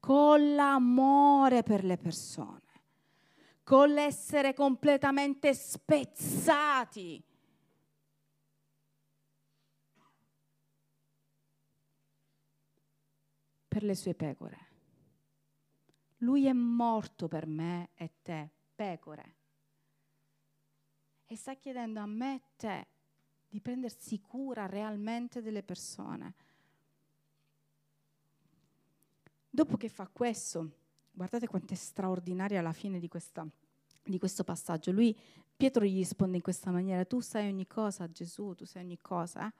con 0.00 0.56
l'amore 0.56 1.62
per 1.62 1.84
le 1.84 1.96
persone 1.96 2.67
con 3.68 3.92
l'essere 3.92 4.54
completamente 4.54 5.52
spezzati. 5.52 7.22
per 13.68 13.82
le 13.82 13.94
sue 13.94 14.14
pecore. 14.14 14.66
Lui 16.18 16.46
è 16.46 16.52
morto 16.52 17.28
per 17.28 17.46
me 17.46 17.90
e 17.94 18.10
te, 18.22 18.50
pecore. 18.74 19.34
E 21.26 21.36
sta 21.36 21.54
chiedendo 21.54 22.00
a 22.00 22.06
me 22.06 22.34
e 22.34 22.42
te 22.56 22.86
di 23.46 23.60
prendersi 23.60 24.18
cura 24.20 24.64
realmente 24.64 25.42
delle 25.42 25.62
persone. 25.62 26.34
Dopo 29.50 29.76
che 29.76 29.90
fa 29.90 30.08
questo, 30.08 30.77
Guardate 31.18 31.48
quanto 31.48 31.72
è 31.72 31.76
straordinaria 31.76 32.62
la 32.62 32.72
fine 32.72 33.00
di, 33.00 33.08
questa, 33.08 33.44
di 34.04 34.20
questo 34.20 34.44
passaggio. 34.44 34.92
Lui, 34.92 35.18
Pietro 35.56 35.84
gli 35.84 35.96
risponde 35.96 36.36
in 36.36 36.42
questa 36.44 36.70
maniera, 36.70 37.04
tu 37.04 37.18
sai 37.18 37.48
ogni 37.48 37.66
cosa, 37.66 38.08
Gesù, 38.08 38.54
tu 38.54 38.64
sai 38.64 38.84
ogni 38.84 39.00
cosa. 39.00 39.52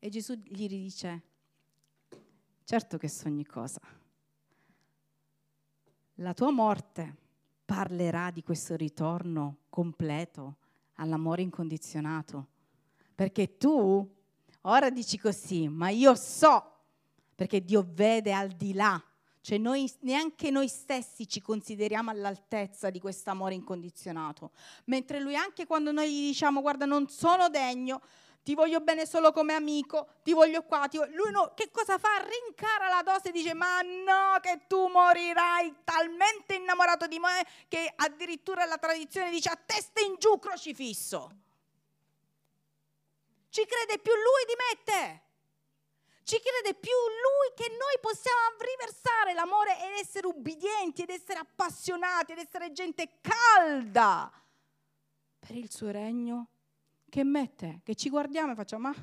E 0.00 0.08
Gesù 0.08 0.34
gli 0.34 0.66
ridice, 0.66 1.22
certo 2.64 2.98
che 2.98 3.08
so 3.08 3.28
ogni 3.28 3.46
cosa. 3.46 3.80
La 6.14 6.34
tua 6.34 6.50
morte 6.50 7.14
parlerà 7.64 8.32
di 8.32 8.42
questo 8.42 8.74
ritorno 8.74 9.58
completo 9.70 10.56
all'amore 10.94 11.42
incondizionato. 11.42 12.48
Perché 13.14 13.56
tu 13.56 14.16
ora 14.62 14.90
dici 14.90 15.16
così, 15.16 15.68
ma 15.68 15.90
io 15.90 16.16
so, 16.16 16.72
perché 17.36 17.64
Dio 17.64 17.86
vede 17.88 18.32
al 18.32 18.48
di 18.48 18.72
là 18.72 19.00
cioè 19.40 19.58
noi, 19.58 19.90
neanche 20.00 20.50
noi 20.50 20.68
stessi 20.68 21.28
ci 21.28 21.40
consideriamo 21.40 22.10
all'altezza 22.10 22.90
di 22.90 23.00
questo 23.00 23.30
amore 23.30 23.54
incondizionato. 23.54 24.50
Mentre 24.84 25.20
lui 25.20 25.36
anche 25.36 25.66
quando 25.66 25.92
noi 25.92 26.10
gli 26.10 26.26
diciamo 26.28 26.60
guarda 26.60 26.84
non 26.84 27.08
sono 27.08 27.48
degno, 27.48 28.00
ti 28.42 28.54
voglio 28.54 28.80
bene 28.80 29.06
solo 29.06 29.30
come 29.30 29.52
amico, 29.52 30.08
ti 30.22 30.32
voglio 30.32 30.62
qua, 30.62 30.88
ti 30.88 30.96
voglio... 30.96 31.16
lui 31.16 31.30
no, 31.30 31.52
che 31.54 31.70
cosa 31.70 31.98
fa? 31.98 32.08
Rincara 32.18 32.88
la 32.88 33.02
dose 33.02 33.28
e 33.28 33.32
dice 33.32 33.52
ma 33.54 33.80
no 33.82 34.38
che 34.40 34.62
tu 34.66 34.86
morirai 34.86 35.74
talmente 35.84 36.54
innamorato 36.54 37.06
di 37.06 37.18
me 37.18 37.46
che 37.68 37.92
addirittura 37.94 38.64
la 38.64 38.78
tradizione 38.78 39.30
dice 39.30 39.50
a 39.50 39.60
testa 39.64 40.00
in 40.00 40.16
giù 40.18 40.38
crocifisso. 40.38 41.30
Ci 43.50 43.66
crede 43.66 43.98
più 44.00 44.12
lui 44.12 44.44
di 44.46 44.54
me 44.56 44.70
e 44.72 44.82
te 44.84 45.27
ci 46.28 46.38
crede 46.40 46.78
più 46.78 46.92
Lui 46.92 47.54
che 47.54 47.70
noi 47.70 47.96
possiamo 48.02 48.38
riversare 48.60 49.32
l'amore 49.32 49.78
ed 49.82 49.98
essere 49.98 50.26
ubbidienti, 50.26 51.00
ed 51.00 51.08
essere 51.08 51.38
appassionati, 51.38 52.32
ed 52.32 52.38
essere 52.38 52.70
gente 52.70 53.18
calda 53.22 54.30
per 55.38 55.56
il 55.56 55.72
suo 55.72 55.90
regno 55.90 56.48
che 57.08 57.24
mette, 57.24 57.80
che 57.82 57.94
ci 57.94 58.10
guardiamo 58.10 58.52
e 58.52 58.56
facciamo, 58.56 58.88
ma 58.88 58.94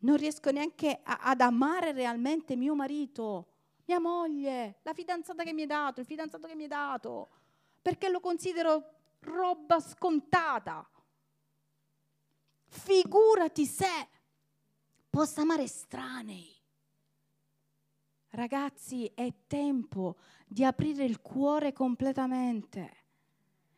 non 0.00 0.16
riesco 0.18 0.50
neanche 0.50 1.00
a, 1.02 1.20
ad 1.22 1.40
amare 1.40 1.92
realmente 1.92 2.56
mio 2.56 2.74
marito, 2.74 3.46
mia 3.86 4.00
moglie, 4.00 4.80
la 4.82 4.92
fidanzata 4.92 5.44
che 5.44 5.54
mi 5.54 5.62
hai 5.62 5.66
dato, 5.66 6.00
il 6.00 6.06
fidanzato 6.06 6.46
che 6.46 6.54
mi 6.54 6.64
hai 6.64 6.68
dato, 6.68 7.28
perché 7.80 8.10
lo 8.10 8.20
considero 8.20 8.84
roba 9.20 9.80
scontata. 9.80 10.86
Figurati 12.66 13.64
se 13.64 14.08
possa 15.10 15.42
amare 15.42 15.64
estranei. 15.64 16.48
Ragazzi, 18.30 19.10
è 19.12 19.32
tempo 19.48 20.16
di 20.46 20.64
aprire 20.64 21.04
il 21.04 21.20
cuore 21.20 21.72
completamente. 21.72 22.98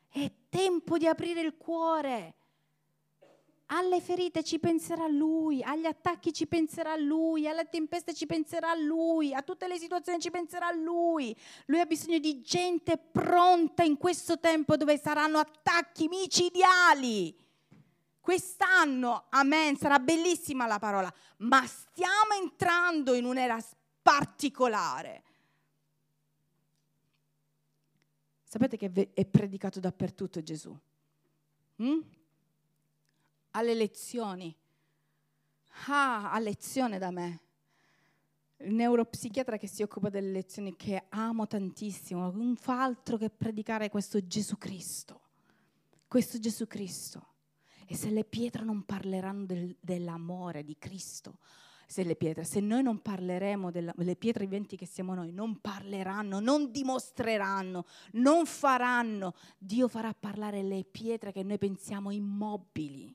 È 0.09 0.31
tempo 0.51 0.99
di 0.99 1.07
aprire 1.07 1.41
il 1.41 1.57
cuore. 1.57 2.35
Alle 3.75 4.03
ferite 4.03 4.45
ci 4.45 4.59
penserà 4.59 5.09
lui, 5.09 5.63
agli 5.63 5.87
attacchi 5.87 6.35
ci 6.35 6.47
penserà 6.47 6.95
lui, 6.97 7.49
alle 7.49 7.71
tempeste 7.71 8.13
ci 8.13 8.27
penserà 8.27 8.75
lui, 8.75 9.33
a 9.33 9.41
tutte 9.41 9.67
le 9.67 9.79
situazioni 9.79 10.21
ci 10.21 10.31
penserà 10.31 10.71
lui. 10.73 11.35
Lui 11.67 11.81
ha 11.81 11.87
bisogno 11.87 12.19
di 12.19 12.43
gente 12.43 12.99
pronta 12.99 13.83
in 13.83 13.97
questo 13.97 14.39
tempo 14.39 14.77
dove 14.77 14.99
saranno 14.99 15.39
attacchi 15.39 16.09
micidiali 16.09 17.35
Quest'anno, 18.23 19.25
amen, 19.31 19.77
sarà 19.77 19.99
bellissima 19.99 20.69
la 20.69 20.79
parola, 20.79 21.13
ma 21.39 21.67
stiamo 21.67 22.35
entrando 22.41 23.15
in 23.15 23.25
un'era 23.25 23.59
particolare. 24.01 25.25
Sapete 28.45 28.77
che 28.77 29.11
è 29.13 29.25
predicato 29.25 29.81
dappertutto 29.81 30.41
Gesù? 30.41 30.73
Mm? 31.83 32.01
Alle 33.51 33.75
lezioni. 33.75 34.57
Ah, 35.89 36.31
a 36.31 36.39
lezione 36.39 36.99
da 36.99 37.11
me. 37.11 37.41
Il 38.59 38.73
neuropsichiatra 38.75 39.57
che 39.57 39.67
si 39.67 39.83
occupa 39.83 40.11
delle 40.11 40.31
lezioni, 40.31 40.77
che 40.77 41.07
amo 41.09 41.49
tantissimo, 41.49 42.31
non 42.31 42.55
fa 42.55 42.85
altro 42.85 43.17
che 43.17 43.31
predicare 43.31 43.89
questo 43.89 44.25
Gesù 44.25 44.57
Cristo. 44.59 45.23
Questo 46.07 46.39
Gesù 46.39 46.69
Cristo. 46.69 47.31
E 47.93 47.95
se 47.95 48.09
le 48.09 48.25
pietre 48.25 48.65
non 48.65 48.85
parleranno 48.85 49.45
del, 49.45 49.77
dell'amore 49.79 50.65
di 50.65 50.79
Cristo, 50.79 51.37
se 51.87 52.03
le 52.05 52.17
pietre, 52.17 52.43
se 52.43 52.59
noi 52.59 52.83
non 52.83 53.03
parleremo 53.03 53.71
delle 53.71 54.17
pietre 54.17 54.47
viventi 54.47 54.79
che 54.79 54.87
siamo 54.87 55.13
noi, 55.13 55.31
non 55.31 55.61
parleranno, 55.61 56.41
non 56.41 56.71
dimostreranno, 56.71 57.85
non 58.13 58.47
faranno, 58.47 59.35
Dio 59.59 59.89
farà 59.89 60.15
parlare 60.15 60.63
le 60.63 60.85
pietre 60.85 61.33
che 61.33 61.43
noi 61.43 61.59
pensiamo 61.59 62.11
immobili. 62.11 63.15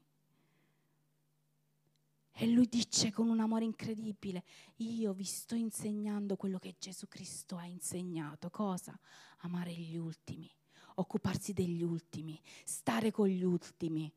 E 2.34 2.46
lui 2.46 2.68
dice 2.68 3.12
con 3.12 3.30
un 3.30 3.40
amore 3.40 3.66
incredibile, 3.66 4.44
io 4.76 5.12
vi 5.12 5.24
sto 5.24 5.56
insegnando 5.56 6.36
quello 6.36 6.60
che 6.60 6.76
Gesù 6.78 7.08
Cristo 7.08 7.56
ha 7.58 7.66
insegnato. 7.66 8.52
Cosa? 8.52 8.96
Amare 9.38 9.74
gli 9.74 9.98
ultimi, 9.98 10.48
occuparsi 10.98 11.54
degli 11.54 11.82
ultimi, 11.82 12.40
stare 12.64 13.10
con 13.10 13.26
gli 13.26 13.42
ultimi 13.42 14.14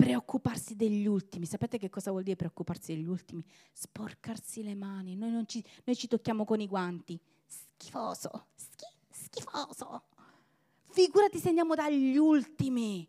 preoccuparsi 0.00 0.76
degli 0.76 1.06
ultimi. 1.06 1.44
Sapete 1.44 1.76
che 1.78 1.90
cosa 1.90 2.10
vuol 2.10 2.22
dire 2.22 2.36
preoccuparsi 2.36 2.94
degli 2.94 3.06
ultimi? 3.06 3.44
Sporcarsi 3.72 4.62
le 4.62 4.74
mani. 4.74 5.14
Noi, 5.14 5.46
ci, 5.46 5.62
noi 5.84 5.94
ci, 5.94 6.08
tocchiamo 6.08 6.44
con 6.44 6.60
i 6.60 6.66
guanti. 6.66 7.20
Schifoso, 7.46 8.46
schi, 8.54 8.86
schifoso. 9.10 10.04
Figurati 10.88 11.38
se 11.38 11.48
andiamo 11.48 11.74
dagli 11.74 12.16
ultimi 12.16 13.06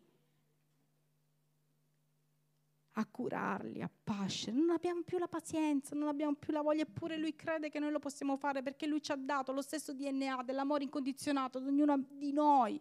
a 2.96 3.06
curarli, 3.06 3.80
a 3.80 3.90
pascere. 4.04 4.54
Non 4.54 4.70
abbiamo 4.70 5.00
più 5.02 5.16
la 5.16 5.28
pazienza, 5.28 5.94
non 5.94 6.08
abbiamo 6.08 6.34
più 6.34 6.52
la 6.52 6.60
voglia, 6.60 6.82
eppure 6.82 7.16
lui 7.16 7.34
crede 7.34 7.70
che 7.70 7.78
noi 7.78 7.90
lo 7.90 8.00
possiamo 8.00 8.36
fare 8.36 8.62
perché 8.62 8.86
lui 8.86 9.00
ci 9.00 9.12
ha 9.12 9.16
dato 9.16 9.52
lo 9.52 9.62
stesso 9.62 9.94
DNA 9.94 10.42
dell'amore 10.44 10.84
incondizionato 10.84 11.56
ad 11.56 11.66
ognuno 11.66 12.04
di 12.10 12.32
noi. 12.32 12.78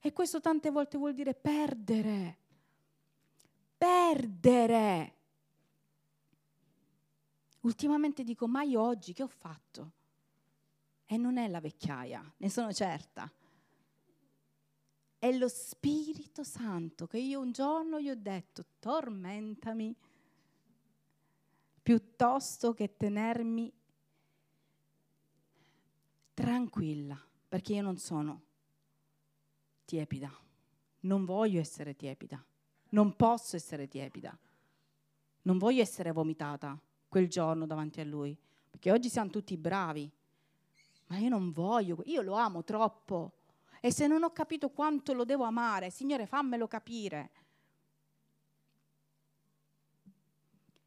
E 0.00 0.12
questo 0.12 0.40
tante 0.40 0.70
volte 0.70 0.96
vuol 0.96 1.12
dire 1.12 1.34
perdere 1.34 2.46
perdere. 3.78 5.14
Ultimamente 7.60 8.24
dico, 8.24 8.46
ma 8.46 8.62
io 8.62 8.80
oggi 8.82 9.12
che 9.12 9.22
ho 9.22 9.28
fatto? 9.28 9.92
E 11.06 11.16
non 11.16 11.38
è 11.38 11.48
la 11.48 11.60
vecchiaia, 11.60 12.34
ne 12.36 12.50
sono 12.50 12.72
certa. 12.72 13.32
È 15.18 15.32
lo 15.32 15.48
Spirito 15.48 16.44
Santo 16.44 17.06
che 17.06 17.18
io 17.18 17.40
un 17.40 17.52
giorno 17.52 18.00
gli 18.00 18.10
ho 18.10 18.14
detto, 18.14 18.64
tormentami, 18.78 19.96
piuttosto 21.82 22.74
che 22.74 22.96
tenermi 22.96 23.72
tranquilla, 26.34 27.20
perché 27.48 27.74
io 27.74 27.82
non 27.82 27.96
sono 27.96 28.42
tiepida, 29.84 30.30
non 31.00 31.24
voglio 31.24 31.58
essere 31.58 31.96
tiepida, 31.96 32.44
non 32.90 33.14
posso 33.16 33.56
essere 33.56 33.88
tiepida, 33.88 34.36
non 35.42 35.58
voglio 35.58 35.82
essere 35.82 36.12
vomitata 36.12 36.78
quel 37.08 37.28
giorno 37.28 37.66
davanti 37.66 38.00
a 38.00 38.04
lui, 38.04 38.36
perché 38.70 38.92
oggi 38.92 39.08
siamo 39.08 39.30
tutti 39.30 39.56
bravi, 39.56 40.10
ma 41.06 41.18
io 41.18 41.28
non 41.28 41.52
voglio, 41.52 42.02
io 42.04 42.22
lo 42.22 42.34
amo 42.34 42.64
troppo 42.64 43.32
e 43.80 43.92
se 43.92 44.06
non 44.06 44.22
ho 44.22 44.32
capito 44.32 44.70
quanto 44.70 45.12
lo 45.12 45.24
devo 45.24 45.44
amare, 45.44 45.90
Signore 45.90 46.26
fammelo 46.26 46.66
capire. 46.66 47.30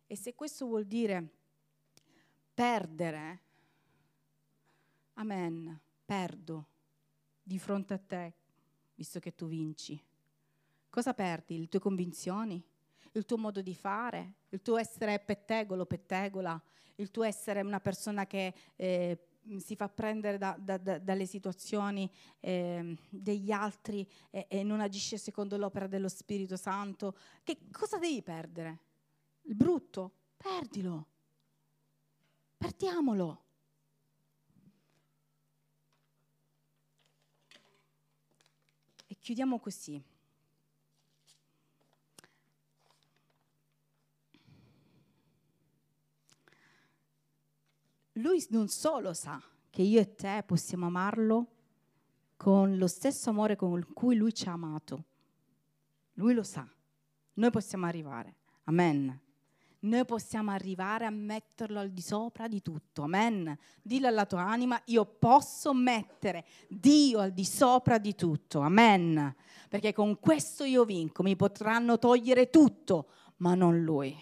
E 0.07 0.15
se 0.17 0.35
questo 0.35 0.65
vuol 0.65 0.85
dire 0.85 1.29
perdere, 2.53 3.41
amen, 5.13 5.79
perdo 6.05 6.65
di 7.41 7.57
fronte 7.57 7.93
a 7.93 7.97
te, 7.97 8.33
visto 8.95 9.19
che 9.19 9.33
tu 9.33 9.47
vinci. 9.47 10.01
Cosa 10.91 11.13
perdi? 11.13 11.57
Le 11.57 11.69
tue 11.69 11.79
convinzioni? 11.79 12.61
Il 13.13 13.25
tuo 13.25 13.37
modo 13.37 13.61
di 13.61 13.73
fare? 13.73 14.33
Il 14.49 14.61
tuo 14.61 14.77
essere 14.77 15.19
pettegolo, 15.19 15.85
pettegola? 15.85 16.61
Il 16.95 17.11
tuo 17.11 17.23
essere 17.23 17.61
una 17.61 17.79
persona 17.79 18.27
che 18.27 18.53
eh, 18.75 19.17
si 19.59 19.77
fa 19.77 19.87
prendere 19.87 20.37
da, 20.37 20.53
da, 20.59 20.77
da, 20.77 20.99
dalle 20.99 21.25
situazioni 21.25 22.11
eh, 22.41 22.93
degli 23.09 23.51
altri 23.51 24.05
e, 24.29 24.47
e 24.49 24.63
non 24.63 24.81
agisce 24.81 25.17
secondo 25.17 25.55
l'opera 25.55 25.87
dello 25.87 26.09
Spirito 26.09 26.57
Santo? 26.57 27.15
Che 27.41 27.69
cosa 27.71 27.97
devi 27.97 28.21
perdere? 28.21 28.79
Il 29.43 29.55
brutto? 29.55 30.11
Perdilo. 30.35 31.07
Perdiamolo. 32.57 33.43
E 39.07 39.15
chiudiamo 39.17 39.57
così. 39.57 40.10
Lui 48.21 48.45
non 48.49 48.67
solo 48.67 49.13
sa 49.13 49.41
che 49.69 49.81
io 49.81 49.99
e 49.99 50.15
te 50.15 50.43
possiamo 50.45 50.85
amarlo 50.85 51.47
con 52.37 52.77
lo 52.77 52.87
stesso 52.87 53.31
amore 53.31 53.55
con 53.55 53.85
cui 53.93 54.15
lui 54.15 54.33
ci 54.33 54.47
ha 54.47 54.51
amato. 54.51 55.03
Lui 56.13 56.33
lo 56.33 56.43
sa. 56.43 56.67
Noi 57.33 57.49
possiamo 57.49 57.87
arrivare. 57.87 58.35
Amen. 58.65 59.19
Noi 59.79 60.05
possiamo 60.05 60.51
arrivare 60.51 61.05
a 61.05 61.09
metterlo 61.09 61.79
al 61.79 61.89
di 61.89 62.01
sopra 62.01 62.47
di 62.47 62.61
tutto. 62.61 63.01
Amen. 63.01 63.57
Dillo 63.81 64.07
alla 64.07 64.27
tua 64.27 64.41
anima, 64.41 64.79
io 64.85 65.05
posso 65.05 65.73
mettere 65.73 66.45
Dio 66.67 67.19
al 67.19 67.31
di 67.31 67.45
sopra 67.45 67.97
di 67.97 68.13
tutto. 68.13 68.59
Amen. 68.59 69.35
Perché 69.67 69.93
con 69.93 70.19
questo 70.19 70.63
io 70.63 70.85
vinco. 70.85 71.23
Mi 71.23 71.35
potranno 71.35 71.97
togliere 71.97 72.51
tutto, 72.51 73.07
ma 73.37 73.55
non 73.55 73.81
lui. 73.81 74.15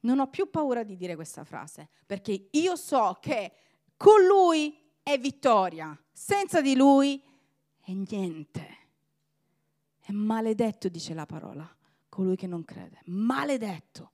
Non 0.00 0.18
ho 0.18 0.28
più 0.28 0.48
paura 0.50 0.82
di 0.82 0.96
dire 0.96 1.14
questa 1.14 1.44
frase, 1.44 1.88
perché 2.06 2.48
io 2.50 2.76
so 2.76 3.18
che 3.20 3.52
con 3.96 4.24
lui 4.24 4.76
è 5.02 5.18
vittoria, 5.18 5.98
senza 6.10 6.60
di 6.60 6.74
lui 6.74 7.22
è 7.80 7.92
niente. 7.92 8.78
È 10.00 10.12
maledetto, 10.12 10.88
dice 10.88 11.12
la 11.14 11.26
parola, 11.26 11.68
colui 12.08 12.36
che 12.36 12.46
non 12.46 12.64
crede. 12.64 13.00
Maledetto. 13.06 14.12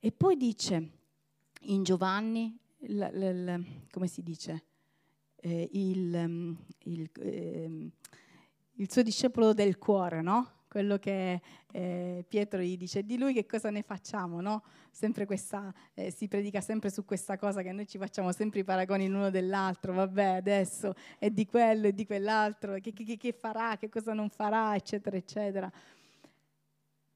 E 0.00 0.12
poi 0.12 0.36
dice 0.36 0.90
in 1.62 1.82
Giovanni, 1.82 2.58
l, 2.78 2.98
l, 2.98 3.44
l, 3.44 3.64
come 3.90 4.06
si 4.06 4.22
dice, 4.22 4.64
eh, 5.36 5.68
il, 5.72 6.56
il, 6.84 7.10
eh, 7.18 7.90
il 8.72 8.90
suo 8.90 9.02
discepolo 9.02 9.52
del 9.52 9.78
cuore, 9.78 10.22
no? 10.22 10.52
Quello 10.70 10.98
che 10.98 11.42
eh, 11.72 12.24
Pietro 12.28 12.60
gli 12.60 12.76
dice, 12.76 13.04
di 13.04 13.18
lui 13.18 13.34
che 13.34 13.44
cosa 13.44 13.70
ne 13.70 13.82
facciamo, 13.82 14.40
no? 14.40 14.62
Questa, 15.26 15.74
eh, 15.94 16.12
si 16.12 16.28
predica 16.28 16.60
sempre 16.60 16.90
su 16.90 17.04
questa 17.04 17.36
cosa 17.36 17.60
che 17.62 17.72
noi 17.72 17.88
ci 17.88 17.98
facciamo 17.98 18.30
sempre 18.30 18.60
i 18.60 18.64
paragoni 18.64 19.08
l'uno 19.08 19.30
dell'altro, 19.30 19.92
vabbè 19.94 20.36
adesso 20.36 20.94
è 21.18 21.28
di 21.30 21.44
quello 21.44 21.88
e 21.88 21.92
di 21.92 22.06
quell'altro, 22.06 22.74
che, 22.78 22.92
che, 22.92 23.16
che 23.16 23.32
farà, 23.32 23.76
che 23.76 23.88
cosa 23.88 24.12
non 24.12 24.28
farà, 24.28 24.76
eccetera, 24.76 25.16
eccetera. 25.16 25.72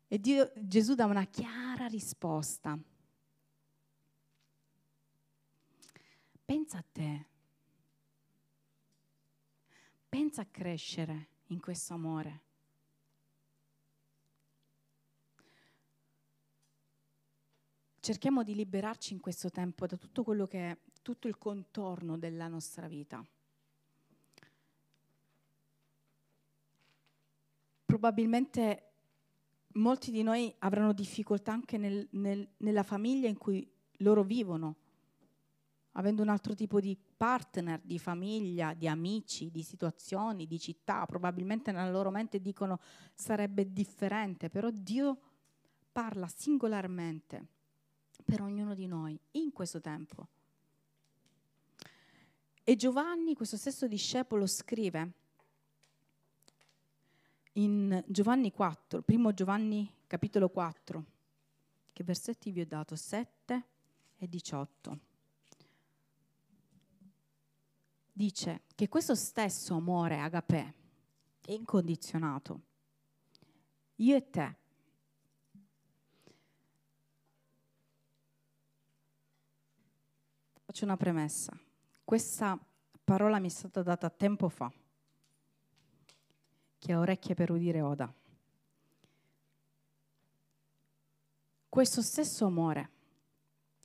E 0.08 0.18
Dio, 0.18 0.50
Gesù 0.56 0.94
dà 0.94 1.04
una 1.04 1.24
chiara 1.24 1.86
risposta. 1.86 2.76
Pensa 6.44 6.78
a 6.78 6.84
te, 6.90 7.26
pensa 10.08 10.42
a 10.42 10.46
crescere 10.50 11.28
in 11.46 11.60
questo 11.60 11.94
amore. 11.94 12.42
Cerchiamo 18.04 18.42
di 18.42 18.54
liberarci 18.54 19.14
in 19.14 19.20
questo 19.20 19.48
tempo 19.48 19.86
da 19.86 19.96
tutto 19.96 20.24
quello 20.24 20.46
che 20.46 20.70
è 20.72 20.78
tutto 21.00 21.26
il 21.26 21.38
contorno 21.38 22.18
della 22.18 22.48
nostra 22.48 22.86
vita. 22.86 23.24
Probabilmente 27.86 28.90
molti 29.76 30.10
di 30.10 30.22
noi 30.22 30.54
avranno 30.58 30.92
difficoltà 30.92 31.52
anche 31.52 31.78
nel, 31.78 32.06
nel, 32.10 32.46
nella 32.58 32.82
famiglia 32.82 33.26
in 33.26 33.38
cui 33.38 33.66
loro 33.98 34.22
vivono, 34.22 34.76
avendo 35.92 36.20
un 36.20 36.28
altro 36.28 36.54
tipo 36.54 36.80
di 36.80 36.94
partner, 37.16 37.80
di 37.82 37.98
famiglia, 37.98 38.74
di 38.74 38.86
amici, 38.86 39.50
di 39.50 39.62
situazioni, 39.62 40.46
di 40.46 40.58
città. 40.58 41.06
Probabilmente 41.06 41.72
nella 41.72 41.90
loro 41.90 42.10
mente 42.10 42.42
dicono 42.42 42.80
sarebbe 43.14 43.72
differente, 43.72 44.50
però 44.50 44.68
Dio 44.70 45.18
parla 45.90 46.28
singolarmente 46.28 47.52
per 48.22 48.42
ognuno 48.42 48.74
di 48.74 48.86
noi 48.86 49.18
in 49.32 49.52
questo 49.52 49.80
tempo. 49.80 50.28
E 52.62 52.76
Giovanni, 52.76 53.34
questo 53.34 53.56
stesso 53.56 53.86
discepolo, 53.86 54.46
scrive 54.46 55.12
in 57.52 58.02
Giovanni 58.06 58.50
4, 58.50 59.02
primo 59.02 59.32
Giovanni 59.34 59.92
capitolo 60.06 60.48
4, 60.48 61.04
che 61.92 62.04
versetti 62.04 62.50
vi 62.50 62.62
ho 62.62 62.66
dato? 62.66 62.96
7 62.96 63.64
e 64.16 64.28
18. 64.28 64.98
Dice 68.12 68.62
che 68.74 68.88
questo 68.88 69.14
stesso 69.14 69.74
amore 69.74 70.20
agapè 70.20 70.72
è 71.42 71.52
incondizionato. 71.52 72.60
Io 73.96 74.16
e 74.16 74.30
te 74.30 74.56
Faccio 80.74 80.86
una 80.86 80.96
premessa. 80.96 81.56
Questa 82.02 82.58
parola 83.04 83.38
mi 83.38 83.46
è 83.46 83.50
stata 83.50 83.84
data 83.84 84.10
tempo 84.10 84.48
fa. 84.48 84.72
Chi 86.80 86.90
ha 86.90 86.98
orecchie 86.98 87.36
per 87.36 87.52
udire 87.52 87.80
oda. 87.80 88.12
Questo 91.68 92.02
stesso 92.02 92.46
amore 92.46 92.90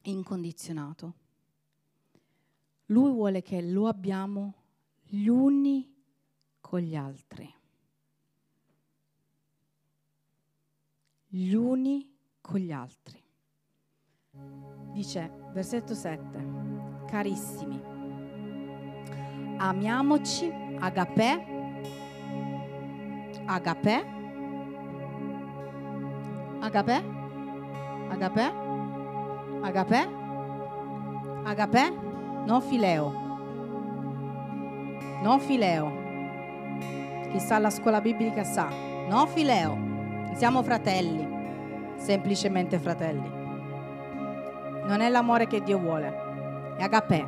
incondizionato, 0.01 1.13
lui 2.87 3.11
vuole 3.11 3.43
che 3.43 3.61
lo 3.61 3.85
abbiamo 3.85 4.55
gli 5.03 5.27
uni 5.27 5.95
con 6.59 6.79
gli 6.79 6.95
altri. 6.95 7.53
Gli 11.27 11.53
uni 11.53 12.17
con 12.41 12.59
gli 12.59 12.71
altri. 12.71 13.28
Dice, 14.91 15.31
versetto 15.53 15.93
7 15.93 16.59
carissimi, 17.09 17.81
amiamoci, 19.57 20.51
agapè, 20.79 21.45
agapè, 23.45 24.05
agapè, 26.59 27.03
agapè, 28.09 28.53
agapè, 29.61 30.07
agapè, 31.43 31.93
non 32.45 32.61
fileo, 32.61 33.13
non 35.23 35.39
fileo. 35.39 35.97
Chi 37.31 37.39
sta 37.39 37.55
alla 37.55 37.69
scuola 37.69 38.01
biblica 38.01 38.43
sa, 38.43 38.69
non 39.07 39.27
fileo, 39.27 39.77
siamo 40.33 40.61
fratelli, 40.63 41.27
semplicemente 41.95 42.77
fratelli. 42.79 43.38
Non 44.89 45.01
è 45.01 45.09
l'amore 45.09 45.45
che 45.45 45.61
Dio 45.61 45.77
vuole 45.77 46.27
è 46.79 46.83
agapè. 46.83 47.27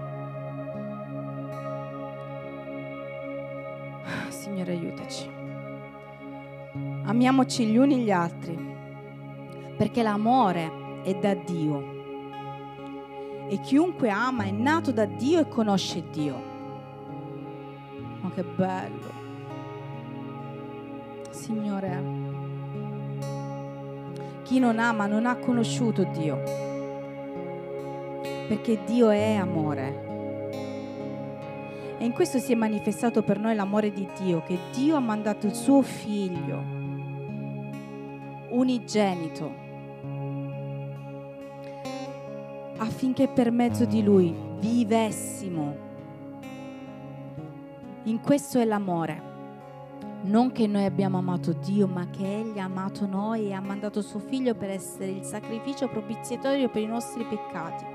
Signore, 4.29 4.71
aiutaci. 4.71 5.29
Amiamoci 7.03 7.65
gli 7.67 7.77
uni 7.77 7.97
gli 7.97 8.09
altri, 8.09 8.57
perché 9.77 10.01
l'amore 10.01 11.03
è 11.03 11.13
da 11.15 11.35
Dio. 11.35 11.99
E 13.47 13.59
chiunque 13.59 14.09
ama 14.09 14.45
è 14.45 14.51
nato 14.51 14.91
da 14.91 15.05
Dio 15.05 15.41
e 15.41 15.47
conosce 15.47 16.09
Dio. 16.09 16.41
Ma 18.21 18.31
che 18.31 18.43
bello. 18.43 19.19
Signore, 21.29 22.03
chi 24.43 24.57
non 24.57 24.79
ama 24.79 25.05
non 25.05 25.25
ha 25.25 25.35
conosciuto 25.35 26.03
Dio, 26.05 26.69
perché 28.51 28.83
Dio 28.83 29.09
è 29.09 29.35
amore. 29.35 30.09
E 31.97 32.03
in 32.03 32.11
questo 32.11 32.37
si 32.37 32.51
è 32.51 32.55
manifestato 32.55 33.23
per 33.23 33.39
noi 33.39 33.55
l'amore 33.55 33.93
di 33.93 34.05
Dio, 34.19 34.43
che 34.43 34.59
Dio 34.73 34.97
ha 34.97 34.99
mandato 34.99 35.47
il 35.47 35.55
suo 35.55 35.81
figlio 35.81 36.61
unigenito 38.49 39.49
affinché 42.75 43.29
per 43.29 43.51
mezzo 43.51 43.85
di 43.85 44.03
lui 44.03 44.35
vivessimo. 44.59 45.75
In 48.03 48.19
questo 48.19 48.59
è 48.59 48.65
l'amore. 48.65 49.29
Non 50.23 50.51
che 50.51 50.67
noi 50.67 50.83
abbiamo 50.83 51.19
amato 51.19 51.53
Dio, 51.53 51.87
ma 51.87 52.09
che 52.09 52.39
Egli 52.39 52.59
ha 52.59 52.65
amato 52.65 53.05
noi 53.05 53.47
e 53.47 53.53
ha 53.53 53.61
mandato 53.61 54.01
suo 54.01 54.19
figlio 54.19 54.55
per 54.55 54.71
essere 54.71 55.11
il 55.11 55.23
sacrificio 55.23 55.87
propiziatorio 55.87 56.67
per 56.67 56.81
i 56.81 56.87
nostri 56.87 57.23
peccati. 57.23 57.90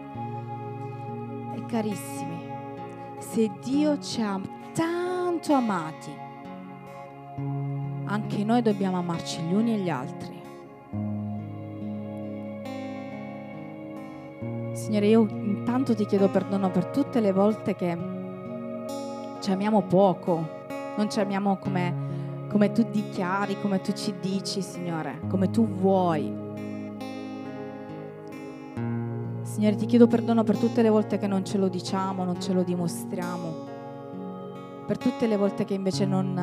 Carissimi, 1.66 2.48
se 3.18 3.50
Dio 3.62 3.98
ci 3.98 4.22
ha 4.22 4.40
tanto 4.72 5.52
amati, 5.52 6.10
anche 8.04 8.44
noi 8.44 8.62
dobbiamo 8.62 8.98
amarci 8.98 9.40
gli 9.42 9.52
uni 9.52 9.74
e 9.74 9.78
gli 9.78 9.90
altri. 9.90 10.34
Signore, 14.74 15.06
io 15.08 15.26
intanto 15.28 15.96
ti 15.96 16.06
chiedo 16.06 16.28
perdono 16.28 16.70
per 16.70 16.86
tutte 16.86 17.18
le 17.18 17.32
volte 17.32 17.74
che 17.74 17.98
ci 19.40 19.50
amiamo 19.50 19.82
poco, 19.82 20.48
non 20.96 21.10
ci 21.10 21.18
amiamo 21.18 21.56
come, 21.56 22.46
come 22.48 22.70
tu 22.70 22.86
dichiari, 22.88 23.60
come 23.60 23.80
tu 23.80 23.92
ci 23.92 24.14
dici, 24.20 24.62
Signore, 24.62 25.20
come 25.28 25.50
tu 25.50 25.66
vuoi. 25.66 26.45
Signore, 29.56 29.76
ti 29.76 29.86
chiedo 29.86 30.06
perdono 30.06 30.44
per 30.44 30.58
tutte 30.58 30.82
le 30.82 30.90
volte 30.90 31.16
che 31.16 31.26
non 31.26 31.42
ce 31.42 31.56
lo 31.56 31.68
diciamo, 31.68 32.24
non 32.24 32.38
ce 32.38 32.52
lo 32.52 32.62
dimostriamo, 32.62 33.54
per 34.86 34.98
tutte 34.98 35.26
le 35.26 35.38
volte 35.38 35.64
che 35.64 35.72
invece 35.72 36.04
non, 36.04 36.34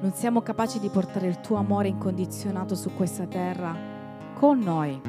non 0.00 0.12
siamo 0.12 0.42
capaci 0.42 0.78
di 0.78 0.88
portare 0.90 1.26
il 1.26 1.40
tuo 1.40 1.56
amore 1.56 1.88
incondizionato 1.88 2.76
su 2.76 2.94
questa 2.94 3.26
terra 3.26 3.76
con 4.34 4.60
noi. 4.60 5.00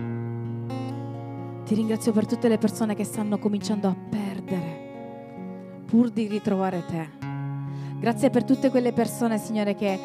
Ti 1.64 1.76
ringrazio 1.76 2.12
per 2.12 2.26
tutte 2.26 2.47
le 2.47 2.58
persone 2.58 2.95
che 2.95 3.03
stanno 3.03 3.38
cominciando 3.38 3.88
a 3.89 3.95
perdere 4.10 5.84
pur 5.86 6.10
di 6.10 6.26
ritrovare 6.26 6.84
te. 6.88 7.08
Grazie 7.99 8.32
per 8.32 8.43
tutte 8.43 8.72
quelle 8.72 8.93
persone, 8.93 9.38
Signore, 9.38 9.76
che 9.76 9.99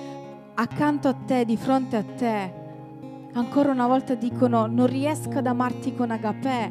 accanto 0.53 1.09
a 1.09 1.15
te, 1.15 1.47
di 1.47 1.57
fronte 1.57 1.97
a 1.97 2.05
te, 2.05 2.62
ancora 3.33 3.71
una 3.71 3.87
volta 3.87 4.15
dicono 4.15 4.67
non 4.67 4.87
riesco 4.87 5.39
ad 5.39 5.47
amarti 5.47 5.95
con 5.95 6.11
agapè, 6.11 6.71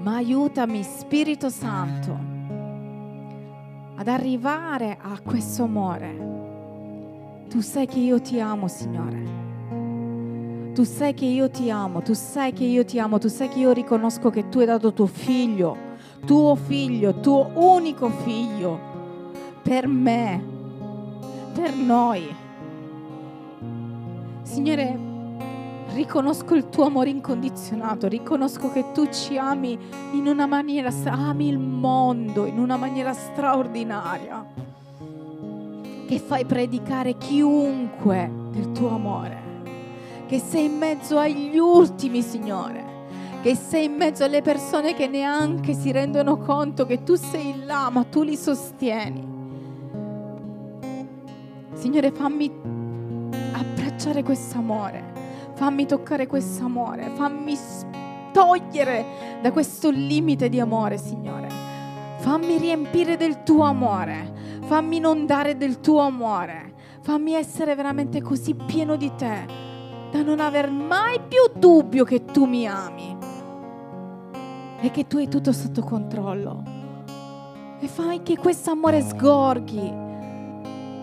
ma 0.00 0.14
aiutami 0.14 0.82
Spirito 0.82 1.50
Santo 1.50 2.36
ad 3.96 4.06
arrivare 4.06 4.96
a 5.00 5.20
questo 5.20 5.64
amore. 5.64 6.26
Tu 7.48 7.60
sai 7.60 7.86
che 7.86 7.98
io 7.98 8.20
ti 8.20 8.40
amo, 8.40 8.68
Signore. 8.68 9.36
Tu 10.72 10.84
sai 10.84 11.12
che 11.14 11.24
io 11.24 11.50
ti 11.50 11.70
amo, 11.70 12.02
tu 12.02 12.12
sai 12.12 12.52
che 12.52 12.62
io 12.62 12.84
ti 12.84 13.00
amo, 13.00 13.18
tu 13.18 13.26
sai 13.28 13.48
che 13.48 13.58
io 13.58 13.72
riconosco 13.72 14.30
che 14.30 14.48
tu 14.48 14.60
hai 14.60 14.66
dato 14.66 14.92
tuo 14.92 15.06
figlio, 15.06 15.76
tuo 16.24 16.54
figlio, 16.54 17.18
tuo 17.18 17.50
unico 17.54 18.08
figlio, 18.08 18.78
per 19.62 19.88
me, 19.88 20.40
per 21.52 21.74
noi. 21.74 22.46
Signore, 24.58 24.98
riconosco 25.94 26.56
il 26.56 26.68
tuo 26.68 26.86
amore 26.86 27.10
incondizionato, 27.10 28.08
riconosco 28.08 28.72
che 28.72 28.90
tu 28.92 29.08
ci 29.08 29.38
ami 29.38 29.78
in 30.14 30.26
una 30.26 30.46
maniera, 30.46 30.90
ami 31.04 31.46
il 31.46 31.60
mondo 31.60 32.44
in 32.44 32.58
una 32.58 32.76
maniera 32.76 33.12
straordinaria, 33.12 34.44
che 36.08 36.18
fai 36.18 36.44
predicare 36.44 37.16
chiunque 37.16 38.28
del 38.50 38.72
tuo 38.72 38.88
amore, 38.88 39.42
che 40.26 40.40
sei 40.40 40.64
in 40.64 40.76
mezzo 40.76 41.18
agli 41.18 41.56
ultimi, 41.56 42.20
Signore, 42.20 43.06
che 43.42 43.54
sei 43.54 43.84
in 43.84 43.94
mezzo 43.94 44.24
alle 44.24 44.42
persone 44.42 44.92
che 44.94 45.06
neanche 45.06 45.72
si 45.72 45.92
rendono 45.92 46.36
conto 46.36 46.84
che 46.84 47.04
tu 47.04 47.14
sei 47.14 47.64
là, 47.64 47.90
ma 47.90 48.02
tu 48.02 48.22
li 48.22 48.34
sostieni. 48.34 49.24
Signore, 51.74 52.10
fammi 52.10 52.77
abbracciare 53.98 54.22
questo 54.22 54.58
amore. 54.58 55.12
Fammi 55.54 55.84
toccare 55.84 56.28
questo 56.28 56.64
amore. 56.64 57.10
Fammi 57.16 57.58
togliere 58.32 59.40
da 59.42 59.50
questo 59.50 59.90
limite 59.90 60.48
di 60.48 60.60
amore, 60.60 60.96
Signore. 60.96 61.48
Fammi 62.18 62.58
riempire 62.58 63.16
del 63.16 63.42
tuo 63.42 63.64
amore. 63.64 64.60
Fammi 64.62 64.96
inondare 64.98 65.56
del 65.56 65.80
tuo 65.80 66.00
amore. 66.00 66.74
Fammi 67.00 67.32
essere 67.32 67.74
veramente 67.74 68.22
così 68.22 68.54
pieno 68.54 68.94
di 68.94 69.12
te 69.16 69.66
da 70.12 70.22
non 70.22 70.40
aver 70.40 70.70
mai 70.70 71.20
più 71.20 71.58
dubbio 71.58 72.04
che 72.04 72.24
tu 72.24 72.44
mi 72.44 72.66
ami 72.66 73.16
e 74.80 74.90
che 74.90 75.06
tu 75.06 75.16
hai 75.16 75.28
tutto 75.28 75.52
sotto 75.52 75.82
controllo. 75.82 76.62
E 77.80 77.86
fai 77.88 78.22
che 78.22 78.36
questo 78.36 78.70
amore 78.70 79.02
sgorghi. 79.02 80.06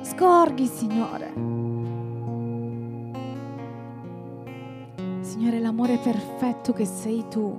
Sgorghi, 0.02 0.66
Signore. 0.66 1.64
Signore, 5.36 5.60
l'amore 5.60 5.98
perfetto 5.98 6.72
che 6.72 6.86
sei 6.86 7.26
tu. 7.30 7.58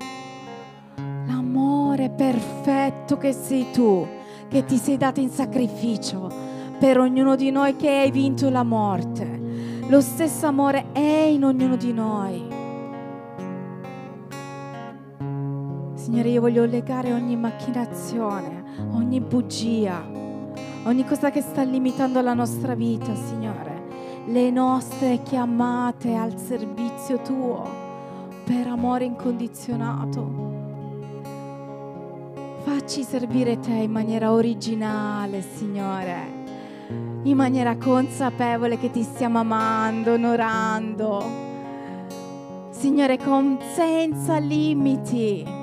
L'amore 1.26 2.08
perfetto 2.08 3.18
che 3.18 3.34
sei 3.34 3.66
tu, 3.70 4.06
che 4.48 4.64
ti 4.64 4.78
sei 4.78 4.96
dato 4.96 5.20
in 5.20 5.28
sacrificio 5.28 6.26
per 6.78 6.98
ognuno 6.98 7.36
di 7.36 7.50
noi 7.50 7.76
che 7.76 7.90
hai 7.90 8.10
vinto 8.10 8.48
la 8.48 8.62
morte. 8.62 9.82
Lo 9.88 10.00
stesso 10.00 10.46
amore 10.46 10.86
è 10.92 11.00
in 11.00 11.44
ognuno 11.44 11.76
di 11.76 11.92
noi. 11.92 12.48
Signore, 15.96 16.30
io 16.30 16.40
voglio 16.40 16.64
legare 16.64 17.12
ogni 17.12 17.36
macchinazione, 17.36 18.88
ogni 18.92 19.20
bugia, 19.20 20.02
ogni 20.84 21.04
cosa 21.04 21.30
che 21.30 21.42
sta 21.42 21.62
limitando 21.62 22.22
la 22.22 22.32
nostra 22.32 22.74
vita, 22.74 23.14
Signore 23.14 23.75
le 24.28 24.50
nostre 24.50 25.22
chiamate 25.22 26.12
al 26.14 26.36
servizio 26.36 27.20
tuo 27.22 27.62
per 28.44 28.66
amore 28.66 29.04
incondizionato. 29.04 30.54
Facci 32.64 33.04
servire 33.04 33.60
te 33.60 33.70
in 33.70 33.92
maniera 33.92 34.32
originale, 34.32 35.42
Signore, 35.42 36.44
in 37.22 37.36
maniera 37.36 37.76
consapevole 37.76 38.78
che 38.78 38.90
ti 38.90 39.04
stiamo 39.04 39.38
amando, 39.38 40.14
onorando. 40.14 41.44
Signore, 42.70 43.18
con 43.18 43.58
senza 43.74 44.38
limiti. 44.38 45.54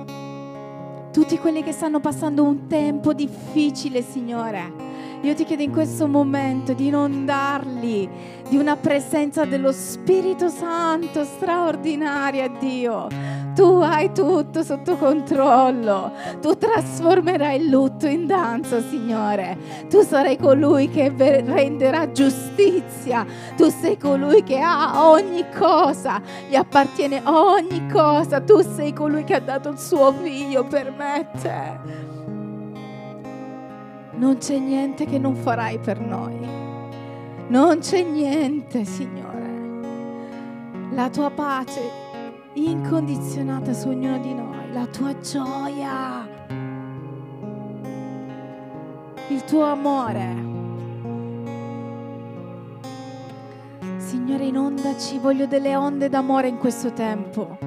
Tutti 1.12 1.38
quelli 1.38 1.64
che 1.64 1.74
stanno 1.74 2.00
passando 2.00 2.44
un 2.44 2.68
tempo 2.68 3.14
difficile, 3.14 4.02
Signore 4.02 4.84
io 5.24 5.34
ti 5.36 5.46
chiedo 5.46 5.64
in 5.64 5.72
questo 5.72 6.06
momento 6.06 6.74
di 6.74 6.88
inondarli 6.88 8.10
di 8.50 8.58
una 8.58 8.76
presenza 8.76 9.46
dello 9.46 9.72
Spirito 9.72 10.50
Santo 10.50 11.24
straordinaria, 11.24 12.48
Dio. 12.60 13.08
Tu 13.56 13.64
hai 13.64 14.12
tutto 14.12 14.64
sotto 14.64 14.98
controllo. 14.98 16.12
Tu 16.42 16.58
trasformerai 16.58 17.62
il 17.62 17.70
lutto 17.70 18.08
in 18.08 18.26
danza, 18.26 18.82
Signore. 18.82 19.58
Tu 19.90 20.02
sarai 20.02 20.38
colui 20.38 20.90
che 20.90 21.14
renderà 21.16 22.12
giustizia. 22.12 23.26
Tu 23.56 23.70
sei 23.70 23.98
colui 23.98 24.44
che 24.44 24.60
ha 24.60 25.08
ogni 25.08 25.46
cosa. 25.56 26.20
Gli 26.50 26.56
appartiene 26.56 27.22
ogni 27.26 27.88
cosa. 27.92 28.42
Tu 28.42 28.62
sei 28.62 28.92
colui 28.92 29.24
che 29.24 29.36
ha 29.36 29.40
dato 29.40 29.70
il 29.70 29.78
suo 29.78 30.12
figlio 30.14 30.64
per 30.66 30.92
me 30.92 31.30
non 34.16 34.38
c'è 34.38 34.58
niente 34.58 35.06
che 35.06 35.18
non 35.18 35.36
farai 35.36 35.80
per 35.80 36.00
noi. 36.00 36.63
Non 37.48 37.80
c'è 37.80 38.04
niente, 38.04 38.86
Signore. 38.86 39.52
La 40.92 41.10
tua 41.10 41.30
pace 41.30 41.82
incondizionata 42.54 43.74
su 43.74 43.90
ognuno 43.90 44.20
di 44.20 44.34
noi, 44.34 44.72
la 44.72 44.86
tua 44.86 45.18
gioia. 45.20 46.34
il 49.34 49.44
tuo 49.46 49.64
amore. 49.64 50.52
Signore, 53.98 54.46
inondaci, 54.46 55.18
voglio 55.18 55.48
delle 55.48 55.76
onde 55.76 56.08
d'amore 56.08 56.48
in 56.48 56.58
questo 56.58 56.94
tempo, 56.94 57.58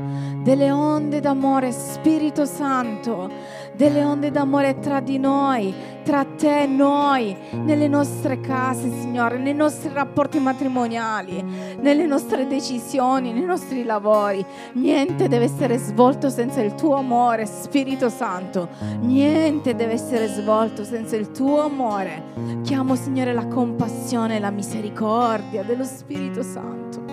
delle 0.42 0.70
onde 0.70 1.20
d'amore, 1.20 1.72
Spirito 1.72 2.44
Santo, 2.44 3.28
delle 3.76 4.02
onde 4.02 4.30
d'amore 4.30 4.78
tra 4.78 5.00
di 5.00 5.18
noi, 5.18 5.72
tra 6.02 6.24
te 6.24 6.62
e 6.62 6.66
noi, 6.66 7.36
nelle 7.52 7.88
nostre 7.88 8.40
case, 8.40 8.90
Signore, 9.00 9.38
nei 9.38 9.54
nostri 9.54 9.90
rapporti 9.92 10.38
matrimoniali, 10.38 11.44
nelle 11.80 12.06
nostre 12.06 12.46
decisioni, 12.46 13.32
nei 13.32 13.44
nostri 13.44 13.84
lavori. 13.84 14.44
Niente 14.74 15.28
deve 15.28 15.44
essere 15.44 15.76
svolto 15.76 16.30
senza 16.30 16.62
il 16.62 16.74
tuo 16.74 16.94
amore, 16.94 17.44
Spirito 17.44 18.08
Santo. 18.08 18.68
Niente 19.00 19.74
deve 19.74 19.92
essere 19.92 20.26
svolto 20.28 20.82
senza 20.82 21.16
il 21.16 21.30
tuo 21.30 21.60
amore. 21.60 22.22
Chiamo, 22.62 22.94
Signore, 22.94 23.34
la 23.34 23.46
compassione 23.46 24.36
e 24.36 24.40
la 24.40 24.50
misericordia 24.50 25.62
dello 25.62 25.84
Spirito 25.84 26.42
Santo. 26.42 27.04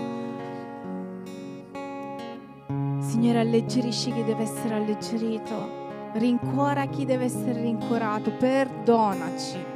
Signore, 2.99 3.39
alleggerisci 3.39 4.11
chi 4.11 4.23
deve 4.23 4.43
essere 4.43 4.75
alleggerito 4.75 5.82
rincuora 6.13 6.85
chi 6.85 7.05
deve 7.05 7.25
essere 7.25 7.61
rincuorato, 7.61 8.31
perdonaci. 8.31 9.71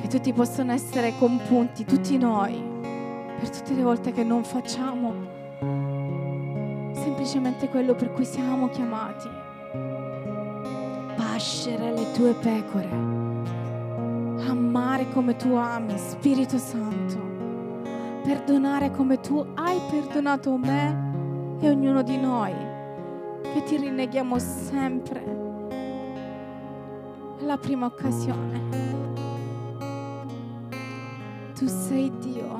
Che 0.00 0.08
tutti 0.08 0.32
possano 0.32 0.72
essere 0.72 1.14
compunti, 1.18 1.84
tutti 1.84 2.18
noi, 2.18 2.62
per 3.38 3.50
tutte 3.50 3.74
le 3.74 3.82
volte 3.82 4.12
che 4.12 4.22
non 4.22 4.44
facciamo 4.44 5.12
semplicemente 6.92 7.68
quello 7.68 7.94
per 7.94 8.12
cui 8.12 8.24
siamo 8.24 8.68
chiamati. 8.68 9.28
Pascere 11.16 11.92
le 11.92 12.12
tue 12.12 12.34
pecore, 12.34 12.88
amare 14.46 15.08
come 15.12 15.36
tu 15.36 15.54
ami, 15.54 15.96
Spirito 15.96 16.58
Santo, 16.58 17.18
perdonare 18.22 18.90
come 18.90 19.20
tu 19.20 19.44
hai 19.54 19.80
perdonato 19.90 20.56
me 20.56 21.12
e 21.60 21.68
ognuno 21.70 22.02
di 22.02 22.18
noi 22.18 22.73
che 23.54 23.62
ti 23.62 23.76
rinneghiamo 23.76 24.36
sempre 24.36 25.22
alla 27.40 27.56
prima 27.56 27.86
occasione. 27.86 28.62
Tu 31.54 31.68
sei 31.68 32.10
Dio. 32.18 32.56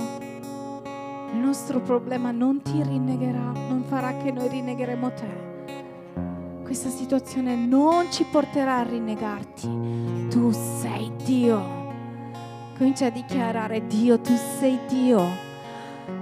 Il 1.32 1.38
nostro 1.40 1.80
problema 1.80 2.30
non 2.30 2.62
ti 2.62 2.80
rinnegherà, 2.80 3.51
non 3.68 3.82
farà 3.88 4.16
che 4.18 4.30
noi 4.30 4.47
rinnegheremo 4.47 5.12
te. 5.14 6.62
Questa 6.62 6.90
situazione 6.90 7.57
non 7.57 8.12
ci 8.12 8.24
porterà 8.30 8.76
a 8.76 8.82
rinnegarti. 8.84 10.28
Tu 10.30 10.53
sei 10.53 11.11
Dio. 11.24 11.82
Comincia 12.78 13.07
a 13.07 13.11
dichiarare 13.11 13.84
Dio, 13.88 14.20
tu 14.20 14.32
sei 14.61 14.78
Dio. 14.86 15.26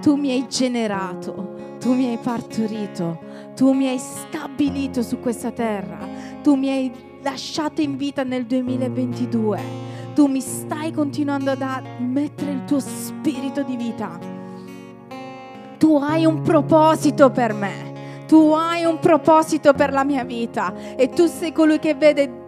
Tu 0.01 0.17
mi 0.17 0.31
hai 0.31 0.47
generato, 0.49 1.77
tu 1.79 1.93
mi 1.93 2.09
hai 2.09 2.17
partorito, 2.17 3.19
tu 3.55 3.73
mi 3.73 3.89
hai 3.89 3.99
stabilito 3.99 5.03
su 5.03 5.21
questa 5.21 5.51
terra, 5.51 5.99
tu 6.43 6.55
mi 6.55 6.71
hai 6.71 6.93
lasciato 7.23 7.81
in 7.81 7.97
vita 7.97 8.25
nel 8.25 8.47
2022, 8.47 9.61
tu 10.15 10.27
mi 10.27 10.41
stai 10.41 10.93
continuando 10.93 11.51
a 11.51 11.83
mettere 11.99 12.53
il 12.53 12.65
tuo 12.65 12.81
spirito 12.81 13.63
di 13.63 13.77
vita. 13.77 14.19
Tu 15.79 15.97
hai 15.97 16.25
un 16.25 16.43
proposito 16.43 17.31
per 17.31 17.53
me. 17.55 17.91
Tu 18.27 18.53
hai 18.53 18.85
un 18.85 18.99
proposito 18.99 19.75
per 19.75 19.93
la 19.93 20.05
mia 20.05 20.25
vita 20.25 20.73
e 20.97 21.11
tu 21.11 21.27
sei 21.27 21.53
colui 21.53 21.79
che 21.79 21.95
vede 21.95 22.42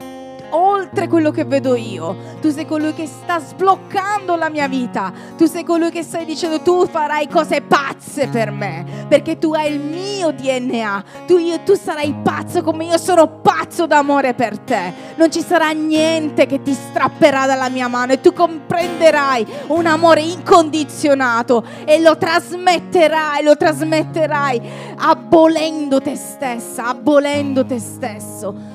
oltre 0.55 1.09
quello 1.09 1.31
che 1.31 1.45
vedo 1.45 1.75
io. 1.75 2.17
Tu 2.41 2.51
sei 2.51 2.67
colui 2.67 2.95
che 2.95 3.07
sta 3.07 3.39
sbloccando 3.39 4.37
la 4.37 4.49
mia 4.49 4.69
vita. 4.69 5.13
Tu 5.37 5.47
sei 5.47 5.65
colui 5.65 5.91
che 5.91 6.03
stai 6.03 6.25
dicendo 6.25 6.61
tu 6.61 6.87
farai 6.87 7.29
cose 7.29 7.61
pazze 7.61 8.29
per 8.29 8.51
me, 8.51 9.07
perché 9.09 9.39
tu 9.39 9.53
hai 9.53 9.73
il 9.73 9.81
mio 9.81 10.33
DNA. 10.33 11.05
Tu, 11.27 11.39
io, 11.39 11.61
tu 11.61 11.75
sarai 11.75 12.15
pazzo 12.23 12.63
come 12.63 12.85
io 12.87 12.99
sono 12.99 13.29
pazzo 13.29 13.87
d'amore 13.87 14.35
per 14.35 14.59
te. 14.59 14.93
Non 15.17 15.31
ci 15.31 15.41
sarà 15.41 15.71
niente 15.71 16.47
che 16.47 16.63
ti 16.63 16.73
strapperà 16.73 17.47
dalla 17.47 17.69
mia 17.69 17.89
mano 17.89 18.13
e 18.13 18.21
tu 18.21 18.33
comprenderai 18.33 19.47
un 19.69 19.87
amore 19.87 20.21
incondizionato 20.21 21.65
e 21.85 22.01
lo 22.01 22.17
trasmetterai, 22.17 23.43
lo 23.43 23.57
trasmetterai 23.57 24.61
abolendo 24.97 26.01
te 26.01 26.17
stessa, 26.17 26.87
abolendo 26.87 27.65
te 27.65 27.79
stesso. 27.79 28.74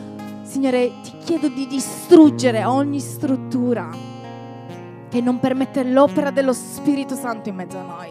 Signore, 0.50 0.94
ti 1.04 1.16
chiedo 1.24 1.48
di 1.48 1.68
distruggere 1.68 2.66
ogni 2.66 3.00
struttura 3.00 3.88
che 5.08 5.22
non 5.22 5.38
permette 5.40 5.84
l'opera 5.84 6.32
dello 6.32 6.54
Spirito 6.54 7.14
Santo 7.14 7.50
in 7.50 7.56
mezzo 7.56 7.78
a 7.78 7.84
noi. 7.84 8.10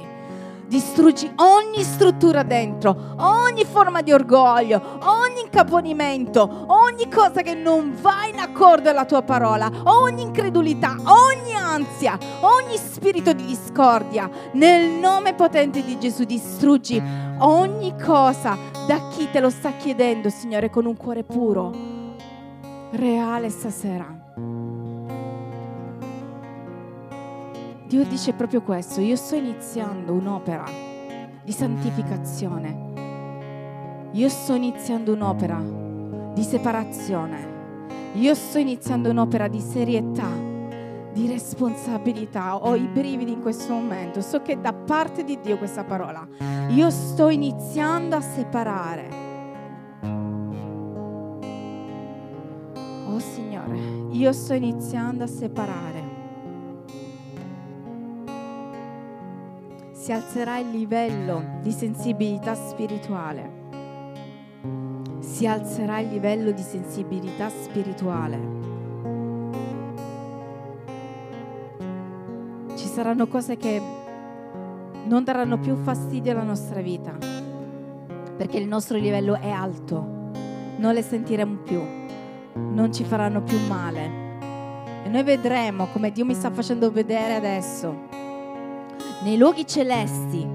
Distruggi 0.68 1.28
ogni 1.34 1.82
struttura 1.82 2.44
dentro, 2.44 2.96
ogni 3.16 3.64
forma 3.64 4.02
di 4.02 4.12
orgoglio, 4.12 4.80
ogni 5.00 5.40
incaponimento, 5.40 6.66
ogni 6.68 7.10
cosa 7.10 7.42
che 7.42 7.54
non 7.54 7.96
va 8.00 8.26
in 8.32 8.38
accordo 8.38 8.88
alla 8.88 9.04
tua 9.04 9.22
parola, 9.22 9.68
ogni 9.86 10.22
incredulità, 10.22 10.94
ogni 11.06 11.54
ansia, 11.54 12.16
ogni 12.42 12.76
spirito 12.76 13.32
di 13.32 13.46
discordia. 13.46 14.30
Nel 14.52 14.90
nome 14.90 15.34
potente 15.34 15.82
di 15.82 15.98
Gesù 15.98 16.22
distruggi 16.22 17.02
ogni 17.40 17.96
cosa 18.00 18.56
da 18.86 19.08
chi 19.08 19.28
te 19.28 19.40
lo 19.40 19.50
sta 19.50 19.72
chiedendo, 19.72 20.30
Signore, 20.30 20.70
con 20.70 20.86
un 20.86 20.96
cuore 20.96 21.24
puro 21.24 21.96
reale 22.90 23.50
stasera. 23.50 24.06
Dio 27.86 28.04
dice 28.04 28.32
proprio 28.32 28.62
questo, 28.62 29.00
io 29.00 29.16
sto 29.16 29.34
iniziando 29.34 30.12
un'opera 30.12 30.64
di 31.42 31.52
santificazione, 31.52 34.10
io 34.12 34.28
sto 34.28 34.54
iniziando 34.54 35.12
un'opera 35.12 35.62
di 36.34 36.42
separazione, 36.42 37.56
io 38.14 38.34
sto 38.34 38.58
iniziando 38.58 39.10
un'opera 39.10 39.48
di 39.48 39.60
serietà, 39.60 40.28
di 41.12 41.26
responsabilità. 41.26 42.56
Ho 42.56 42.74
i 42.74 42.86
brividi 42.86 43.32
in 43.32 43.40
questo 43.40 43.72
momento, 43.72 44.20
so 44.20 44.42
che 44.42 44.60
da 44.60 44.74
parte 44.74 45.24
di 45.24 45.38
Dio 45.40 45.56
questa 45.56 45.84
parola, 45.84 46.26
io 46.68 46.90
sto 46.90 47.30
iniziando 47.30 48.16
a 48.16 48.20
separare 48.20 49.17
io 54.18 54.32
sto 54.32 54.52
iniziando 54.52 55.22
a 55.22 55.26
separare. 55.28 56.16
Si 59.92 60.10
alzerà 60.10 60.58
il 60.58 60.70
livello 60.70 61.60
di 61.62 61.70
sensibilità 61.70 62.56
spirituale. 62.56 63.56
Si 65.20 65.46
alzerà 65.46 66.00
il 66.00 66.08
livello 66.08 66.50
di 66.50 66.62
sensibilità 66.62 67.48
spirituale. 67.48 68.56
Ci 72.74 72.86
saranno 72.88 73.28
cose 73.28 73.56
che 73.56 73.80
non 75.04 75.22
daranno 75.22 75.60
più 75.60 75.76
fastidio 75.76 76.32
alla 76.32 76.42
nostra 76.42 76.80
vita, 76.80 77.16
perché 78.36 78.58
il 78.58 78.66
nostro 78.66 78.98
livello 78.98 79.38
è 79.38 79.50
alto, 79.50 80.32
non 80.78 80.92
le 80.92 81.02
sentiremo 81.02 81.58
più 81.58 81.97
non 82.54 82.92
ci 82.92 83.04
faranno 83.04 83.42
più 83.42 83.58
male. 83.66 84.26
E 85.04 85.08
noi 85.08 85.22
vedremo 85.22 85.88
come 85.92 86.10
Dio 86.10 86.24
mi 86.24 86.34
sta 86.34 86.50
facendo 86.50 86.90
vedere 86.90 87.34
adesso, 87.34 88.06
nei 89.22 89.36
luoghi 89.36 89.66
celesti, 89.66 90.46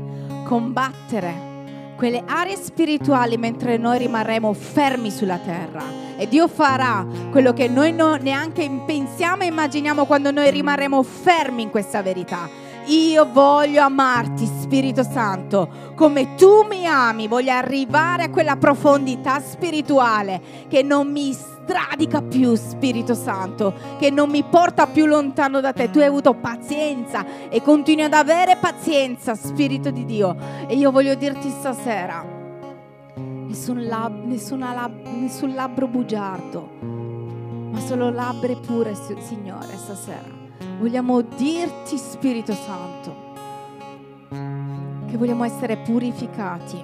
combattere 0.46 1.52
quelle 1.96 2.24
aree 2.26 2.56
spirituali 2.56 3.38
mentre 3.38 3.78
noi 3.78 3.98
rimarremo 4.00 4.54
fermi 4.54 5.12
sulla 5.12 5.38
terra. 5.38 5.82
E 6.18 6.28
Dio 6.28 6.48
farà 6.48 7.06
quello 7.32 7.54
che 7.54 7.68
noi 7.68 7.94
neanche 7.94 8.70
pensiamo 8.86 9.44
e 9.44 9.48
immaginiamo 9.48 10.06
quando 10.06 10.32
noi 10.32 10.52
rimarremo 10.52 11.02
fermi 11.02 11.64
in 11.64 11.70
questa 11.70 12.02
verità. 12.02 12.63
Io 12.86 13.30
voglio 13.32 13.82
amarti, 13.82 14.46
Spirito 14.46 15.04
Santo, 15.04 15.94
come 15.96 16.36
tu 16.36 16.66
mi 16.68 16.86
ami. 16.86 17.28
Voglio 17.28 17.54
arrivare 17.54 18.24
a 18.24 18.30
quella 18.30 18.58
profondità 18.58 19.40
spirituale 19.40 20.42
che 20.68 20.84
non 20.84 21.10
mi 21.10 21.32
stradica 21.32 22.22
più, 22.22 22.56
Spirito 22.56 23.14
Santo, 23.14 23.74
che 23.98 24.10
non 24.10 24.30
mi 24.30 24.44
porta 24.44 24.88
più 24.88 25.06
lontano 25.06 25.62
da 25.62 25.72
te. 25.72 25.90
Tu 25.92 26.00
hai 26.00 26.08
avuto 26.08 26.34
pazienza 26.34 27.26
e 27.50 27.62
continui 27.62 28.04
ad 28.04 28.14
avere 28.14 28.58
pazienza, 28.58 29.34
Spirito 29.36 29.90
di 29.90 30.04
Dio. 30.04 30.36
E 30.68 30.76
io 30.76 30.92
voglio 30.92 31.16
dirti 31.16 31.50
stasera, 31.50 32.26
nessun, 33.16 33.86
lab, 33.86 34.28
lab, 34.58 35.08
nessun 35.08 35.54
labbro 35.54 35.88
bugiardo, 35.88 36.70
ma 36.82 37.80
solo 37.80 38.10
labbra 38.10 38.54
pure, 38.56 38.94
Signore, 38.94 39.78
stasera. 39.78 40.33
Vogliamo 40.80 41.22
dirti, 41.22 41.98
Spirito 41.98 42.54
Santo, 42.54 43.16
che 45.08 45.18
vogliamo 45.18 45.44
essere 45.44 45.78
purificati 45.78 46.84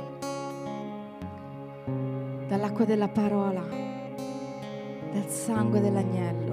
dall'acqua 2.48 2.86
della 2.86 3.08
parola 3.08 3.62
dal 5.12 5.28
sangue 5.28 5.80
dell'agnello. 5.80 6.49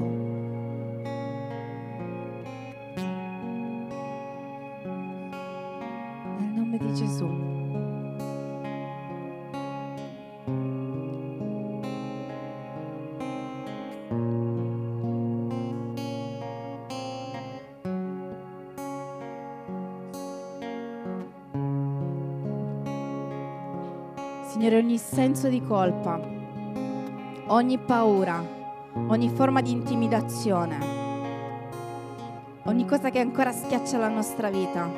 Ogni 24.97 25.05
senso 25.05 25.49
di 25.49 25.63
colpa, 25.63 26.19
ogni 27.49 27.77
paura, 27.77 28.43
ogni 29.09 29.29
forma 29.29 29.61
di 29.61 29.71
intimidazione, 29.71 30.79
ogni 32.65 32.87
cosa 32.87 33.11
che 33.11 33.19
ancora 33.19 33.53
schiaccia 33.53 33.99
la 33.99 34.09
nostra 34.09 34.49
vita, 34.49 34.89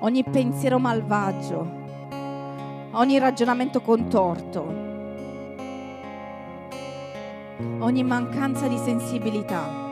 ogni 0.00 0.24
pensiero 0.24 0.80
malvagio, 0.80 1.70
ogni 2.90 3.18
ragionamento 3.20 3.80
contorto, 3.80 4.66
ogni 7.78 8.02
mancanza 8.02 8.66
di 8.66 8.76
sensibilità. 8.76 9.88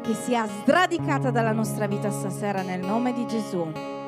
Che 0.00 0.14
sia 0.14 0.46
sradicata 0.64 1.30
dalla 1.30 1.52
nostra 1.52 1.86
vita 1.86 2.10
stasera 2.10 2.62
nel 2.62 2.80
nome 2.80 3.12
di 3.12 3.26
Gesù. 3.26 3.98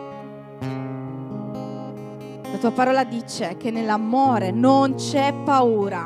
Tua 2.62 2.70
parola 2.70 3.02
dice 3.02 3.56
che 3.56 3.72
nell'amore 3.72 4.52
non 4.52 4.94
c'è 4.94 5.34
paura, 5.34 6.04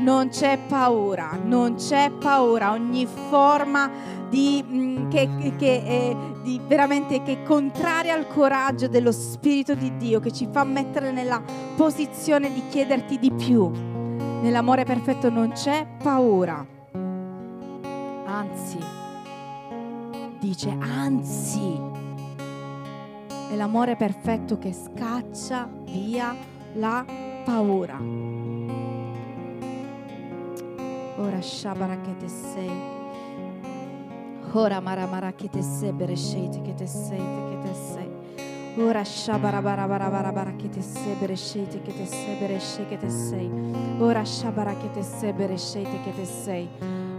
non 0.00 0.28
c'è 0.28 0.58
paura, 0.58 1.30
non 1.42 1.76
c'è 1.76 2.10
paura. 2.10 2.72
Ogni 2.72 3.06
forma 3.06 3.90
di, 4.28 4.62
mm, 4.62 5.08
che, 5.08 5.54
che, 5.56 5.82
eh, 5.82 6.16
di 6.42 6.60
veramente 6.66 7.22
che 7.22 7.40
è 7.40 7.42
contraria 7.42 8.12
al 8.12 8.26
coraggio 8.26 8.86
dello 8.86 9.12
Spirito 9.12 9.74
di 9.74 9.96
Dio, 9.96 10.20
che 10.20 10.30
ci 10.30 10.46
fa 10.52 10.62
mettere 10.64 11.10
nella 11.10 11.42
posizione 11.74 12.52
di 12.52 12.62
chiederti 12.68 13.18
di 13.18 13.32
più. 13.32 13.70
Nell'amore 13.70 14.84
perfetto 14.84 15.30
non 15.30 15.52
c'è 15.52 15.86
paura. 16.02 16.66
Anzi, 18.26 18.78
dice 20.38 20.76
anzi, 20.78 21.93
è 23.50 23.54
l'amore 23.56 23.96
perfetto 23.96 24.58
che 24.58 24.72
scaccia 24.72 25.68
via 25.84 26.34
la 26.74 27.04
paura. 27.44 27.98
Ora 31.16 31.40
Shabara 31.40 32.00
che 32.00 32.16
te 32.16 32.28
sei. 32.28 32.70
Ora 34.56 34.78
mara 34.80 35.06
mara 35.06 35.32
che 35.32 35.48
te 35.48 35.62
sei, 35.62 35.92
beresceite 35.92 36.60
che 36.62 36.74
te 36.74 36.86
sei, 36.86 37.18
che 37.18 37.58
te 37.60 37.74
sei. 37.74 38.08
Ora 38.76 39.04
shabara 39.04 39.60
bara 39.60 39.86
bara 39.86 40.08
bara 40.08 40.32
bara 40.32 40.56
che 40.56 40.68
te 40.68 40.80
sei, 40.80 41.14
beresceite 41.14 41.80
che 41.80 41.92
te 41.92 42.06
sei, 42.06 42.36
beresce 42.38 42.86
che 42.86 42.96
te 42.96 43.08
sei. 43.08 43.48
Ora 43.98 44.24
shabara 44.24 44.76
che 44.76 44.90
te 44.90 45.02
sei, 45.02 45.32
beresceite 45.32 46.00
che 46.02 46.12
te 46.12 46.24
sei. 46.24 46.68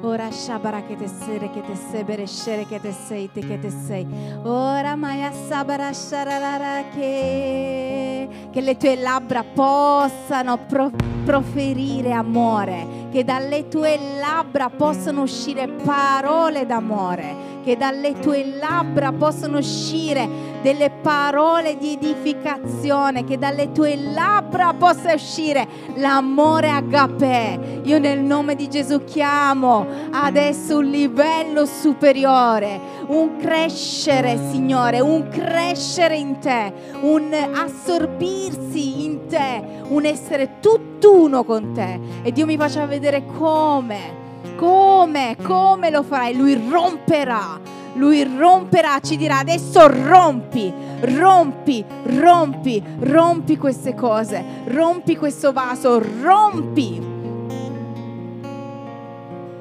Ora 0.06 0.30
shabara 0.30 0.84
che 0.84 0.96
te 0.96 1.08
sere 1.08 1.50
che 1.50 1.62
te 1.62 1.76
sei, 1.90 2.04
berescere 2.04 2.68
che 2.68 2.80
te 2.80 2.92
sei, 2.92 3.32
te 3.32 3.40
che 3.40 3.60
te 3.60 3.72
sei. 3.72 4.06
Ora 4.44 4.96
maya 4.96 5.32
sabara 5.32 5.92
shararara 5.92 6.90
che 6.94 8.30
che 8.52 8.62
le 8.62 8.78
tue 8.78 8.98
labbra 8.98 9.44
possano 9.44 10.60
pro- 10.68 10.92
proferire 11.26 12.12
amore 12.12 12.96
che 13.16 13.24
dalle 13.24 13.70
tue 13.70 13.98
labbra 14.20 14.70
possano 14.70 15.22
uscire 15.22 15.70
parole 15.70 16.66
d'amore, 16.66 17.62
che 17.64 17.78
dalle 17.78 18.20
tue 18.20 18.58
labbra 18.58 19.14
possano 19.14 19.58
uscire 19.58 20.28
delle 20.66 20.90
parole 20.90 21.78
di 21.78 21.94
edificazione, 21.94 23.24
che 23.24 23.38
dalle 23.38 23.72
tue 23.72 23.96
labbra 23.96 24.74
possa 24.74 25.14
uscire 25.14 25.68
l'amore 25.98 26.72
agape. 26.72 27.82
Io 27.84 28.00
nel 28.00 28.20
nome 28.22 28.56
di 28.56 28.68
Gesù 28.68 29.04
chiamo 29.04 29.86
adesso 30.10 30.78
un 30.78 30.86
livello 30.86 31.68
superiore, 31.68 32.80
un 33.10 33.38
crescere, 33.38 34.40
Signore, 34.50 35.02
un 35.02 35.28
crescere 35.30 36.16
in 36.16 36.40
te, 36.40 36.74
un 37.02 37.32
assorbirsi 37.32 39.06
in 39.06 39.28
te, 39.28 39.64
un 39.90 40.04
essere 40.04 40.60
tutt'uno 40.62 41.44
con 41.44 41.74
te. 41.74 42.00
E 42.24 42.32
Dio 42.32 42.48
mi 42.48 42.58
faccia 42.58 42.88
vedere 42.88 43.24
come 43.38 44.24
come, 44.56 45.36
come 45.44 45.90
lo 45.92 46.02
farai? 46.02 46.36
Lui 46.36 46.60
romperà, 46.70 47.60
lui 47.96 48.24
romperà, 48.24 49.00
ci 49.00 49.18
dirà 49.18 49.40
adesso 49.40 49.88
rompi, 49.88 50.72
rompi, 51.02 51.84
rompi, 52.04 52.84
rompi 53.00 53.58
queste 53.58 53.94
cose, 53.94 54.44
rompi 54.68 55.18
questo 55.18 55.52
vaso, 55.52 56.02
rompi. 56.22 57.02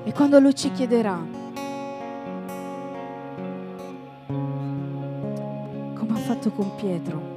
E 0.05 0.13
quando 0.13 0.39
lui 0.39 0.55
ci 0.55 0.71
chiederà, 0.71 1.19
come 5.95 6.13
ha 6.13 6.17
fatto 6.17 6.51
con 6.51 6.75
Pietro, 6.77 7.33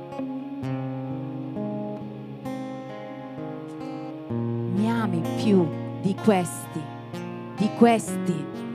mi 4.76 4.90
ami 4.90 5.22
più 5.38 5.68
di 6.02 6.16
questi 6.16 6.96
di 7.58 7.70
questi. 7.76 8.67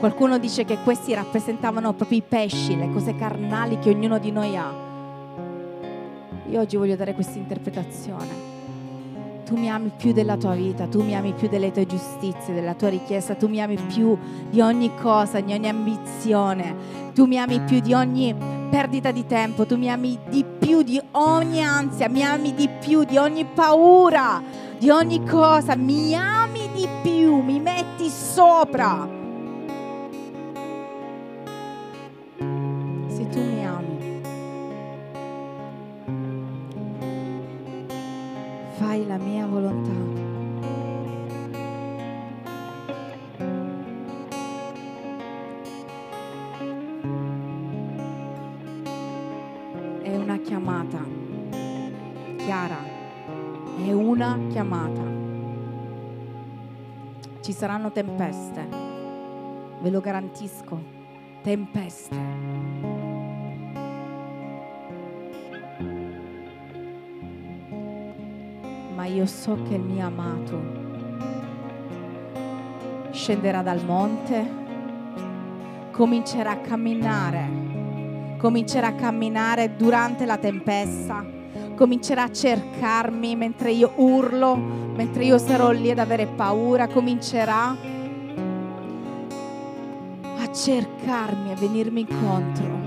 Qualcuno 0.00 0.38
dice 0.38 0.64
che 0.64 0.78
questi 0.82 1.12
rappresentavano 1.12 1.92
proprio 1.92 2.16
i 2.16 2.22
pesci, 2.26 2.74
le 2.74 2.90
cose 2.90 3.14
carnali 3.16 3.78
che 3.80 3.90
ognuno 3.90 4.18
di 4.18 4.30
noi 4.30 4.56
ha. 4.56 4.72
Io 6.48 6.58
oggi 6.58 6.78
voglio 6.78 6.96
dare 6.96 7.12
questa 7.12 7.36
interpretazione. 7.36 8.48
Tu 9.44 9.58
mi 9.58 9.68
ami 9.68 9.92
più 9.94 10.14
della 10.14 10.38
tua 10.38 10.54
vita, 10.54 10.86
tu 10.86 11.02
mi 11.02 11.14
ami 11.14 11.34
più 11.34 11.48
delle 11.48 11.70
tue 11.70 11.84
giustizie, 11.84 12.54
della 12.54 12.72
tua 12.72 12.88
richiesta, 12.88 13.34
tu 13.34 13.46
mi 13.46 13.60
ami 13.60 13.76
più 13.76 14.16
di 14.48 14.62
ogni 14.62 14.90
cosa, 14.94 15.38
di 15.40 15.52
ogni 15.52 15.68
ambizione, 15.68 16.74
tu 17.12 17.26
mi 17.26 17.38
ami 17.38 17.60
più 17.60 17.80
di 17.80 17.92
ogni 17.92 18.34
perdita 18.70 19.10
di 19.10 19.26
tempo, 19.26 19.66
tu 19.66 19.76
mi 19.76 19.90
ami 19.90 20.18
di 20.30 20.46
più 20.58 20.80
di 20.80 20.98
ogni 21.10 21.62
ansia, 21.62 22.08
mi 22.08 22.22
ami 22.22 22.54
di 22.54 22.70
più 22.80 23.04
di 23.04 23.18
ogni 23.18 23.44
paura, 23.44 24.42
di 24.78 24.88
ogni 24.88 25.22
cosa, 25.26 25.76
mi 25.76 26.14
ami 26.14 26.70
di 26.72 26.88
più, 27.02 27.42
mi 27.42 27.60
metti 27.60 28.08
sopra. 28.08 29.19
Fai 38.90 39.06
la 39.06 39.18
mia 39.18 39.46
volontà. 39.46 39.92
È 50.02 50.16
una 50.16 50.38
chiamata 50.38 51.06
chiara 52.36 52.78
è 53.86 53.92
una 53.92 54.36
chiamata. 54.48 55.02
Ci 57.42 57.52
saranno 57.52 57.92
tempeste, 57.92 58.66
ve 59.82 59.90
lo 59.90 60.00
garantisco, 60.00 60.82
tempeste. 61.42 63.19
Io 69.10 69.26
so 69.26 69.58
che 69.68 69.74
il 69.74 69.82
mio 69.82 70.06
amato 70.06 70.78
scenderà 73.12 73.62
dal 73.62 73.84
monte, 73.84 74.58
comincerà 75.90 76.52
a 76.52 76.58
camminare, 76.58 77.48
comincerà 78.38 78.88
a 78.88 78.94
camminare 78.94 79.76
durante 79.76 80.24
la 80.24 80.38
tempesta 80.38 81.38
comincerà 81.80 82.24
a 82.24 82.30
cercarmi 82.30 83.34
mentre 83.36 83.72
io 83.72 83.92
urlo, 83.96 84.54
mentre 84.54 85.24
io 85.24 85.38
sarò 85.38 85.70
lì 85.70 85.90
ad 85.90 85.98
avere 85.98 86.26
paura, 86.26 86.88
comincerà 86.88 87.74
a 90.38 90.52
cercarmi, 90.52 91.52
a 91.52 91.54
venirmi 91.54 92.00
incontro. 92.00 92.78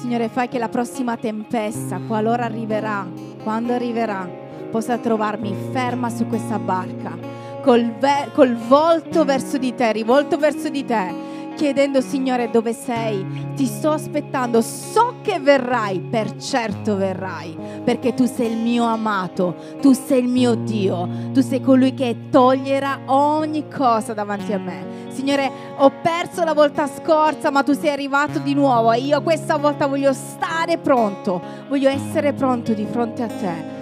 Signore, 0.00 0.28
fai 0.28 0.48
che 0.48 0.58
la 0.58 0.68
prossima 0.68 1.16
tempesta, 1.16 2.00
qualora 2.04 2.46
arriverà, 2.46 3.06
quando 3.44 3.72
arriverà, 3.72 4.28
possa 4.76 4.98
trovarmi 4.98 5.54
ferma 5.72 6.10
su 6.10 6.26
questa 6.26 6.58
barca, 6.58 7.16
col, 7.62 7.94
ve- 7.98 8.28
col 8.34 8.54
volto 8.54 9.24
verso 9.24 9.56
di 9.56 9.74
te, 9.74 9.90
rivolto 9.90 10.36
verso 10.36 10.68
di 10.68 10.84
te 10.84 11.34
chiedendo 11.54 12.02
Signore 12.02 12.50
dove 12.50 12.74
sei, 12.74 13.54
ti 13.56 13.64
sto 13.64 13.92
aspettando, 13.92 14.60
so 14.60 15.14
che 15.22 15.40
verrai, 15.40 16.00
per 16.00 16.36
certo 16.36 16.96
verrai, 16.96 17.56
perché 17.82 18.12
tu 18.12 18.26
sei 18.26 18.52
il 18.52 18.58
mio 18.58 18.84
amato, 18.84 19.54
tu 19.80 19.94
sei 19.94 20.24
il 20.24 20.28
mio 20.28 20.54
Dio, 20.54 21.08
tu 21.32 21.40
sei 21.40 21.62
colui 21.62 21.94
che 21.94 22.28
toglierà 22.30 23.04
ogni 23.06 23.68
cosa 23.74 24.12
davanti 24.12 24.52
a 24.52 24.58
me. 24.58 25.04
Signore, 25.08 25.50
ho 25.78 25.90
perso 26.02 26.44
la 26.44 26.52
volta 26.52 26.86
scorsa, 26.86 27.50
ma 27.50 27.62
tu 27.62 27.72
sei 27.72 27.88
arrivato 27.88 28.38
di 28.40 28.52
nuovo 28.52 28.92
e 28.92 28.98
io 28.98 29.22
questa 29.22 29.56
volta 29.56 29.86
voglio 29.86 30.12
stare 30.12 30.76
pronto, 30.76 31.40
voglio 31.68 31.88
essere 31.88 32.34
pronto 32.34 32.74
di 32.74 32.84
fronte 32.84 33.22
a 33.22 33.28
te. 33.28 33.75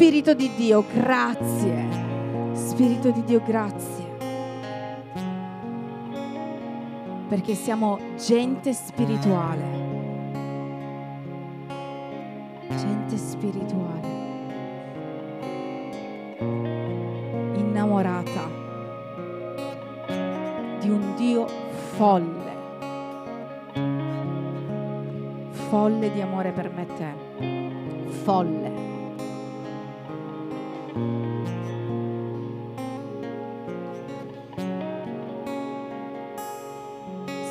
Spirito 0.00 0.32
di 0.32 0.50
Dio, 0.56 0.82
grazie. 0.94 1.86
Spirito 2.54 3.10
di 3.10 3.22
Dio, 3.22 3.42
grazie. 3.44 4.08
perché 7.28 7.54
siamo 7.54 7.98
gente 8.16 8.72
spirituale. 8.72 9.78
gente 12.68 13.18
spirituale, 13.18 14.08
innamorata 17.56 18.48
di 20.80 20.88
un 20.88 21.14
Dio 21.16 21.46
folle, 21.96 22.56
folle 25.50 26.10
di 26.10 26.20
amore 26.22 26.52
per 26.52 26.70
me 26.70 26.82
e 26.82 26.94
te, 26.94 28.10
folle. 28.22 28.79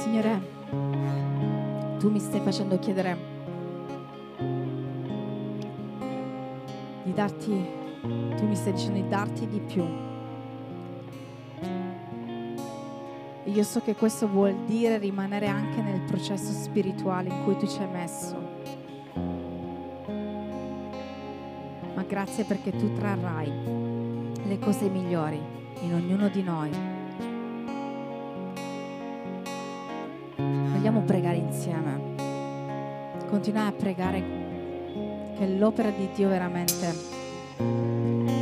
Signore, 0.02 0.42
tu 2.00 2.10
mi 2.10 2.20
stai 2.20 2.42
facendo 2.42 2.80
chiedere 2.80 3.18
di 7.04 7.14
darti, 7.14 7.66
tu 8.02 8.46
mi 8.48 8.56
stai 8.56 8.74
dicendo 8.74 9.02
di 9.02 9.08
darti 9.08 9.48
di 9.48 9.60
più. 9.60 9.84
E 13.44 13.52
io 13.52 13.64
so 13.64 13.82
che 13.82 13.96
questo 13.96 14.28
vuol 14.28 14.56
dire 14.66 14.98
rimanere 14.98 15.48
anche 15.48 15.82
nel 15.82 16.02
processo 16.02 16.52
spirituale 16.52 17.30
in 17.30 17.44
cui 17.44 17.58
tu 17.58 17.68
ci 17.68 17.82
hai 17.82 17.90
messo. 17.90 18.39
Grazie 22.10 22.44
perché 22.44 22.72
tu 22.72 22.92
trarrai 22.96 23.52
le 24.44 24.58
cose 24.58 24.90
migliori 24.90 25.40
in 25.82 25.94
ognuno 25.94 26.28
di 26.28 26.42
noi. 26.42 26.72
Vogliamo 30.36 31.02
pregare 31.02 31.38
insieme. 31.38 32.16
Continuare 33.30 33.68
a 33.68 33.74
pregare 33.74 34.24
che 35.38 35.48
l'opera 35.56 35.92
di 35.92 36.10
Dio 36.16 36.30
veramente 36.30 36.96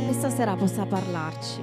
questa 0.06 0.30
sera 0.30 0.56
possa 0.56 0.86
parlarci. 0.86 1.60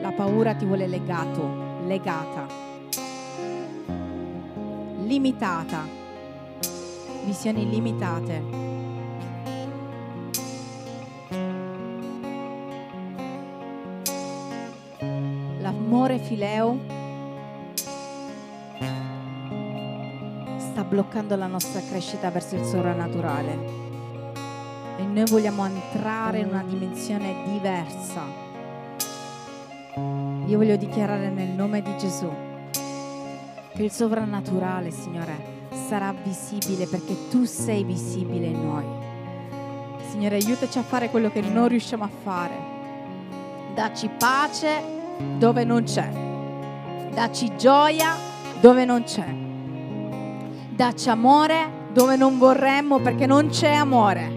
La 0.00 0.10
paura 0.10 0.54
ti 0.56 0.64
vuole 0.64 0.88
legato, 0.88 1.84
legata, 1.86 2.48
limitata, 5.04 5.95
visioni 7.26 7.68
limitate. 7.68 8.40
L'amore 15.58 16.18
fileo 16.20 16.78
sta 20.56 20.84
bloccando 20.84 21.34
la 21.34 21.48
nostra 21.48 21.80
crescita 21.80 22.30
verso 22.30 22.54
il 22.54 22.64
sovrannaturale. 22.64 23.84
E 24.98 25.02
noi 25.02 25.24
vogliamo 25.28 25.66
entrare 25.66 26.38
in 26.38 26.48
una 26.50 26.62
dimensione 26.62 27.42
diversa. 27.44 28.22
Io 30.46 30.56
voglio 30.56 30.76
dichiarare 30.76 31.28
nel 31.28 31.48
nome 31.48 31.82
di 31.82 31.96
Gesù 31.98 32.32
che 33.74 33.82
il 33.82 33.90
sovrannaturale, 33.90 34.92
Signore, 34.92 35.55
sarà 35.86 36.12
visibile 36.24 36.86
perché 36.86 37.28
tu 37.30 37.44
sei 37.44 37.84
visibile 37.84 38.46
in 38.46 38.64
noi. 38.64 38.84
Signore, 40.10 40.36
aiutaci 40.36 40.78
a 40.78 40.82
fare 40.82 41.10
quello 41.10 41.30
che 41.30 41.40
non 41.40 41.68
riusciamo 41.68 42.02
a 42.02 42.10
fare. 42.22 42.54
Dacci 43.74 44.10
pace 44.18 44.82
dove 45.38 45.64
non 45.64 45.84
c'è. 45.84 46.08
Dacci 47.14 47.56
gioia 47.56 48.14
dove 48.60 48.84
non 48.84 49.04
c'è. 49.04 49.26
Dacci 50.70 51.08
amore 51.08 51.84
dove 51.92 52.16
non 52.16 52.38
vorremmo 52.38 52.98
perché 52.98 53.26
non 53.26 53.48
c'è 53.48 53.72
amore. 53.72 54.28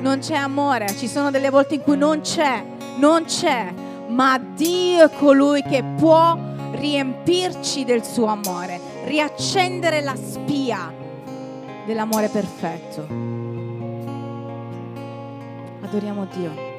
Non 0.00 0.18
c'è 0.18 0.34
amore, 0.34 0.94
ci 0.96 1.08
sono 1.08 1.30
delle 1.30 1.48
volte 1.48 1.76
in 1.76 1.82
cui 1.82 1.96
non 1.96 2.20
c'è, 2.22 2.64
non 2.98 3.24
c'è, 3.24 3.72
ma 4.08 4.36
Dio 4.36 5.04
è 5.04 5.10
colui 5.16 5.62
che 5.62 5.84
può 5.96 6.36
riempirci 6.72 7.84
del 7.84 8.04
suo 8.04 8.26
amore, 8.26 8.80
riaccendere 9.04 10.00
la 10.00 10.14
spia 10.16 10.92
dell'amore 11.86 12.28
perfetto. 12.28 13.06
Adoriamo 15.82 16.26
Dio. 16.26 16.71